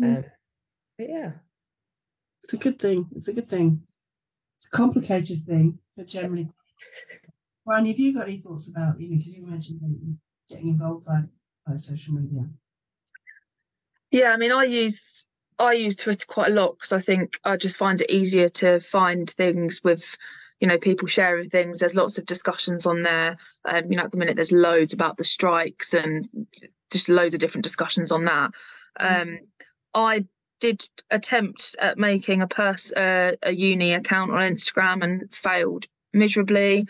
Mm. 0.00 0.16
um 0.16 0.24
but 0.98 1.08
yeah. 1.08 1.32
It's 2.42 2.54
a 2.54 2.56
good 2.56 2.78
thing 2.78 3.08
it's 3.12 3.28
a 3.28 3.34
good 3.34 3.48
thing. 3.48 3.82
It's 4.56 4.66
a 4.66 4.70
complicated 4.70 5.38
thing 5.46 5.78
but 5.96 6.08
generally 6.08 6.48
Bryony, 7.66 7.90
have 7.90 7.98
you 7.98 8.14
got 8.14 8.26
any 8.26 8.38
thoughts 8.38 8.68
about 8.68 8.98
you 8.98 9.10
know 9.10 9.18
because 9.18 9.34
you 9.34 9.46
mentioned 9.46 10.18
getting 10.48 10.68
involved 10.68 11.06
by, 11.06 11.20
by 11.66 11.76
social 11.76 12.14
media. 12.14 12.46
Yeah 14.10 14.32
i 14.32 14.36
mean 14.38 14.52
i 14.52 14.64
use 14.64 15.26
I 15.60 15.74
use 15.74 15.94
Twitter 15.94 16.24
quite 16.26 16.50
a 16.50 16.54
lot 16.54 16.78
because 16.78 16.92
I 16.92 17.00
think 17.00 17.38
I 17.44 17.56
just 17.56 17.76
find 17.76 18.00
it 18.00 18.10
easier 18.10 18.48
to 18.48 18.80
find 18.80 19.28
things 19.28 19.82
with, 19.84 20.16
you 20.60 20.68
know, 20.68 20.78
people 20.78 21.08
sharing 21.08 21.48
things. 21.48 21.78
There's 21.78 21.94
lots 21.94 22.18
of 22.18 22.26
discussions 22.26 22.86
on 22.86 23.02
there. 23.02 23.36
Um, 23.64 23.90
you 23.90 23.96
know, 23.96 24.04
at 24.04 24.10
the 24.10 24.18
minute 24.18 24.36
there's 24.36 24.52
loads 24.52 24.92
about 24.92 25.16
the 25.16 25.24
strikes 25.24 25.94
and 25.94 26.28
just 26.92 27.08
loads 27.08 27.34
of 27.34 27.40
different 27.40 27.64
discussions 27.64 28.10
on 28.10 28.24
that. 28.26 28.52
Mm. 29.00 29.22
Um, 29.22 29.38
I 29.94 30.24
did 30.60 30.82
attempt 31.10 31.74
at 31.80 31.98
making 31.98 32.42
a 32.42 32.46
pers- 32.46 32.92
uh, 32.92 33.32
a 33.42 33.52
uni 33.52 33.94
account 33.94 34.32
on 34.32 34.42
Instagram 34.42 35.02
and 35.02 35.34
failed 35.34 35.86
miserably. 36.12 36.86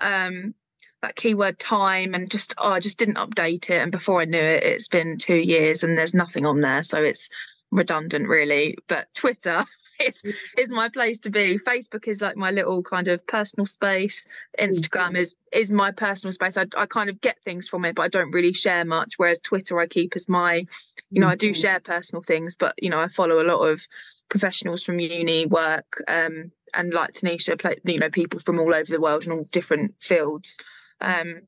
Um, 0.00 0.54
that 1.02 1.16
keyword 1.16 1.58
time 1.58 2.14
and 2.14 2.30
just 2.30 2.54
oh, 2.58 2.70
I 2.70 2.78
just 2.78 2.98
didn't 2.98 3.16
update 3.16 3.70
it. 3.70 3.82
And 3.82 3.90
before 3.90 4.20
I 4.20 4.24
knew 4.24 4.38
it, 4.38 4.62
it's 4.62 4.86
been 4.86 5.18
two 5.18 5.38
years 5.38 5.82
and 5.82 5.98
there's 5.98 6.14
nothing 6.14 6.46
on 6.46 6.60
there. 6.60 6.84
So 6.84 7.02
it's 7.02 7.28
redundant 7.72 8.28
really 8.28 8.76
but 8.86 9.08
twitter 9.14 9.64
is 10.06 10.22
is 10.58 10.68
my 10.68 10.88
place 10.88 11.18
to 11.20 11.30
be. 11.30 11.58
Facebook 11.58 12.08
is 12.08 12.20
like 12.20 12.36
my 12.36 12.50
little 12.50 12.82
kind 12.82 13.08
of 13.08 13.26
personal 13.26 13.66
space. 13.66 14.26
Instagram 14.58 15.16
is 15.16 15.36
is 15.52 15.70
my 15.70 15.90
personal 15.90 16.32
space. 16.32 16.56
I, 16.56 16.66
I 16.76 16.86
kind 16.86 17.10
of 17.10 17.20
get 17.20 17.42
things 17.42 17.68
from 17.68 17.84
it 17.84 17.94
but 17.94 18.02
i 18.02 18.08
don't 18.08 18.30
really 18.30 18.52
share 18.52 18.84
much 18.84 19.14
whereas 19.16 19.40
twitter 19.40 19.78
i 19.78 19.86
keep 19.86 20.14
as 20.16 20.28
my 20.28 20.66
you 21.10 21.20
know 21.20 21.28
i 21.28 21.34
do 21.34 21.52
share 21.52 21.80
personal 21.80 22.22
things 22.22 22.56
but 22.56 22.74
you 22.80 22.90
know 22.90 22.98
i 22.98 23.08
follow 23.08 23.42
a 23.42 23.48
lot 23.48 23.60
of 23.60 23.86
professionals 24.28 24.82
from 24.82 24.98
uni 25.00 25.46
work 25.46 26.02
um 26.08 26.50
and 26.74 26.92
like 26.92 27.12
tanisha 27.12 27.58
play 27.58 27.76
you 27.84 27.98
know 27.98 28.10
people 28.10 28.40
from 28.40 28.58
all 28.58 28.74
over 28.74 28.90
the 28.90 29.00
world 29.00 29.24
in 29.26 29.32
all 29.32 29.44
different 29.50 29.94
fields. 30.00 30.58
Um 31.00 31.42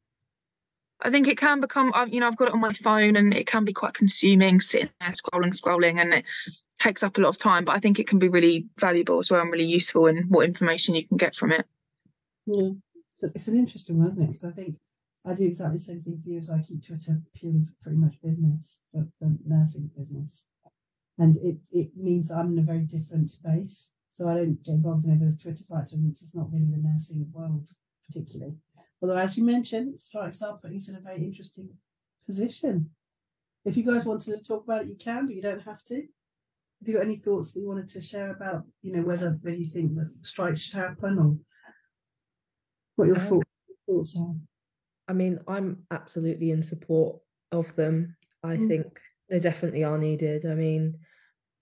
I 1.00 1.10
think 1.10 1.28
it 1.28 1.36
can 1.36 1.60
become, 1.60 1.92
you 2.08 2.20
know, 2.20 2.26
I've 2.26 2.36
got 2.36 2.48
it 2.48 2.54
on 2.54 2.60
my 2.60 2.72
phone 2.72 3.16
and 3.16 3.34
it 3.34 3.46
can 3.46 3.64
be 3.64 3.74
quite 3.74 3.92
consuming, 3.92 4.60
sitting 4.60 4.88
there 5.00 5.10
scrolling, 5.10 5.52
scrolling, 5.52 5.98
and 5.98 6.14
it 6.14 6.24
takes 6.84 7.02
up 7.02 7.16
a 7.16 7.20
lot 7.20 7.30
of 7.30 7.38
time. 7.38 7.64
But 7.64 7.76
I 7.76 7.80
think 7.80 7.98
it 7.98 8.06
can 8.06 8.18
be 8.18 8.28
really 8.28 8.66
valuable 8.78 9.18
as 9.18 9.30
well 9.30 9.40
and 9.40 9.50
really 9.50 9.64
useful 9.64 10.06
in 10.06 10.24
what 10.28 10.46
information 10.46 10.94
you 10.94 11.06
can 11.06 11.16
get 11.16 11.34
from 11.34 11.52
it. 11.52 11.66
Yeah, 12.46 12.70
so 13.12 13.28
it's 13.34 13.48
an 13.48 13.56
interesting 13.56 13.98
one, 13.98 14.08
isn't 14.08 14.22
it? 14.22 14.26
Because 14.26 14.44
I 14.44 14.50
think 14.50 14.76
I 15.24 15.34
do 15.34 15.46
exactly 15.46 15.78
the 15.78 15.82
same 15.82 16.00
thing 16.00 16.20
for 16.22 16.28
you. 16.28 16.42
So 16.42 16.54
I 16.54 16.58
keep 16.58 16.86
Twitter 16.86 17.22
purely 17.34 17.64
for 17.64 17.72
pretty 17.80 17.98
much 17.98 18.20
business, 18.22 18.82
for, 18.92 19.08
for 19.18 19.32
nursing 19.46 19.90
business. 19.96 20.46
And 21.18 21.36
it, 21.36 21.58
it 21.70 21.92
means 21.96 22.30
I'm 22.30 22.52
in 22.52 22.58
a 22.58 22.62
very 22.62 22.80
different 22.82 23.30
space. 23.30 23.92
So 24.10 24.28
I 24.28 24.34
don't 24.34 24.62
get 24.62 24.74
involved 24.74 25.04
in 25.04 25.10
any 25.10 25.20
of 25.20 25.24
those 25.24 25.38
Twitter 25.38 25.64
fights 25.64 25.92
anything. 25.92 26.10
It's 26.10 26.34
not 26.34 26.52
really 26.52 26.70
the 26.70 26.82
nursing 26.82 27.26
world, 27.32 27.68
particularly. 28.06 28.58
Although, 29.00 29.16
as 29.16 29.36
you 29.36 29.44
mentioned, 29.44 29.98
strikes 29.98 30.42
are 30.42 30.58
putting 30.58 30.76
us 30.76 30.88
in 30.88 30.96
a 30.96 31.00
very 31.00 31.22
interesting 31.22 31.70
position. 32.26 32.90
If 33.64 33.76
you 33.76 33.84
guys 33.84 34.04
wanted 34.04 34.36
to 34.36 34.42
talk 34.42 34.64
about 34.64 34.82
it, 34.82 34.88
you 34.88 34.96
can, 34.96 35.26
but 35.26 35.34
you 35.34 35.42
don't 35.42 35.62
have 35.62 35.82
to. 35.84 36.06
Have 36.84 36.88
you 36.88 36.94
got 36.96 37.06
any 37.06 37.16
thoughts 37.16 37.52
that 37.52 37.60
you 37.60 37.66
wanted 37.66 37.88
to 37.88 38.00
share 38.02 38.30
about, 38.30 38.64
you 38.82 38.92
know, 38.92 39.00
whether 39.00 39.38
whether 39.40 39.56
you 39.56 39.64
think 39.64 39.94
that 39.94 40.12
strikes 40.20 40.64
should 40.64 40.74
happen 40.74 41.18
or 41.18 41.38
what 42.96 43.06
your 43.06 43.18
um, 43.18 43.40
thoughts 43.86 44.18
are? 44.20 44.34
I 45.08 45.14
mean, 45.14 45.40
I'm 45.48 45.86
absolutely 45.90 46.50
in 46.50 46.62
support 46.62 47.16
of 47.52 47.74
them. 47.74 48.16
I 48.42 48.58
mm. 48.58 48.68
think 48.68 49.00
they 49.30 49.38
definitely 49.38 49.82
are 49.82 49.96
needed. 49.96 50.44
I 50.44 50.54
mean, 50.54 50.98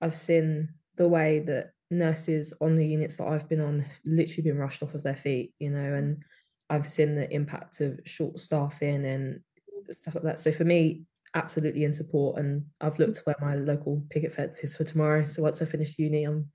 I've 0.01 0.17
seen 0.17 0.71
the 0.97 1.07
way 1.07 1.39
that 1.39 1.71
nurses 1.93 2.53
on 2.61 2.75
the 2.75 2.85
units 2.85 3.15
that 3.19 3.29
I've 3.29 3.49
been 3.49 3.61
on 3.61 3.85
literally 4.05 4.51
been 4.51 4.59
rushed 4.59 4.83
off 4.83 4.95
of 4.95 5.05
their 5.05 5.15
feet, 5.15 5.55
you 5.61 5.71
know, 5.71 5.95
and 5.95 6.25
I've 6.69 6.89
seen 6.89 7.15
the 7.15 7.33
impact 7.33 7.81
of 7.81 8.01
short 8.07 8.41
staffing 8.41 9.05
and 9.05 9.41
stuff 9.89 10.17
like 10.17 10.25
that. 10.25 10.41
So 10.41 10.51
for 10.51 10.65
me, 10.65 11.03
absolutely 11.35 11.85
in 11.85 11.95
support. 11.95 12.39
And 12.39 12.67
I've 12.81 12.99
looked 12.99 13.21
where 13.25 13.37
my 13.41 13.55
local 13.55 14.05
picket 14.11 14.35
fence 14.35 14.65
is 14.65 14.77
for 14.77 14.85
tomorrow. 14.85 15.25
So 15.25 15.43
once 15.43 15.63
I 15.63 15.65
finish 15.65 15.99
uni, 15.99 16.25
I'm 16.25 16.51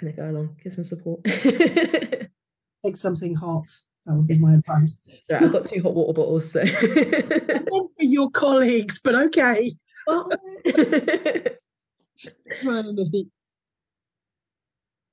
going 0.00 0.12
to 0.12 0.20
go 0.20 0.28
along, 0.28 0.56
give 0.62 0.72
some 0.72 0.84
support. 0.84 1.24
Take 1.24 2.96
something 2.96 3.34
hot. 3.34 3.68
That 4.06 4.14
would 4.14 4.26
be 4.26 4.38
my 4.38 4.54
advice. 4.54 5.00
So 5.22 5.36
I've 5.36 5.52
got 5.52 5.66
two 5.66 5.82
hot 5.82 5.94
water 5.94 6.12
bottles. 6.12 6.50
So 6.52 6.64
for 6.66 7.88
your 8.00 8.30
colleagues, 8.30 9.00
but 9.02 9.14
okay. 9.14 9.72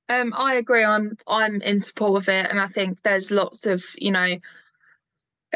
Um, 0.08 0.34
I 0.36 0.54
agree. 0.56 0.84
I'm 0.84 1.16
I'm 1.26 1.62
in 1.62 1.78
support 1.78 2.22
of 2.22 2.28
it, 2.28 2.50
and 2.50 2.60
I 2.60 2.66
think 2.66 3.00
there's 3.00 3.30
lots 3.30 3.66
of 3.66 3.82
you 3.96 4.10
know 4.12 4.36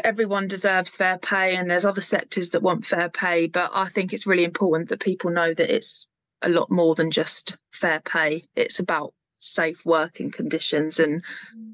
everyone 0.03 0.47
deserves 0.47 0.95
fair 0.95 1.17
pay, 1.17 1.55
and 1.55 1.69
there's 1.69 1.85
other 1.85 2.01
sectors 2.01 2.51
that 2.51 2.63
want 2.63 2.85
fair 2.85 3.09
pay. 3.09 3.47
But 3.47 3.71
I 3.73 3.89
think 3.89 4.13
it's 4.13 4.27
really 4.27 4.43
important 4.43 4.89
that 4.89 4.99
people 4.99 5.31
know 5.31 5.53
that 5.53 5.75
it's 5.75 6.07
a 6.41 6.49
lot 6.49 6.69
more 6.71 6.95
than 6.95 7.11
just 7.11 7.57
fair 7.71 7.99
pay. 7.99 8.43
It's 8.55 8.79
about 8.79 9.13
safe 9.39 9.85
working 9.85 10.31
conditions 10.31 10.99
and 10.99 11.23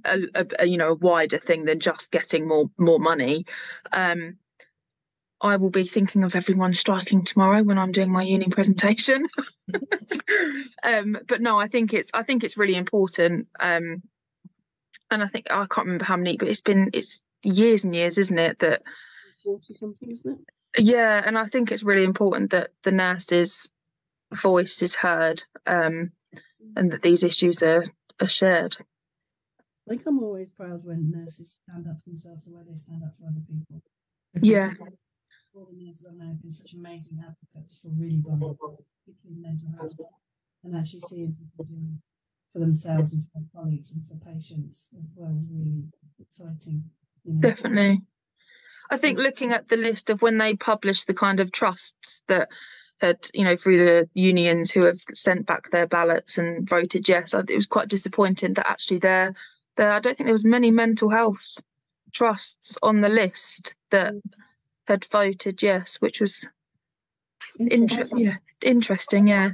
a, 0.05 0.19
a, 0.35 0.45
a 0.59 0.65
you 0.65 0.77
know 0.77 0.89
a 0.89 0.95
wider 0.95 1.37
thing 1.37 1.65
than 1.65 1.79
just 1.79 2.11
getting 2.11 2.47
more 2.47 2.69
more 2.77 2.99
money. 2.99 3.45
Um, 3.91 4.37
I 5.41 5.57
will 5.57 5.69
be 5.69 5.83
thinking 5.83 6.23
of 6.23 6.35
everyone 6.35 6.73
striking 6.73 7.25
tomorrow 7.25 7.63
when 7.63 7.77
I'm 7.77 7.91
doing 7.91 8.11
my 8.11 8.23
uni 8.23 8.47
presentation. 8.47 9.27
um, 10.83 11.17
but 11.27 11.41
no, 11.41 11.59
I 11.59 11.67
think 11.67 11.93
it's 11.93 12.09
I 12.13 12.23
think 12.23 12.43
it's 12.43 12.57
really 12.57 12.75
important. 12.75 13.47
Um, 13.59 14.01
and 15.11 15.21
I 15.21 15.27
think 15.27 15.47
I 15.51 15.65
can't 15.65 15.85
remember 15.85 16.05
how 16.05 16.17
many, 16.17 16.37
but 16.37 16.47
it's 16.47 16.61
been 16.61 16.89
it's 16.93 17.19
years 17.43 17.83
and 17.83 17.95
years, 17.95 18.17
isn't 18.17 18.37
it? 18.37 18.59
That 18.59 18.83
forty 19.43 19.73
something, 19.73 20.09
isn't 20.09 20.31
it? 20.31 20.83
Yeah, 20.83 21.21
and 21.23 21.37
I 21.37 21.45
think 21.45 21.71
it's 21.71 21.83
really 21.83 22.03
important 22.03 22.51
that 22.51 22.71
the 22.83 22.91
nurses' 22.91 23.69
voice 24.33 24.81
is 24.81 24.95
heard, 24.95 25.43
um, 25.67 26.07
and 26.75 26.91
that 26.91 27.01
these 27.01 27.23
issues 27.23 27.61
are 27.61 27.83
are 28.19 28.27
shared. 28.27 28.77
I 29.85 29.89
think 29.89 30.03
I'm 30.07 30.23
always 30.23 30.49
proud 30.49 30.85
when 30.85 31.11
nurses 31.11 31.59
stand 31.61 31.87
up 31.87 31.97
for 31.99 32.09
themselves 32.09 32.45
the 32.45 32.53
way 32.55 32.63
they 32.67 32.75
stand 32.75 33.03
up 33.03 33.13
for 33.13 33.25
other 33.27 33.43
people. 33.47 33.83
Yeah, 34.41 34.73
all 35.53 35.67
the 35.69 35.85
nurses 35.85 36.07
I 36.09 36.15
know 36.15 36.29
have 36.29 36.41
been 36.41 36.51
such 36.51 36.73
amazing 36.73 37.19
advocates 37.21 37.77
for 37.77 37.89
really 37.89 38.21
vulnerable 38.21 38.83
in 39.25 39.41
mental 39.41 39.69
health 39.77 39.93
and 40.63 40.75
actually 40.75 41.01
seeing 41.01 41.27
people 41.27 41.65
doing 41.65 42.01
for 42.51 42.59
themselves 42.59 43.13
and 43.13 43.21
for 43.23 43.29
their 43.35 43.49
colleagues 43.53 43.93
and 43.93 44.05
for 44.07 44.15
patients 44.25 44.89
as 44.97 45.09
well 45.15 45.35
is 45.37 45.45
really 45.51 45.83
exciting. 46.19 46.89
Know? 47.25 47.41
Definitely. 47.41 48.01
I 48.91 48.97
think 48.97 49.17
looking 49.17 49.51
at 49.51 49.69
the 49.69 49.77
list 49.77 50.09
of 50.09 50.21
when 50.21 50.37
they 50.37 50.55
published 50.55 51.07
the 51.07 51.13
kind 51.13 51.39
of 51.39 51.51
trusts 51.51 52.21
that 52.27 52.49
had, 53.01 53.27
you 53.33 53.43
know, 53.43 53.55
through 53.55 53.77
the 53.77 54.09
unions 54.13 54.71
who 54.71 54.83
have 54.83 54.99
sent 55.13 55.45
back 55.45 55.69
their 55.69 55.87
ballots 55.87 56.37
and 56.37 56.67
voted 56.67 57.07
yes, 57.07 57.33
it 57.33 57.55
was 57.55 57.67
quite 57.67 57.89
disappointing 57.89 58.53
that 58.53 58.69
actually 58.69 58.99
there, 58.99 59.33
there, 59.77 59.91
I 59.91 59.99
don't 59.99 60.15
think 60.15 60.27
there 60.27 60.33
was 60.33 60.45
many 60.45 60.71
mental 60.71 61.09
health 61.09 61.57
trusts 62.11 62.77
on 62.83 63.01
the 63.01 63.09
list 63.09 63.75
that 63.89 64.13
mm 64.13 64.21
had 64.85 65.05
voted 65.05 65.61
yes, 65.63 66.01
which 66.01 66.19
was 66.19 66.47
interesting. 67.59 68.19
yeah, 68.19 68.35
interesting. 68.61 69.27
Yeah. 69.27 69.51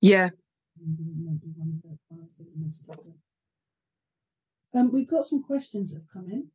Yeah. 0.00 0.30
Um, 4.78 4.92
we've 4.92 5.08
got 5.08 5.24
some 5.24 5.42
questions 5.42 5.92
that 5.92 6.02
have 6.02 6.12
come 6.12 6.30
in. 6.30 6.48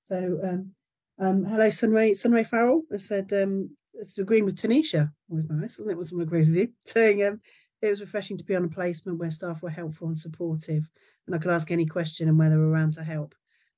So, 0.00 0.40
um, 0.42 0.72
um, 1.18 1.44
hello, 1.44 1.68
Sunray, 1.68 2.14
Sunray 2.14 2.44
Farrell 2.44 2.84
has 2.90 3.06
said, 3.06 3.30
um, 3.34 3.76
it's 3.92 4.16
agreeing 4.16 4.46
with 4.46 4.56
Tanisha. 4.56 5.12
Always 5.28 5.50
nice, 5.50 5.78
isn't 5.78 5.90
it, 5.90 5.96
when 5.96 6.06
someone 6.06 6.26
agrees 6.26 6.48
with 6.48 6.56
you? 6.56 6.68
Saying 6.86 7.22
um, 7.22 7.40
it 7.82 7.90
was 7.90 8.00
refreshing 8.00 8.38
to 8.38 8.44
be 8.44 8.56
on 8.56 8.64
a 8.64 8.68
placement 8.68 9.18
where 9.18 9.30
staff 9.30 9.62
were 9.62 9.68
helpful 9.68 10.08
and 10.08 10.16
supportive, 10.16 10.88
and 11.26 11.36
I 11.36 11.38
could 11.38 11.50
ask 11.50 11.70
any 11.70 11.84
question 11.84 12.28
and 12.28 12.38
where 12.38 12.48
they 12.48 12.56
were 12.56 12.70
around 12.70 12.94
to 12.94 13.04
help. 13.04 13.34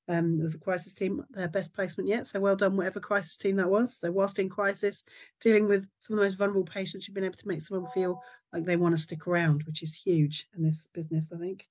Um, 0.07 0.39
it 0.39 0.43
was 0.43 0.55
a 0.55 0.59
crisis 0.59 0.93
team, 0.93 1.25
their 1.31 1.49
best 1.49 1.73
placement 1.73 2.07
yet. 2.07 2.25
So 2.25 2.39
well 2.39 2.55
done, 2.55 2.77
whatever 2.77 3.01
crisis 3.01 3.35
team 3.35 3.57
that 3.57 3.69
was. 3.69 3.97
So 3.97 4.11
whilst 4.11 4.39
in 4.39 4.49
crisis, 4.49 5.03
dealing 5.41 5.67
with 5.67 5.89
some 5.99 6.13
of 6.13 6.19
the 6.19 6.25
most 6.25 6.37
vulnerable 6.37 6.63
patients, 6.63 7.07
you've 7.07 7.15
been 7.15 7.23
able 7.23 7.37
to 7.37 7.47
make 7.47 7.61
someone 7.61 7.89
feel 7.91 8.21
like 8.53 8.63
they 8.63 8.75
want 8.77 8.95
to 8.95 9.01
stick 9.01 9.27
around, 9.27 9.63
which 9.63 9.83
is 9.83 9.93
huge 9.93 10.47
in 10.55 10.63
this 10.63 10.87
business, 10.93 11.31
I 11.33 11.37
think. 11.37 11.67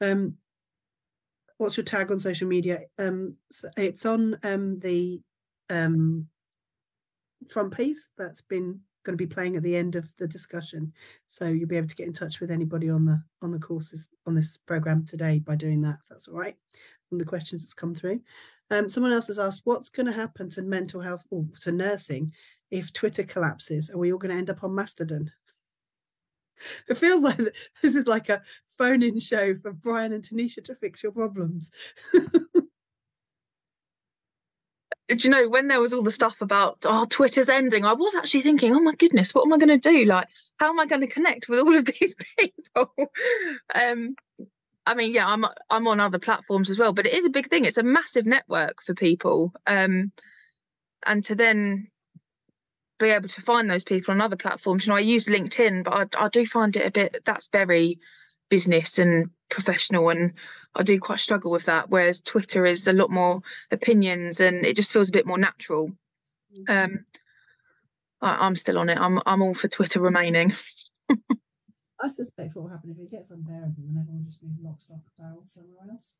Um, 0.00 0.36
what's 1.58 1.76
your 1.76 1.84
tag 1.84 2.10
on 2.10 2.18
social 2.18 2.48
media? 2.48 2.80
Um, 2.98 3.36
it's 3.76 4.06
on 4.06 4.38
um 4.42 4.76
the 4.78 5.20
um 5.70 6.26
front 7.48 7.76
piece 7.76 8.10
that's 8.16 8.42
been 8.42 8.80
going 9.04 9.16
to 9.16 9.24
be 9.24 9.32
playing 9.32 9.56
at 9.56 9.62
the 9.62 9.76
end 9.76 9.96
of 9.96 10.10
the 10.18 10.26
discussion. 10.26 10.92
So 11.28 11.46
you'll 11.46 11.68
be 11.68 11.76
able 11.76 11.88
to 11.88 11.96
get 11.96 12.06
in 12.06 12.12
touch 12.12 12.40
with 12.40 12.50
anybody 12.50 12.90
on 12.90 13.04
the 13.04 13.22
on 13.42 13.52
the 13.52 13.58
courses 13.58 14.08
on 14.26 14.34
this 14.34 14.56
program 14.56 15.04
today 15.06 15.38
by 15.38 15.56
doing 15.56 15.82
that. 15.82 15.98
If 16.02 16.08
that's 16.08 16.28
all 16.28 16.38
right. 16.38 16.56
From 17.08 17.18
the 17.18 17.24
questions 17.24 17.62
that's 17.62 17.74
come 17.74 17.94
through. 17.94 18.20
Um, 18.70 18.90
someone 18.90 19.12
else 19.12 19.28
has 19.28 19.38
asked, 19.38 19.62
what's 19.64 19.88
going 19.88 20.04
to 20.06 20.12
happen 20.12 20.50
to 20.50 20.62
mental 20.62 21.00
health 21.00 21.24
or 21.30 21.46
to 21.62 21.72
nursing 21.72 22.34
if 22.70 22.92
Twitter 22.92 23.22
collapses? 23.22 23.90
Are 23.90 23.96
we 23.96 24.12
all 24.12 24.18
going 24.18 24.32
to 24.32 24.36
end 24.36 24.50
up 24.50 24.62
on 24.62 24.74
Mastodon? 24.74 25.30
It 26.88 26.96
feels 26.96 27.22
like 27.22 27.36
this 27.82 27.94
is 27.94 28.06
like 28.06 28.28
a 28.28 28.42
phone-in 28.76 29.20
show 29.20 29.56
for 29.56 29.72
Bryony 29.72 30.16
and 30.16 30.24
Tanisha 30.24 30.62
to 30.64 30.74
fix 30.74 31.02
your 31.02 31.12
problems. 31.12 31.70
do 35.08 35.16
you 35.16 35.30
know 35.30 35.48
when 35.48 35.68
there 35.68 35.80
was 35.80 35.92
all 35.92 36.02
the 36.02 36.10
stuff 36.10 36.42
about 36.42 36.84
oh 36.84 37.06
twitter's 37.08 37.48
ending 37.48 37.84
i 37.84 37.94
was 37.94 38.14
actually 38.14 38.42
thinking 38.42 38.74
oh 38.74 38.80
my 38.80 38.94
goodness 38.94 39.34
what 39.34 39.46
am 39.46 39.52
i 39.52 39.58
going 39.58 39.80
to 39.80 39.90
do? 39.90 40.04
Like 40.04 40.28
how 40.58 40.68
am 40.68 40.78
i 40.78 40.86
going 40.86 41.00
to 41.00 41.06
connect 41.06 41.48
with 41.48 41.60
all 41.60 41.74
of 41.74 41.84
these 42.00 42.14
people? 42.38 42.92
Um 43.74 44.14
i 44.86 44.94
mean 44.94 45.12
yeah 45.12 45.26
i'm 45.26 45.44
i'm 45.70 45.88
on 45.88 46.00
other 46.00 46.18
platforms 46.18 46.70
as 46.70 46.78
well 46.78 46.92
but 46.92 47.06
it 47.06 47.14
is 47.14 47.24
a 47.24 47.30
big 47.30 47.48
thing. 47.48 47.64
It's 47.64 47.78
a 47.78 47.82
massive 47.82 48.26
network 48.26 48.82
for 48.82 48.94
people. 48.94 49.52
Um 49.66 50.12
and 51.06 51.24
to 51.24 51.34
then 51.34 51.86
be 52.98 53.10
able 53.10 53.28
to 53.28 53.42
find 53.42 53.70
those 53.70 53.84
people 53.84 54.12
on 54.12 54.20
other 54.20 54.36
platforms. 54.36 54.86
You 54.86 54.90
know 54.90 54.96
i 54.96 55.00
use 55.00 55.26
linkedin 55.26 55.84
but 55.84 56.16
i, 56.16 56.24
I 56.24 56.28
do 56.28 56.44
find 56.46 56.74
it 56.76 56.86
a 56.86 56.90
bit 56.90 57.22
that's 57.24 57.48
very 57.48 57.98
business 58.48 58.98
and 58.98 59.30
professional 59.50 60.08
and 60.10 60.32
I 60.74 60.82
do 60.82 60.98
quite 61.00 61.18
struggle 61.18 61.50
with 61.50 61.64
that 61.66 61.90
whereas 61.90 62.20
Twitter 62.20 62.64
is 62.64 62.86
a 62.86 62.92
lot 62.92 63.10
more 63.10 63.42
opinions 63.70 64.40
and 64.40 64.64
it 64.64 64.76
just 64.76 64.92
feels 64.92 65.08
a 65.08 65.12
bit 65.12 65.26
more 65.26 65.38
natural. 65.38 65.88
Mm-hmm. 66.58 66.94
um 66.94 67.04
I, 68.20 68.46
am 68.46 68.56
still 68.56 68.78
on 68.78 68.88
it. 68.88 68.98
I'm 68.98 69.20
I'm 69.26 69.42
all 69.42 69.54
for 69.54 69.68
Twitter 69.68 70.00
remaining. 70.00 70.52
I 72.00 72.08
suspect 72.08 72.54
what 72.54 72.62
will 72.62 72.70
happen 72.70 72.90
if 72.90 72.98
it 72.98 73.10
gets 73.10 73.30
unbearable 73.30 73.74
then 73.76 73.98
everyone 74.00 74.24
just 74.24 74.42
move 74.42 74.56
lock 74.62 74.80
stock 74.80 75.00
barrel 75.18 75.42
somewhere 75.44 75.90
else. 75.90 76.18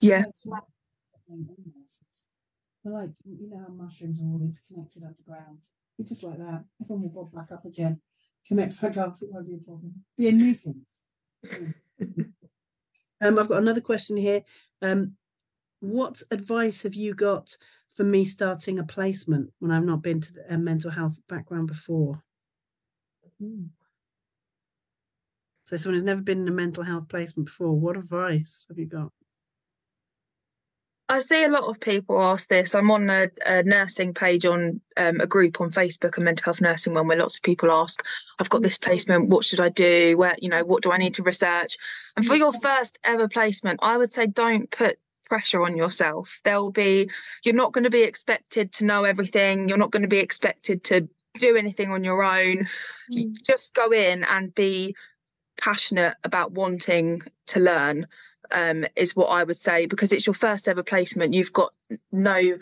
Yeah. 0.00 0.24
But 2.84 2.92
like 2.92 3.10
you 3.24 3.50
know 3.50 3.58
how 3.58 3.74
mushrooms 3.74 4.20
are 4.20 4.24
all 4.24 4.40
interconnected 4.40 5.02
underground 5.02 5.58
just 6.06 6.24
like 6.24 6.38
that 6.38 6.64
everyone 6.80 7.02
will 7.02 7.24
bob 7.24 7.32
back 7.32 7.50
up 7.52 7.64
again 7.64 8.00
connect 8.46 8.80
back 8.80 8.96
up 8.96 9.16
it 9.20 9.28
won't 9.30 9.46
be 9.46 9.54
a 9.54 9.58
problem 9.58 9.94
be 10.16 10.28
a 10.28 10.32
nuisance 10.32 11.02
um, 12.00 13.38
I've 13.38 13.48
got 13.48 13.62
another 13.62 13.80
question 13.80 14.16
here. 14.16 14.42
Um, 14.82 15.14
what 15.80 16.22
advice 16.30 16.82
have 16.82 16.94
you 16.94 17.14
got 17.14 17.56
for 17.94 18.04
me 18.04 18.24
starting 18.24 18.78
a 18.78 18.84
placement 18.84 19.50
when 19.58 19.70
I've 19.70 19.84
not 19.84 20.02
been 20.02 20.20
to 20.20 20.32
the, 20.32 20.54
a 20.54 20.58
mental 20.58 20.90
health 20.90 21.18
background 21.28 21.68
before? 21.68 22.22
So 25.64 25.76
someone 25.76 25.94
who's 25.94 26.04
never 26.04 26.22
been 26.22 26.42
in 26.42 26.48
a 26.48 26.52
mental 26.52 26.82
health 26.82 27.08
placement 27.08 27.46
before, 27.46 27.78
what 27.78 27.96
advice 27.96 28.66
have 28.68 28.78
you 28.78 28.86
got? 28.86 29.12
I 31.08 31.20
see 31.20 31.42
a 31.42 31.48
lot 31.48 31.64
of 31.64 31.80
people 31.80 32.20
ask 32.20 32.48
this. 32.48 32.74
I'm 32.74 32.90
on 32.90 33.08
a, 33.08 33.28
a 33.46 33.62
nursing 33.62 34.12
page 34.12 34.44
on 34.44 34.80
um, 34.96 35.20
a 35.20 35.26
group 35.26 35.60
on 35.60 35.70
Facebook, 35.70 36.18
a 36.18 36.20
mental 36.20 36.44
health 36.44 36.60
nursing 36.60 36.92
one, 36.92 37.06
where 37.08 37.16
lots 37.16 37.36
of 37.36 37.42
people 37.42 37.70
ask, 37.70 38.04
"I've 38.38 38.50
got 38.50 38.62
this 38.62 38.78
placement. 38.78 39.30
What 39.30 39.44
should 39.44 39.60
I 39.60 39.70
do? 39.70 40.18
Where 40.18 40.36
you 40.40 40.50
know, 40.50 40.64
what 40.64 40.82
do 40.82 40.92
I 40.92 40.98
need 40.98 41.14
to 41.14 41.22
research?" 41.22 41.78
And 42.16 42.26
for 42.26 42.36
your 42.36 42.52
first 42.52 42.98
ever 43.04 43.26
placement, 43.26 43.80
I 43.82 43.96
would 43.96 44.12
say 44.12 44.26
don't 44.26 44.70
put 44.70 44.98
pressure 45.28 45.62
on 45.62 45.76
yourself. 45.76 46.40
There'll 46.44 46.72
be 46.72 47.10
you're 47.44 47.54
not 47.54 47.72
going 47.72 47.84
to 47.84 47.90
be 47.90 48.02
expected 48.02 48.72
to 48.74 48.84
know 48.84 49.04
everything. 49.04 49.68
You're 49.68 49.78
not 49.78 49.90
going 49.90 50.02
to 50.02 50.08
be 50.08 50.18
expected 50.18 50.84
to 50.84 51.08
do 51.34 51.56
anything 51.56 51.90
on 51.90 52.04
your 52.04 52.22
own. 52.22 52.68
Mm. 53.12 53.32
Just 53.46 53.74
go 53.74 53.92
in 53.92 54.24
and 54.24 54.54
be 54.54 54.94
passionate 55.58 56.14
about 56.24 56.52
wanting 56.52 57.22
to 57.46 57.60
learn 57.60 58.06
um, 58.52 58.84
is 58.96 59.16
what 59.16 59.26
I 59.26 59.44
would 59.44 59.56
say 59.56 59.86
because 59.86 60.12
it's 60.12 60.26
your 60.26 60.34
first 60.34 60.68
ever 60.68 60.82
placement. 60.82 61.34
You've 61.34 61.52
got 61.52 61.72
no 62.12 62.58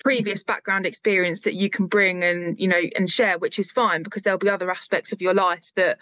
previous 0.00 0.42
background 0.42 0.86
experience 0.86 1.42
that 1.42 1.54
you 1.54 1.70
can 1.70 1.86
bring 1.86 2.24
and 2.24 2.58
you 2.58 2.68
know 2.68 2.82
and 2.96 3.08
share, 3.08 3.38
which 3.38 3.58
is 3.58 3.72
fine 3.72 4.02
because 4.02 4.22
there'll 4.22 4.38
be 4.38 4.50
other 4.50 4.70
aspects 4.70 5.12
of 5.12 5.22
your 5.22 5.34
life 5.34 5.70
that 5.76 5.98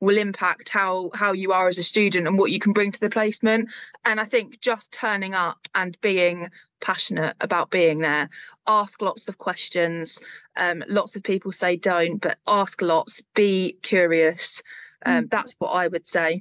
will 0.00 0.16
impact 0.16 0.68
how 0.68 1.10
how 1.14 1.32
you 1.32 1.52
are 1.52 1.68
as 1.68 1.78
a 1.78 1.82
student 1.82 2.26
and 2.26 2.38
what 2.38 2.50
you 2.50 2.58
can 2.58 2.72
bring 2.72 2.92
to 2.92 3.00
the 3.00 3.10
placement 3.10 3.68
and 4.04 4.20
i 4.20 4.24
think 4.24 4.60
just 4.60 4.92
turning 4.92 5.34
up 5.34 5.58
and 5.74 6.00
being 6.00 6.48
passionate 6.80 7.34
about 7.40 7.70
being 7.70 7.98
there 7.98 8.28
ask 8.66 9.02
lots 9.02 9.28
of 9.28 9.38
questions 9.38 10.22
um, 10.56 10.84
lots 10.88 11.16
of 11.16 11.22
people 11.22 11.52
say 11.52 11.76
don't 11.76 12.18
but 12.18 12.38
ask 12.46 12.80
lots 12.80 13.22
be 13.34 13.76
curious 13.82 14.62
um, 15.04 15.24
mm. 15.24 15.30
that's 15.30 15.56
what 15.58 15.70
i 15.70 15.88
would 15.88 16.06
say 16.06 16.40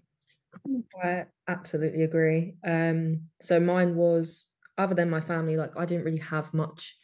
I 1.01 1.25
absolutely 1.47 2.03
agree. 2.03 2.55
Um, 2.65 3.21
so 3.41 3.59
mine 3.59 3.95
was 3.95 4.49
other 4.77 4.93
than 4.93 5.09
my 5.09 5.21
family, 5.21 5.57
like 5.57 5.71
I 5.77 5.85
didn't 5.85 6.05
really 6.05 6.19
have 6.19 6.53
much 6.53 6.95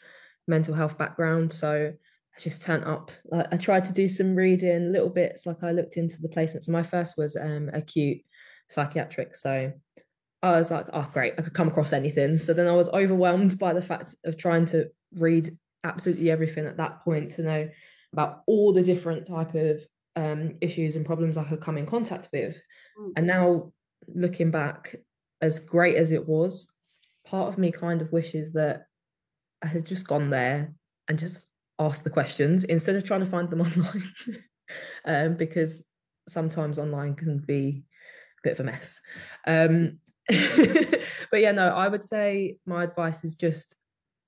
mental 0.48 0.74
health 0.74 0.98
background, 0.98 1.52
so 1.52 1.94
I 2.36 2.40
just 2.40 2.64
turned 2.64 2.86
up. 2.86 3.12
Like, 3.26 3.48
I 3.52 3.58
tried 3.58 3.84
to 3.86 3.94
do 3.94 4.08
some 4.08 4.36
reading, 4.36 4.92
little 4.92 5.10
bits. 5.10 5.46
Like 5.46 5.64
I 5.64 5.72
looked 5.72 5.98
into 5.98 6.22
the 6.22 6.30
placements. 6.30 6.66
So 6.66 6.72
my 6.72 6.84
first 6.84 7.18
was 7.18 7.36
um, 7.36 7.70
acute 7.74 8.20
psychiatric, 8.68 9.36
so 9.36 9.72
I 10.42 10.52
was 10.52 10.72
like, 10.72 10.88
oh 10.94 11.10
great, 11.14 11.34
I 11.38 11.42
could 11.42 11.54
come 11.54 11.70
across 11.70 11.94
anything. 11.94 12.38
So 12.38 12.54
then 12.54 12.68
I 12.68 12.76
was 12.76 12.90
overwhelmed 12.90 13.58
by 13.58 13.74
the 13.74 13.82
fact 13.82 14.16
of 14.26 14.38
trying 14.38 14.66
to 14.68 14.90
read 15.14 15.58
absolutely 15.84 16.32
everything 16.32 16.66
at 16.66 16.78
that 16.78 17.04
point 17.04 17.32
to 17.32 17.44
know 17.44 17.70
about 18.12 18.42
all 18.46 18.74
the 18.74 18.84
different 18.84 19.26
type 19.26 19.56
of 19.56 19.86
um, 20.16 20.56
issues 20.62 20.96
and 20.96 21.06
problems 21.06 21.38
I 21.38 21.44
could 21.44 21.62
come 21.62 21.78
in 21.78 21.86
contact 21.86 22.30
with. 22.32 22.62
Mm. 23.00 23.14
And 23.18 23.28
now 23.28 23.74
looking 24.08 24.52
back, 24.52 24.96
as 25.42 25.60
great 25.60 25.96
as 25.98 26.12
it 26.12 26.28
was, 26.28 26.72
part 27.26 27.50
of 27.50 27.58
me 27.58 27.72
kind 27.72 28.02
of 28.02 28.12
wishes 28.12 28.54
that 28.54 28.86
I 29.62 29.68
had 29.68 29.86
just 29.86 30.08
gone 30.08 30.30
there 30.30 30.74
and 31.08 31.20
just 31.20 31.48
asked 31.80 32.04
the 32.04 32.10
questions 32.10 32.64
instead 32.64 32.96
of 32.96 33.04
trying 33.04 33.22
to 33.22 33.26
find 33.26 33.50
them 33.50 33.62
online. 33.68 34.04
um, 35.06 35.36
because 35.36 35.86
sometimes 36.28 36.80
online 36.80 37.16
can 37.16 37.40
be 37.40 37.84
a 38.40 38.48
bit 38.48 38.54
of 38.54 38.60
a 38.62 38.64
mess. 38.64 39.02
Um, 39.48 40.00
but 40.30 41.42
yeah, 41.42 41.52
no, 41.52 41.70
I 41.70 41.88
would 41.88 42.04
say 42.04 42.58
my 42.66 42.84
advice 42.84 43.24
is 43.24 43.36
just 43.36 43.76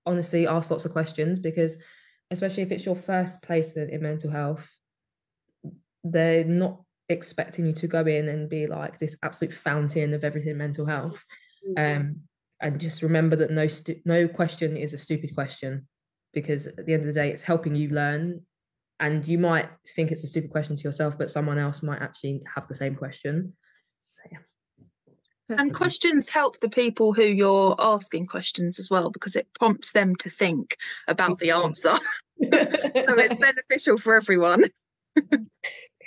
honestly 0.05 0.47
ask 0.47 0.70
lots 0.70 0.86
of 0.86 0.91
questions 0.91 1.39
because 1.39 1.78
especially 2.32 2.63
if 2.63 2.72
it's 2.72 2.86
your 2.86 2.95
first 2.95 3.41
placement 3.41 3.91
in 3.91 4.01
mental 4.01 4.30
health, 4.30 4.78
they're 6.03 6.43
not 6.43 6.82
expecting 7.10 7.66
you 7.66 7.74
to 7.74 7.88
go 7.88 8.01
in 8.01 8.30
and 8.30 8.49
be 8.49 8.68
like 8.68 8.97
this 8.97 9.16
absolute 9.24 9.53
fountain 9.53 10.14
of 10.14 10.24
everything 10.24 10.58
mental 10.58 10.86
health 10.86 11.24
mm-hmm. 11.68 12.01
um, 12.01 12.16
and 12.62 12.80
just 12.80 13.01
remember 13.01 13.36
that 13.36 13.51
no 13.51 13.68
stu- 13.68 14.01
no 14.06 14.28
question 14.28 14.76
is 14.76 14.93
a 14.93 14.97
stupid 14.97 15.34
question 15.36 15.88
because 16.34 16.68
at 16.68 16.86
the 16.86 16.93
end 16.93 17.01
of 17.01 17.08
the 17.08 17.14
day 17.14 17.30
it's 17.30 17.43
helping 17.43 17.76
you 17.76 17.89
learn 17.89 18.41
and 18.99 19.28
you 19.28 19.38
might 19.38 19.70
think 19.95 20.12
it's 20.12 20.24
a 20.24 20.28
stupid 20.28 20.51
question 20.51 20.76
to 20.76 20.84
yourself 20.84 21.18
but 21.18 21.30
someone 21.30 21.58
else 21.58 21.84
might 21.84 22.01
actually 22.01 22.43
have 22.53 22.68
the 22.68 22.74
same 22.74 22.95
question. 22.95 23.53
So 24.08 24.22
yeah. 24.32 24.38
And 25.58 25.74
questions 25.74 26.30
help 26.30 26.60
the 26.60 26.70
people 26.70 27.14
who 27.14 27.24
you're 27.24 27.76
asking 27.78 28.26
questions 28.26 28.80
as 28.80 28.89
well 28.89 29.12
because 29.12 29.36
it 29.36 29.47
prompts 29.53 29.91
them 29.91 30.16
to 30.18 30.30
think 30.30 30.78
about 31.08 31.39
the 31.39 31.51
answer. 31.51 31.93
So 32.38 32.49
it's 32.51 33.36
beneficial 33.36 33.97
for 33.97 34.18
everyone 34.18 34.66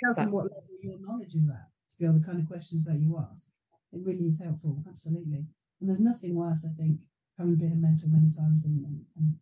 tells 0.03 0.17
them 0.17 0.31
what 0.31 0.45
level 0.45 0.77
your 0.81 0.99
knowledge 0.99 1.35
is 1.35 1.49
at 1.49 1.69
to 1.91 1.97
be 1.97 2.05
on 2.05 2.19
the 2.19 2.25
kind 2.25 2.39
of 2.39 2.47
questions 2.47 2.85
that 2.85 2.97
you 2.99 3.17
ask. 3.17 3.51
It 3.91 4.01
really 4.03 4.25
is 4.25 4.41
helpful, 4.43 4.83
absolutely. 4.87 5.47
And 5.79 5.89
there's 5.89 5.99
nothing 5.99 6.35
worse, 6.35 6.65
I 6.65 6.73
think, 6.75 6.99
having 7.37 7.55
been 7.55 7.71
a 7.71 7.75
mentor 7.75 8.07
many 8.07 8.29
times 8.31 8.65
and, 8.65 8.85
and, 8.85 9.05
and 9.15 9.35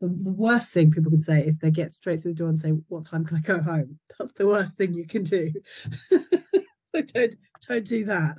the, 0.00 0.08
the 0.24 0.32
worst 0.32 0.70
thing 0.72 0.90
people 0.90 1.10
can 1.10 1.22
say 1.22 1.40
is 1.40 1.58
they 1.58 1.70
get 1.70 1.94
straight 1.94 2.20
through 2.20 2.32
the 2.32 2.38
door 2.38 2.48
and 2.48 2.60
say, 2.60 2.70
What 2.88 3.06
time 3.06 3.24
can 3.24 3.36
I 3.36 3.40
go 3.40 3.60
home? 3.60 3.98
That's 4.18 4.32
the 4.32 4.46
worst 4.46 4.76
thing 4.76 4.94
you 4.94 5.06
can 5.06 5.24
do. 5.24 5.52
so 6.10 7.02
don't 7.02 7.34
don't 7.68 7.86
do 7.86 8.04
that. 8.04 8.36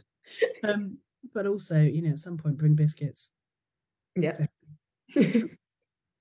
Um, 0.63 0.99
but 1.33 1.47
also, 1.47 1.81
you 1.81 2.01
know, 2.01 2.11
at 2.11 2.19
some 2.19 2.37
point 2.37 2.57
bring 2.57 2.75
biscuits. 2.75 3.31
Yeah. 4.15 4.37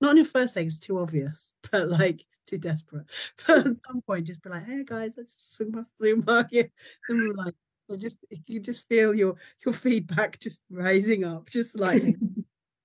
not 0.05 0.11
on 0.11 0.17
your 0.17 0.27
first 0.27 0.55
date, 0.55 0.67
it's 0.67 0.79
too 0.79 0.99
obvious, 0.99 1.55
but 1.73 1.89
like 1.89 2.21
it's 2.21 2.41
too 2.47 2.59
desperate. 2.59 3.07
But 3.47 3.59
at 3.59 3.65
some 3.65 4.03
point, 4.07 4.27
just 4.27 4.43
be 4.43 4.51
like, 4.51 4.67
"Hey 4.67 4.85
guys, 4.85 5.17
I 5.19 5.23
just 5.23 5.55
swing 5.55 5.73
past 5.73 5.93
the 5.99 6.09
supermarket," 6.09 6.71
and 7.09 7.19
we're 7.19 7.45
like, 7.45 7.55
I 7.91 7.97
just 7.97 8.19
you 8.47 8.61
just 8.61 8.87
feel 8.89 9.15
your 9.15 9.35
your 9.65 9.75
feedback 9.75 10.39
just 10.39 10.63
rising 10.71 11.25
up, 11.25 11.49
just 11.49 11.79
like 11.79 12.17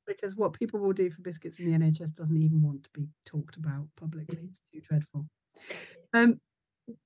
because 0.08 0.36
what 0.36 0.54
people 0.54 0.80
will 0.80 0.94
do 0.94 1.12
for 1.12 1.22
biscuits 1.22 1.60
in 1.60 1.66
the 1.68 1.78
NHS 1.78 2.16
doesn't 2.16 2.42
even 2.42 2.64
want 2.64 2.84
to 2.86 2.90
be 2.94 3.08
talked 3.26 3.58
about 3.58 3.88
publicly. 3.96 4.40
It's 4.48 4.62
too 4.74 4.82
dreadful. 4.82 5.28
Um, 6.14 6.40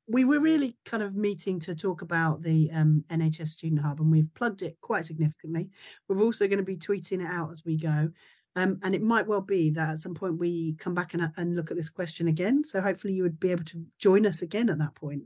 we 0.08 0.24
were 0.24 0.40
really 0.40 0.78
kind 0.86 1.04
of 1.04 1.14
meeting 1.14 1.60
to 1.60 1.76
talk 1.76 2.02
about 2.02 2.44
the 2.44 2.70
um, 2.72 3.04
NHS 3.10 3.50
Student 3.50 3.82
Hub, 3.82 4.00
and 4.00 4.10
we've 4.10 4.34
plugged 4.36 4.62
it 4.62 4.78
quite 4.80 5.04
significantly. 5.06 5.70
We're 6.08 6.24
also 6.24 6.48
going 6.48 6.60
to 6.60 6.64
be 6.64 6.78
tweeting 6.78 7.22
it 7.22 7.30
out 7.30 7.52
as 7.52 7.66
we 7.66 7.76
go. 7.78 8.12
Um, 8.56 8.80
and 8.84 8.94
it 8.94 9.02
might 9.02 9.28
well 9.28 9.42
be 9.42 9.72
that 9.72 9.90
at 9.90 10.00
some 10.00 10.14
point 10.14 10.38
we 10.38 10.76
come 10.76 10.94
back 10.94 11.14
and, 11.14 11.32
and 11.38 11.56
look 11.56 11.72
at 11.72 11.78
this 11.78 11.90
question 11.90 12.28
again. 12.28 12.64
So 12.64 12.82
hopefully 12.82 13.14
you 13.14 13.24
would 13.24 13.40
be 13.40 13.52
able 13.52 13.64
to 13.66 13.86
join 13.98 14.26
us 14.26 14.42
again 14.42 14.70
at 14.70 14.78
that 14.78 14.96
point. 14.96 15.24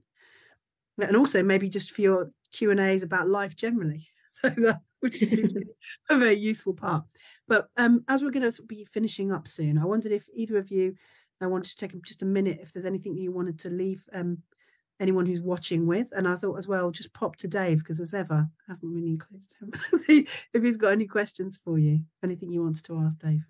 And 0.97 1.15
also 1.15 1.43
maybe 1.43 1.69
just 1.69 1.91
for 1.91 2.01
your 2.01 2.32
Q 2.53 2.71
and 2.71 2.80
A's 2.80 3.03
about 3.03 3.30
life 3.30 3.55
generally. 3.55 4.07
So 4.39 4.49
that 4.49 4.82
which 4.99 5.23
is 5.23 5.57
a 6.11 6.15
very 6.15 6.36
useful 6.36 6.75
part. 6.75 7.05
But 7.47 7.69
um, 7.75 8.03
as 8.07 8.21
we're 8.21 8.30
going 8.30 8.51
to 8.51 8.61
be 8.61 8.86
finishing 8.86 9.32
up 9.32 9.47
soon, 9.47 9.80
I 9.80 9.86
wondered 9.86 10.11
if 10.11 10.28
either 10.32 10.59
of 10.59 10.69
you 10.69 10.95
I 11.41 11.47
wanted 11.47 11.69
to 11.69 11.78
take 11.78 11.99
just 12.03 12.21
a 12.21 12.25
minute 12.25 12.59
if 12.61 12.71
there's 12.71 12.86
anything 12.86 13.15
that 13.15 13.21
you 13.21 13.32
wanted 13.32 13.57
to 13.59 13.69
leave 13.69 14.07
um, 14.13 14.43
anyone 15.00 15.26
who's 15.26 15.41
watching 15.41 15.86
with. 15.86 16.10
And 16.12 16.28
I 16.28 16.36
thought 16.36 16.58
as 16.58 16.68
well, 16.68 16.91
just 16.91 17.14
pop 17.14 17.36
to 17.38 17.48
Dave 17.48 17.80
because 17.80 18.00
as 18.00 18.14
ever, 18.14 18.48
I 18.68 18.72
haven't 18.72 18.93
really 18.93 19.10
included 19.10 19.50
him. 19.60 19.74
if 20.54 20.64
he's 20.64 20.78
got 20.78 20.91
any 20.91 21.08
questions 21.08 21.60
for 21.64 21.78
you, 21.78 22.02
anything 22.24 22.52
you 22.52 22.64
want 22.64 22.84
to 22.84 23.00
ask 23.00 23.20
Dave. 23.20 23.43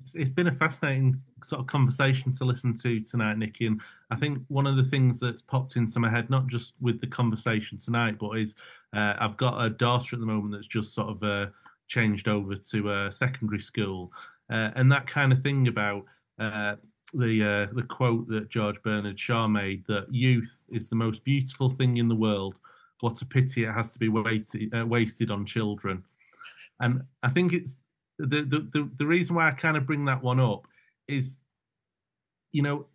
It's, 0.00 0.14
it's 0.14 0.30
been 0.30 0.48
a 0.48 0.52
fascinating 0.52 1.22
sort 1.42 1.60
of 1.60 1.66
conversation 1.66 2.34
to 2.36 2.44
listen 2.44 2.76
to 2.78 3.00
tonight, 3.00 3.38
Nicky. 3.38 3.66
And 3.66 3.80
I 4.10 4.16
think 4.16 4.42
one 4.48 4.66
of 4.66 4.76
the 4.76 4.84
things 4.84 5.18
that's 5.18 5.42
popped 5.42 5.76
into 5.76 5.98
my 5.98 6.10
head, 6.10 6.28
not 6.28 6.46
just 6.46 6.74
with 6.80 7.00
the 7.00 7.06
conversation 7.06 7.78
tonight, 7.78 8.18
but 8.18 8.32
is 8.32 8.54
uh, 8.94 9.14
I've 9.18 9.36
got 9.36 9.64
a 9.64 9.70
daughter 9.70 10.16
at 10.16 10.20
the 10.20 10.26
moment 10.26 10.52
that's 10.52 10.66
just 10.66 10.94
sort 10.94 11.08
of 11.08 11.22
uh, 11.22 11.50
changed 11.88 12.28
over 12.28 12.54
to 12.54 12.92
a 12.92 13.12
secondary 13.12 13.62
school, 13.62 14.12
uh, 14.50 14.70
and 14.76 14.92
that 14.92 15.06
kind 15.06 15.32
of 15.32 15.40
thing 15.40 15.68
about 15.68 16.04
uh, 16.38 16.74
the 17.12 17.68
uh, 17.70 17.74
the 17.74 17.82
quote 17.82 18.28
that 18.28 18.48
George 18.48 18.82
Bernard 18.82 19.18
Shaw 19.18 19.46
made 19.46 19.84
that 19.86 20.06
youth 20.10 20.56
is 20.70 20.88
the 20.88 20.96
most 20.96 21.22
beautiful 21.24 21.70
thing 21.70 21.98
in 21.98 22.08
the 22.08 22.14
world. 22.14 22.54
What 23.00 23.20
a 23.22 23.26
pity 23.26 23.64
it 23.64 23.72
has 23.72 23.90
to 23.92 23.98
be 23.98 24.08
wasted, 24.08 24.74
uh, 24.74 24.86
wasted 24.86 25.30
on 25.30 25.44
children. 25.44 26.02
And 26.80 27.02
I 27.22 27.28
think 27.28 27.52
it's 27.52 27.76
the, 28.18 28.42
the 28.42 28.68
the 28.72 28.90
the 28.98 29.06
reason 29.06 29.36
why 29.36 29.48
I 29.48 29.52
kind 29.52 29.76
of 29.76 29.86
bring 29.86 30.04
that 30.06 30.22
one 30.22 30.40
up 30.40 30.66
is, 31.06 31.36
you 32.52 32.62
know, 32.62 32.86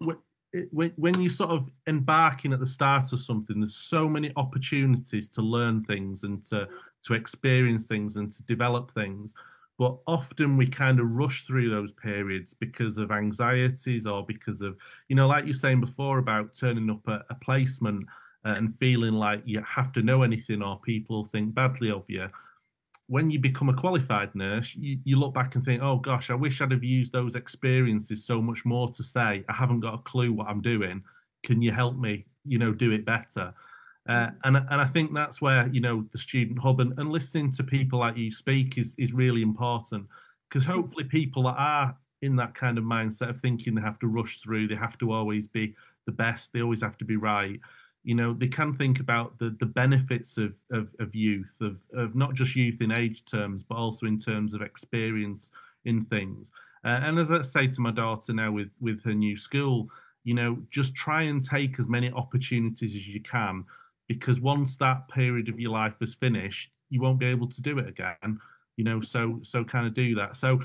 when 0.72 0.92
when 0.96 1.22
you 1.22 1.30
sort 1.30 1.52
of 1.52 1.70
embarking 1.88 2.54
at 2.54 2.60
the 2.60 2.68
start 2.68 3.14
of 3.14 3.20
something, 3.20 3.60
there's 3.60 3.76
so 3.76 4.10
many 4.10 4.32
opportunities 4.36 5.30
to 5.30 5.42
learn 5.42 5.84
things 5.84 6.24
and 6.24 6.44
to 6.46 6.68
to 7.06 7.14
experience 7.14 7.86
things 7.86 8.16
and 8.16 8.32
to 8.32 8.44
develop 8.44 8.92
things 8.92 9.34
but 9.80 9.98
often 10.06 10.58
we 10.58 10.68
kind 10.68 11.00
of 11.00 11.10
rush 11.10 11.46
through 11.46 11.70
those 11.70 11.94
periods 11.94 12.54
because 12.54 12.98
of 12.98 13.12
anxieties 13.12 14.06
or 14.06 14.26
because 14.26 14.62
of 14.62 14.76
you 15.08 15.16
know 15.16 15.26
like 15.26 15.46
you're 15.46 15.54
saying 15.54 15.80
before 15.80 16.20
about 16.20 16.54
turning 16.54 16.90
up 16.92 17.02
at 17.08 17.22
a 17.32 17.36
placement 17.36 18.06
and 18.44 18.76
feeling 18.76 19.14
like 19.14 19.42
you 19.46 19.64
have 19.66 19.92
to 19.94 20.02
know 20.02 20.22
anything 20.22 20.62
or 20.62 20.80
people 20.80 21.26
think 21.26 21.54
badly 21.54 21.92
of 21.92 22.06
you. 22.08 22.28
When 23.08 23.30
you 23.30 23.40
become 23.40 23.70
a 23.70 23.74
qualified 23.74 24.36
nurse 24.36 24.76
you, 24.76 25.00
you 25.04 25.18
look 25.18 25.34
back 25.34 25.56
and 25.56 25.64
think 25.64 25.82
oh 25.82 25.98
gosh 25.98 26.30
i 26.30 26.36
wish 26.36 26.62
i'd 26.62 26.72
have 26.72 26.84
used 26.84 27.12
those 27.12 27.34
experiences 27.36 28.26
so 28.26 28.42
much 28.42 28.66
more 28.66 28.92
to 28.92 29.02
say. 29.02 29.46
I 29.48 29.54
haven't 29.54 29.80
got 29.80 29.96
a 29.96 30.00
clue 30.00 30.34
what 30.34 30.48
i'm 30.48 30.62
doing. 30.62 31.04
Can 31.44 31.62
you 31.62 31.72
help 31.72 31.98
me 31.98 32.26
you 32.46 32.60
know 32.60 32.74
do 32.74 32.92
it 32.92 33.06
better 33.06 33.54
uh, 34.10 34.32
and 34.44 34.58
and 34.58 34.82
I 34.82 34.88
think 34.88 35.14
that's 35.14 35.40
where 35.40 35.68
you 35.68 35.82
know 35.82 36.04
the 36.12 36.18
student 36.18 36.58
hub 36.58 36.80
and, 36.80 36.98
and 36.98 37.12
listening 37.12 37.52
to 37.54 37.64
people 37.64 38.00
like 38.00 38.18
you 38.18 38.32
speak 38.32 38.80
is 38.80 38.96
is 38.98 39.14
really 39.14 39.44
important 39.44 40.08
because 40.50 40.66
mm. 40.66 40.74
hopefully 40.74 41.04
people 41.04 41.44
that 41.44 41.56
are 41.58 41.96
in 42.24 42.36
that 42.38 42.56
kind 42.56 42.80
of 42.80 42.84
mindset 42.84 43.30
of 43.30 43.40
thinking 43.40 43.76
they 43.76 43.82
have 43.82 44.00
to 44.00 44.08
rush 44.08 44.40
through, 44.40 44.68
they 44.68 44.76
have 44.76 44.98
to 44.98 45.14
always 45.14 45.48
be 45.48 45.76
the 46.06 46.12
best, 46.12 46.52
they 46.52 46.62
always 46.62 46.82
have 46.82 46.98
to 46.98 47.06
be 47.06 47.16
right. 47.16 47.60
You 48.04 48.16
know, 48.16 48.34
they 48.34 48.48
can 48.48 48.74
think 48.74 49.00
about 49.00 49.38
the 49.38 49.56
the 49.60 49.68
benefits 49.68 50.38
of 50.38 50.56
of, 50.72 50.90
of 51.00 51.14
youth, 51.14 51.56
of 51.62 51.80
of 51.94 52.16
not 52.16 52.34
just 52.34 52.56
youth 52.56 52.82
in 52.82 52.92
age 52.92 53.24
terms, 53.26 53.62
but 53.62 53.76
also 53.76 54.08
in 54.08 54.18
terms 54.18 54.56
of 54.56 54.64
experience 54.64 55.52
in 55.86 56.06
things. 56.06 56.50
Uh, 56.84 57.00
and 57.04 57.20
as 57.20 57.32
I 57.32 57.44
say 57.44 57.68
to 57.68 57.82
my 57.82 57.92
daughter 57.92 58.34
now 58.34 58.52
with 58.52 58.72
with 58.80 59.04
her 59.04 59.14
new 59.14 59.38
school, 59.38 59.88
you 60.24 60.34
know, 60.34 60.58
just 60.72 60.96
try 60.96 61.24
and 61.24 61.44
take 61.44 61.80
as 61.80 61.88
many 61.88 62.12
opportunities 62.12 62.96
as 62.96 63.08
you 63.08 63.22
can 63.22 63.66
because 64.10 64.42
once 64.42 64.76
that 64.78 65.08
period 65.08 65.48
of 65.48 65.60
your 65.60 65.72
life 65.72 65.94
is 66.02 66.16
finished, 66.16 66.72
you 66.90 67.00
won't 67.00 67.20
be 67.20 67.28
able 67.28 67.48
to 67.48 67.62
do 67.62 67.80
it 67.80 67.88
again. 67.88 68.40
You 68.76 68.84
know, 68.84 69.00
so 69.00 69.40
so 69.44 69.64
kind 69.64 69.88
of 69.88 69.94
do 69.94 70.16
that. 70.16 70.36
So 70.36 70.60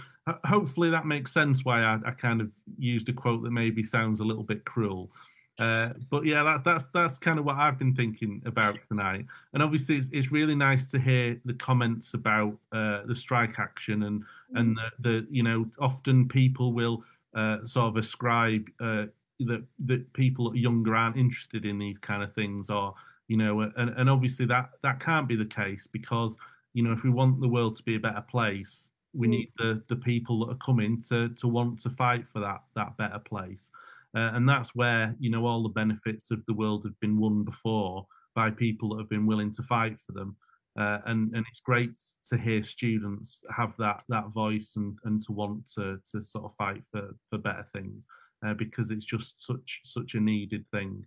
hopefully 0.45 0.91
that 0.91 1.07
makes 1.07 1.33
sense 1.33 1.65
why 1.65 1.83
I, 1.83 1.99
I 2.07 2.11
kind 2.13 2.41
of 2.41 2.51
used 2.79 3.09
a 3.09 3.13
quote 3.13 3.43
that 3.43 3.51
maybe 3.51 3.85
sounds 3.85 4.21
a 4.21 4.25
little 4.25 4.43
bit 4.43 4.65
cruel. 4.65 5.11
Uh, 5.59 5.91
but 6.11 6.25
yeah, 6.25 6.43
that, 6.43 6.65
that's 6.65 6.89
that's 6.89 7.19
kind 7.19 7.39
of 7.39 7.45
what 7.45 7.57
I've 7.57 7.79
been 7.79 7.95
thinking 7.95 8.43
about 8.45 8.77
tonight. 8.89 9.27
And 9.53 9.63
obviously, 9.63 9.99
it's, 9.99 10.09
it's 10.11 10.33
really 10.33 10.55
nice 10.55 10.91
to 10.91 10.99
hear 10.99 11.41
the 11.45 11.55
comments 11.55 12.15
about 12.15 12.57
uh, 12.73 13.03
the 13.07 13.15
strike 13.15 13.59
action 13.59 14.05
and 14.05 14.23
mm. 14.23 14.25
and 14.55 14.77
the, 14.77 15.11
the, 15.11 15.27
you 15.31 15.43
know 15.43 15.67
often 15.79 16.27
people 16.27 16.73
will 16.73 17.05
uh, 17.37 17.59
sort 17.65 17.89
of 17.89 17.97
ascribe 17.97 18.67
uh, 18.81 19.05
that 19.41 19.65
that 19.87 20.13
people 20.13 20.57
younger 20.57 20.97
aren't 20.97 21.17
interested 21.17 21.65
in 21.65 21.79
these 21.79 21.99
kind 21.99 22.23
of 22.23 22.35
things 22.35 22.71
or 22.71 22.95
you 23.29 23.37
know 23.37 23.61
and, 23.61 23.91
and 23.97 24.11
obviously 24.11 24.47
that 24.47 24.71
that 24.83 25.01
can't 25.01 25.29
be 25.29 25.37
the 25.37 25.45
case 25.45 25.89
because 25.93 26.37
you 26.73 26.83
know 26.83 26.93
if 26.93 27.03
we 27.05 27.11
want 27.11 27.41
the 27.41 27.49
world 27.49 27.77
to 27.77 27.83
be 27.83 27.97
a 27.97 28.01
better 28.01 28.23
place 28.29 28.91
we 29.15 29.29
mm. 29.29 29.31
need 29.31 29.53
the 29.57 29.83
the 29.89 29.97
people 29.97 30.45
that 30.45 30.53
are 30.53 30.59
coming 30.67 31.03
to 31.09 31.29
to 31.31 31.49
want 31.49 31.81
to 31.81 31.91
fight 31.91 32.29
for 32.29 32.41
that 32.41 32.63
that 32.75 32.97
better 32.97 33.19
place. 33.19 33.71
Uh, 34.17 34.31
and 34.35 34.49
that's 34.49 34.75
where 34.75 35.15
you 35.19 35.31
know 35.31 35.47
all 35.47 35.63
the 35.63 35.69
benefits 35.69 36.31
of 36.31 36.45
the 36.47 36.55
world 36.55 36.85
have 36.85 36.99
been 37.01 37.19
won 37.19 37.45
before 37.45 38.07
by 38.35 38.51
people 38.51 38.91
that 38.91 38.99
have 38.99 39.09
been 39.09 39.27
willing 39.27 39.53
to 39.53 39.63
fight 39.63 39.99
for 40.01 40.13
them. 40.13 40.37
Uh, 40.79 40.99
and 41.07 41.33
and 41.35 41.45
it's 41.51 41.61
great 41.61 41.93
to 42.29 42.37
hear 42.37 42.63
students 42.63 43.43
have 43.57 43.73
that 43.79 44.03
that 44.09 44.29
voice 44.33 44.75
and 44.77 44.99
and 45.05 45.23
to 45.23 45.33
want 45.33 45.67
to 45.69 45.99
to 46.11 46.23
sort 46.23 46.45
of 46.45 46.55
fight 46.57 46.83
for 46.91 47.11
for 47.31 47.39
better 47.39 47.65
things 47.73 48.03
uh, 48.45 48.55
because 48.55 48.91
it's 48.91 49.05
just 49.05 49.45
such 49.45 49.81
such 49.85 50.15
a 50.15 50.21
needed 50.21 50.69
thing 50.69 51.05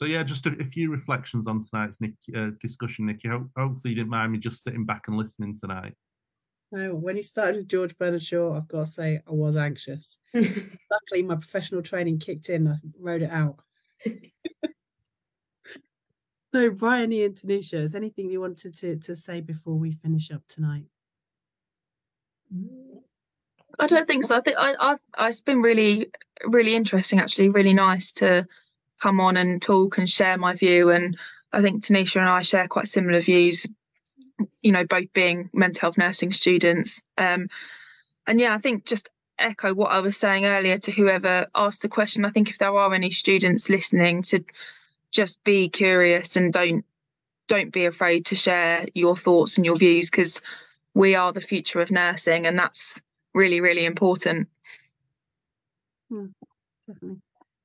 so 0.00 0.06
yeah, 0.06 0.22
just 0.22 0.46
a, 0.46 0.56
a 0.58 0.64
few 0.64 0.90
reflections 0.90 1.46
on 1.46 1.62
tonight's 1.62 2.00
Nick, 2.00 2.14
uh, 2.34 2.48
discussion, 2.58 3.04
Nicky. 3.04 3.28
Ho- 3.28 3.50
hopefully, 3.54 3.90
you 3.90 3.96
didn't 3.96 4.08
mind 4.08 4.32
me 4.32 4.38
just 4.38 4.64
sitting 4.64 4.86
back 4.86 5.02
and 5.08 5.16
listening 5.18 5.58
tonight. 5.60 5.92
No, 6.72 6.94
when 6.94 7.16
you 7.16 7.22
started 7.22 7.56
with 7.56 7.68
George 7.68 7.98
Bernard 7.98 8.22
Shaw, 8.22 8.56
I've 8.56 8.68
got 8.68 8.86
to 8.86 8.90
say 8.90 9.20
I 9.28 9.32
was 9.32 9.58
anxious. 9.58 10.18
Luckily, 10.34 11.22
my 11.22 11.34
professional 11.34 11.82
training 11.82 12.18
kicked 12.18 12.48
in. 12.48 12.66
I 12.66 12.76
wrote 12.98 13.20
it 13.20 13.30
out. 13.30 13.56
so, 16.54 16.70
Bryony, 16.70 17.24
and 17.24 17.34
Tanisha, 17.34 17.74
is 17.74 17.94
anything 17.94 18.30
you 18.30 18.40
wanted 18.40 18.74
to, 18.78 18.96
to 18.96 19.14
say 19.14 19.42
before 19.42 19.74
we 19.74 19.92
finish 19.92 20.30
up 20.30 20.44
tonight? 20.48 20.86
I 23.78 23.86
don't 23.86 24.06
think 24.06 24.24
so. 24.24 24.38
I 24.38 24.40
think 24.40 24.56
I, 24.58 24.74
I've 24.80 25.00
it's 25.28 25.42
been 25.42 25.60
really, 25.60 26.10
really 26.46 26.74
interesting. 26.74 27.18
Actually, 27.18 27.50
really 27.50 27.74
nice 27.74 28.14
to 28.14 28.46
come 29.00 29.20
on 29.20 29.36
and 29.36 29.60
talk 29.60 29.98
and 29.98 30.08
share 30.08 30.38
my 30.38 30.54
view. 30.54 30.90
And 30.90 31.16
I 31.52 31.62
think 31.62 31.82
Tanisha 31.82 32.20
and 32.20 32.28
I 32.28 32.42
share 32.42 32.68
quite 32.68 32.86
similar 32.86 33.20
views, 33.20 33.66
you 34.62 34.72
know, 34.72 34.84
both 34.84 35.12
being 35.12 35.50
mental 35.52 35.80
health 35.80 35.98
nursing 35.98 36.32
students. 36.32 37.02
Um, 37.18 37.48
and 38.26 38.40
yeah, 38.40 38.54
I 38.54 38.58
think 38.58 38.84
just 38.84 39.10
echo 39.38 39.74
what 39.74 39.90
I 39.90 40.00
was 40.00 40.16
saying 40.16 40.44
earlier 40.44 40.78
to 40.78 40.92
whoever 40.92 41.46
asked 41.54 41.82
the 41.82 41.88
question. 41.88 42.24
I 42.24 42.30
think 42.30 42.50
if 42.50 42.58
there 42.58 42.74
are 42.74 42.94
any 42.94 43.10
students 43.10 43.70
listening 43.70 44.22
to 44.22 44.44
just 45.10 45.42
be 45.44 45.68
curious 45.68 46.36
and 46.36 46.52
don't 46.52 46.84
don't 47.48 47.72
be 47.72 47.86
afraid 47.86 48.26
to 48.26 48.36
share 48.36 48.86
your 48.94 49.16
thoughts 49.16 49.56
and 49.56 49.66
your 49.66 49.74
views 49.74 50.08
because 50.08 50.40
we 50.94 51.16
are 51.16 51.32
the 51.32 51.40
future 51.40 51.80
of 51.80 51.90
nursing 51.90 52.46
and 52.46 52.56
that's 52.56 53.02
really 53.34 53.60
really 53.60 53.84
important 53.84 54.48
hmm, 56.08 56.26
definitely 56.86 57.20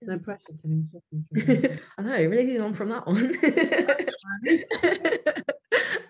no 0.06 0.20
pressure 0.20 0.53
to 0.58 0.68
him. 0.68 1.80
I 1.97 2.01
know, 2.01 2.30
really 2.30 2.60
on 2.60 2.74
from 2.74 2.89
that 2.89 3.08
one. 3.08 3.34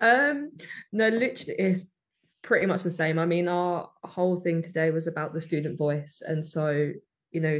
um, 0.00 0.50
no, 0.92 1.08
literally, 1.08 1.54
it's 1.58 1.86
pretty 2.42 2.66
much 2.66 2.82
the 2.82 2.90
same. 2.90 3.18
I 3.18 3.26
mean, 3.26 3.48
our 3.48 3.90
whole 4.04 4.40
thing 4.40 4.62
today 4.62 4.90
was 4.90 5.06
about 5.06 5.34
the 5.34 5.40
student 5.40 5.78
voice, 5.78 6.22
and 6.26 6.44
so 6.44 6.92
you 7.30 7.40
know, 7.40 7.58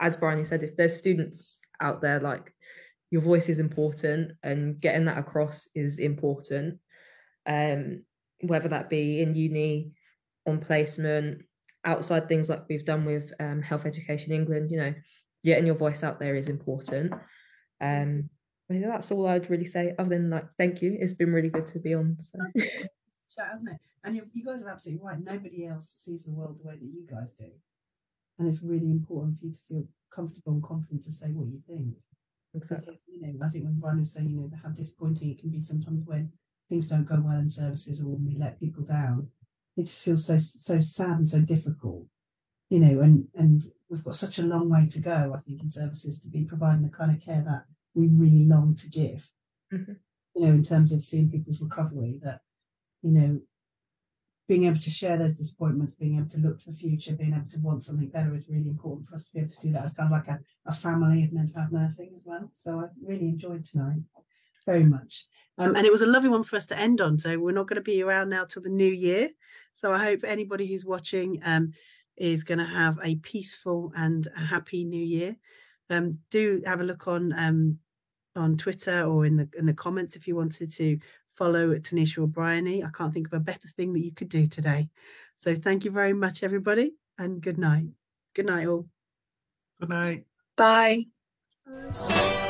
as 0.00 0.16
Bryony 0.16 0.44
said, 0.44 0.62
if 0.62 0.76
there's 0.76 0.96
students 0.96 1.60
out 1.80 2.00
there, 2.00 2.20
like 2.20 2.54
your 3.10 3.22
voice 3.22 3.48
is 3.48 3.60
important, 3.60 4.32
and 4.42 4.80
getting 4.80 5.06
that 5.06 5.18
across 5.18 5.68
is 5.74 5.98
important. 5.98 6.78
Um, 7.46 8.04
whether 8.42 8.68
that 8.68 8.88
be 8.88 9.20
in 9.20 9.34
uni, 9.34 9.92
on 10.46 10.60
placement, 10.60 11.42
outside 11.84 12.28
things 12.28 12.48
like 12.48 12.64
we've 12.68 12.84
done 12.84 13.04
with 13.04 13.32
um, 13.40 13.62
Health 13.62 13.86
Education 13.86 14.32
England, 14.32 14.70
you 14.70 14.78
know, 14.78 14.94
getting 15.44 15.66
your 15.66 15.74
voice 15.74 16.02
out 16.02 16.18
there 16.18 16.34
is 16.34 16.48
important. 16.48 17.12
Um, 17.80 18.28
but 18.68 18.80
that's 18.82 19.10
all 19.10 19.26
I'd 19.26 19.50
really 19.50 19.64
say. 19.64 19.94
Other 19.98 20.10
than 20.10 20.30
like, 20.30 20.46
thank 20.58 20.82
you. 20.82 20.96
It's 21.00 21.14
been 21.14 21.32
really 21.32 21.50
good 21.50 21.66
to 21.68 21.78
be 21.78 21.94
on. 21.94 22.16
So. 22.20 22.38
chat, 23.34 23.50
isn't 23.54 23.68
it? 23.68 23.76
And 24.04 24.16
you, 24.16 24.22
you 24.32 24.44
guys 24.44 24.62
are 24.62 24.70
absolutely 24.70 25.04
right. 25.04 25.18
Nobody 25.22 25.66
else 25.66 25.88
sees 25.98 26.24
the 26.24 26.32
world 26.32 26.58
the 26.58 26.68
way 26.68 26.74
that 26.74 26.84
you 26.84 27.06
guys 27.08 27.34
do, 27.34 27.50
and 28.38 28.48
it's 28.48 28.62
really 28.62 28.90
important 28.90 29.36
for 29.36 29.46
you 29.46 29.52
to 29.52 29.60
feel 29.60 29.84
comfortable 30.14 30.52
and 30.52 30.62
confident 30.62 31.02
to 31.04 31.12
say 31.12 31.28
what 31.28 31.48
you 31.48 31.60
think. 31.66 31.96
Exactly. 32.54 32.86
Because, 32.86 33.04
you 33.06 33.20
know, 33.20 33.46
I 33.46 33.48
think 33.48 33.64
when 33.64 33.78
Bryony 33.78 34.00
was 34.00 34.12
saying, 34.12 34.30
you 34.30 34.40
know, 34.40 34.50
how 34.62 34.70
disappointing 34.70 35.30
it 35.30 35.38
can 35.38 35.50
be 35.50 35.60
sometimes 35.60 36.04
when 36.04 36.32
things 36.68 36.88
don't 36.88 37.06
go 37.06 37.20
well 37.20 37.38
in 37.38 37.48
services 37.48 38.02
or 38.02 38.08
when 38.08 38.24
we 38.24 38.36
let 38.36 38.58
people 38.58 38.82
down. 38.82 39.28
It 39.76 39.84
just 39.84 40.04
feels 40.04 40.26
so 40.26 40.38
so 40.38 40.80
sad 40.80 41.18
and 41.18 41.28
so 41.28 41.40
difficult. 41.40 42.06
You 42.70 42.80
know, 42.80 43.00
and 43.00 43.28
and 43.34 43.62
we've 43.90 44.04
got 44.04 44.14
such 44.14 44.38
a 44.38 44.44
long 44.44 44.70
way 44.70 44.86
to 44.86 45.00
go, 45.00 45.34
I 45.36 45.40
think, 45.40 45.60
in 45.60 45.68
services 45.68 46.20
to 46.20 46.30
be 46.30 46.44
providing 46.44 46.82
the 46.82 46.88
kind 46.88 47.10
of 47.10 47.22
care 47.22 47.42
that 47.42 47.64
we 47.94 48.08
really 48.08 48.46
long 48.46 48.74
to 48.76 48.88
give. 48.88 49.32
Mhm. 49.72 49.98
You 50.34 50.42
know, 50.42 50.52
in 50.52 50.62
terms 50.62 50.92
of 50.92 51.04
seeing 51.04 51.30
people's 51.30 51.60
recovery, 51.60 52.20
that, 52.22 52.42
you 53.02 53.10
know, 53.10 53.40
being 54.46 54.64
able 54.64 54.78
to 54.78 54.90
share 54.90 55.18
those 55.18 55.38
disappointments, 55.38 55.94
being 55.94 56.16
able 56.16 56.28
to 56.28 56.40
look 56.40 56.58
to 56.60 56.70
the 56.70 56.76
future, 56.76 57.14
being 57.14 57.34
able 57.34 57.46
to 57.48 57.60
want 57.60 57.82
something 57.82 58.08
better 58.08 58.34
is 58.34 58.48
really 58.48 58.68
important 58.68 59.06
for 59.06 59.16
us 59.16 59.26
to 59.26 59.32
be 59.32 59.40
able 59.40 59.50
to 59.50 59.60
do 59.60 59.72
that 59.72 59.84
as 59.84 59.94
kind 59.94 60.12
of 60.12 60.12
like 60.12 60.28
a, 60.28 60.40
a 60.66 60.72
family 60.72 61.24
of 61.24 61.32
mental 61.32 61.60
health 61.60 61.72
nursing 61.72 62.10
as 62.14 62.24
well. 62.26 62.50
So 62.54 62.80
I 62.80 62.84
really 63.00 63.28
enjoyed 63.28 63.64
tonight 63.64 64.02
very 64.66 64.84
much. 64.84 65.26
Um, 65.58 65.76
and 65.76 65.86
it 65.86 65.92
was 65.92 66.02
a 66.02 66.06
lovely 66.06 66.30
one 66.30 66.42
for 66.42 66.56
us 66.56 66.66
to 66.66 66.78
end 66.78 67.00
on. 67.00 67.18
So 67.18 67.38
we're 67.38 67.52
not 67.52 67.68
going 67.68 67.76
to 67.76 67.82
be 67.82 68.02
around 68.02 68.30
now 68.30 68.44
till 68.44 68.62
the 68.62 68.70
new 68.70 68.90
year. 68.90 69.30
So 69.72 69.92
I 69.92 70.02
hope 70.02 70.20
anybody 70.24 70.66
who's 70.66 70.84
watching 70.84 71.40
um, 71.44 71.72
is 72.20 72.44
going 72.44 72.58
to 72.58 72.64
have 72.64 72.98
a 73.02 73.16
peaceful 73.16 73.92
and 73.96 74.28
a 74.36 74.40
happy 74.40 74.84
new 74.84 75.02
year. 75.02 75.34
Um, 75.88 76.12
do 76.30 76.62
have 76.66 76.80
a 76.80 76.84
look 76.84 77.08
on 77.08 77.32
um, 77.36 77.78
on 78.36 78.56
Twitter 78.56 79.02
or 79.02 79.24
in 79.24 79.36
the 79.36 79.48
in 79.58 79.66
the 79.66 79.74
comments 79.74 80.14
if 80.14 80.28
you 80.28 80.36
wanted 80.36 80.70
to 80.72 80.98
follow 81.34 81.70
Tanisha 81.70 82.18
or 82.18 82.28
Bryony. 82.28 82.84
I 82.84 82.90
can't 82.90 83.12
think 83.12 83.26
of 83.26 83.32
a 83.32 83.40
better 83.40 83.68
thing 83.68 83.92
that 83.94 84.04
you 84.04 84.12
could 84.12 84.28
do 84.28 84.46
today. 84.46 84.88
So 85.36 85.54
thank 85.54 85.84
you 85.84 85.90
very 85.90 86.12
much, 86.12 86.44
everybody, 86.44 86.92
and 87.18 87.40
good 87.40 87.58
night. 87.58 87.86
Good 88.34 88.46
night, 88.46 88.68
all. 88.68 88.86
Good 89.80 89.88
night. 89.88 90.26
Bye. 90.56 91.06
Bye. 91.66 92.46